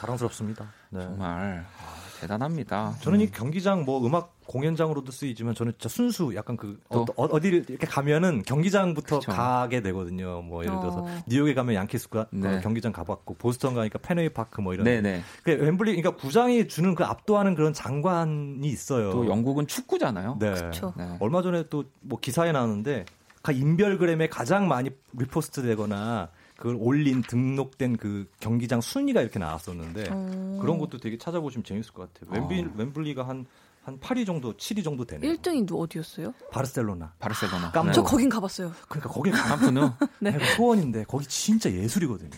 자랑스럽습니다. 0.00 0.66
네. 0.90 1.00
정말 1.02 1.64
아, 1.64 2.20
대단합니다. 2.20 2.96
저는 3.00 3.20
이 3.20 3.30
경기장 3.30 3.84
뭐 3.84 4.04
음악 4.04 4.36
공연장으로도 4.46 5.12
쓰이지만 5.12 5.54
저는 5.54 5.72
진짜 5.78 5.88
순수 5.88 6.34
약간 6.34 6.56
그 6.56 6.80
어, 6.90 7.04
어디를 7.16 7.64
이렇게 7.68 7.86
가면은 7.86 8.42
경기장부터 8.42 9.20
그쵸. 9.20 9.30
가게 9.32 9.80
되거든요. 9.82 10.42
뭐 10.42 10.64
예를 10.64 10.78
들어서 10.80 10.98
어. 11.04 11.22
뉴욕에 11.28 11.54
가면 11.54 11.74
양키스가 11.76 12.26
네. 12.32 12.60
경기장 12.60 12.92
가봤고 12.92 13.34
보스턴 13.34 13.74
가니까 13.74 13.98
펜웨이 14.00 14.28
파크 14.30 14.60
뭐 14.60 14.74
이런. 14.74 14.84
네네. 14.84 15.22
그 15.44 15.52
웸블리 15.52 15.96
그러니까 15.96 16.16
구장이 16.16 16.66
주는 16.68 16.94
그 16.96 17.04
압도하는 17.04 17.54
그런 17.54 17.72
장관이 17.72 18.66
있어요. 18.68 19.12
또 19.12 19.26
영국은 19.28 19.66
축구잖아요. 19.68 20.38
네. 20.40 20.54
네. 20.96 21.16
얼마 21.20 21.40
전에 21.42 21.68
또 21.68 21.84
뭐 22.00 22.18
기사에 22.20 22.52
나왔는데 22.52 23.04
인별그램에 23.50 24.28
가장 24.28 24.68
많이 24.68 24.90
repost 25.14 25.62
되거나 25.62 26.30
그걸 26.56 26.76
올린 26.78 27.22
등록된 27.22 27.96
그 27.96 28.30
경기장 28.38 28.80
순위가 28.80 29.20
이렇게 29.20 29.40
나왔었는데 29.40 30.04
어... 30.10 30.58
그런 30.60 30.78
것도 30.78 30.98
되게 30.98 31.18
찾아보시면 31.18 31.64
재밌을 31.64 31.92
것 31.92 32.12
같아요. 32.12 32.40
웸블리, 32.40 32.60
어... 32.62 32.72
웸블리가 32.76 33.26
한, 33.26 33.46
한 33.82 33.98
8위 33.98 34.24
정도, 34.24 34.56
7위 34.56 34.84
정도 34.84 35.04
되네요. 35.04 35.32
1등이 35.32 35.68
어디였어요? 35.72 36.32
바르셀로나. 36.52 37.14
바르셀로나. 37.18 37.72
깜짝. 37.72 37.92
저 37.94 38.02
거긴 38.04 38.28
가봤어요. 38.28 38.72
그러니까 38.88 39.10
거기 39.12 39.32
깜프누. 39.32 39.90
네. 40.20 40.38
소원인데 40.56 41.04
거기 41.08 41.26
진짜 41.26 41.68
예술이거든요. 41.72 42.30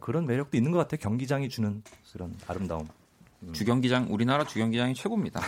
그런 0.00 0.26
매력도 0.26 0.58
있는 0.58 0.70
것 0.70 0.78
같아요. 0.78 0.98
경기장이 1.00 1.48
주는 1.48 1.82
그런 2.12 2.34
아름다움. 2.46 2.86
음. 3.42 3.52
주경기장 3.52 4.08
우리나라 4.10 4.44
주경기장이 4.44 4.94
최고입니다. 4.94 5.40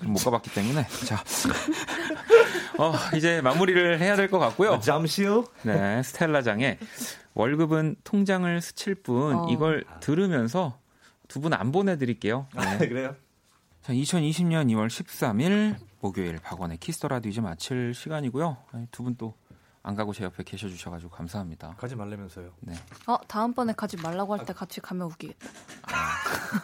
네, 0.00 0.06
못 0.08 0.18
가봤기 0.18 0.52
때문에 0.52 0.86
자 1.06 1.22
어, 2.78 2.92
이제 3.16 3.40
마무리를 3.40 4.00
해야 4.00 4.16
될 4.16 4.28
것 4.30 4.38
같고요. 4.38 4.74
아, 4.74 4.80
잠시요. 4.80 5.44
네, 5.62 6.02
스텔라장의 6.02 6.78
월급은 7.34 7.96
통장을 8.04 8.60
스칠 8.60 8.94
뿐 8.96 9.34
어. 9.34 9.48
이걸 9.50 9.84
들으면서 10.00 10.78
두 11.28 11.40
분 11.40 11.52
안 11.54 11.72
보내드릴게요. 11.72 12.46
네. 12.54 12.60
아, 12.60 12.78
그래요? 12.78 13.14
자, 13.82 13.92
2020년 13.92 14.66
2월 14.72 14.88
13일 14.88 15.76
목요일 16.00 16.38
박원의 16.38 16.78
키스 16.78 16.97
더 16.97 17.08
라디오 17.08 17.30
이제 17.30 17.40
마칠 17.40 17.94
시간이고요. 17.94 18.56
두 18.90 19.02
분 19.04 19.14
또 19.16 19.34
안 19.82 19.94
가고 19.94 20.12
제 20.12 20.24
옆에 20.24 20.42
계셔 20.42 20.68
주셔가지고 20.68 21.12
감사합니다. 21.12 21.76
가지 21.78 21.94
말라면서요. 21.94 22.50
네. 22.60 22.74
어 23.06 23.18
다음번에 23.28 23.72
가지 23.72 23.96
말라고 23.96 24.36
할 24.36 24.44
때 24.44 24.52
같이 24.52 24.80
가면 24.80 25.06
웃기겠다. 25.06 25.46
아. 25.92 26.16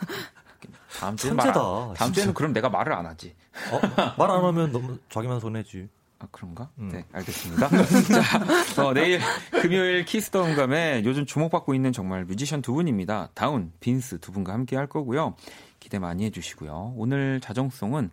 다음 0.98 1.16
주에 1.16 1.32
말, 1.32 1.52
다음 1.52 2.12
주에는 2.12 2.34
그럼 2.34 2.52
내가 2.52 2.68
말을 2.68 2.92
안 2.92 3.06
하지. 3.06 3.34
어? 3.72 3.80
말안 4.18 4.44
하면 4.44 4.72
너무 4.72 4.98
자기만 5.08 5.38
손해지. 5.40 5.88
아, 6.22 6.28
그런가? 6.30 6.70
음. 6.78 6.88
네, 6.92 7.04
알겠습니다. 7.12 7.68
자, 8.76 8.86
어, 8.86 8.92
내일 8.92 9.18
금요일 9.60 10.04
키스 10.04 10.29
더 10.29 10.44
음감에 10.44 11.02
요즘 11.04 11.26
주목받고 11.26 11.74
있는 11.74 11.92
정말 11.92 12.24
뮤지션 12.24 12.62
두 12.62 12.72
분입니다. 12.74 13.30
다운, 13.34 13.72
빈스 13.80 14.18
두 14.20 14.30
분과 14.30 14.52
함께 14.52 14.76
할 14.76 14.86
거고요. 14.86 15.34
기대 15.80 15.98
많이 15.98 16.24
해주시고요. 16.26 16.94
오늘 16.96 17.40
자정송은 17.40 18.10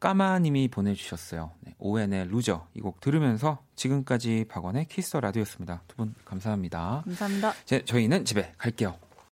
까마님이 0.00 0.68
보내주셨어요. 0.68 1.50
네, 1.60 1.74
ON의 1.78 2.28
루저 2.28 2.66
이 2.74 2.80
곡 2.80 3.00
들으면서 3.00 3.58
지금까지 3.76 4.46
박원의 4.48 4.86
키스 4.88 5.08
더 5.08 5.20
라디오였습니다. 5.20 5.82
두 5.88 5.96
분 5.96 6.14
감사합니다. 6.24 7.02
감사합니다. 7.04 7.52
제, 7.64 7.84
저희는 7.84 8.24
집에 8.24 8.52
갈게요. 8.58 8.96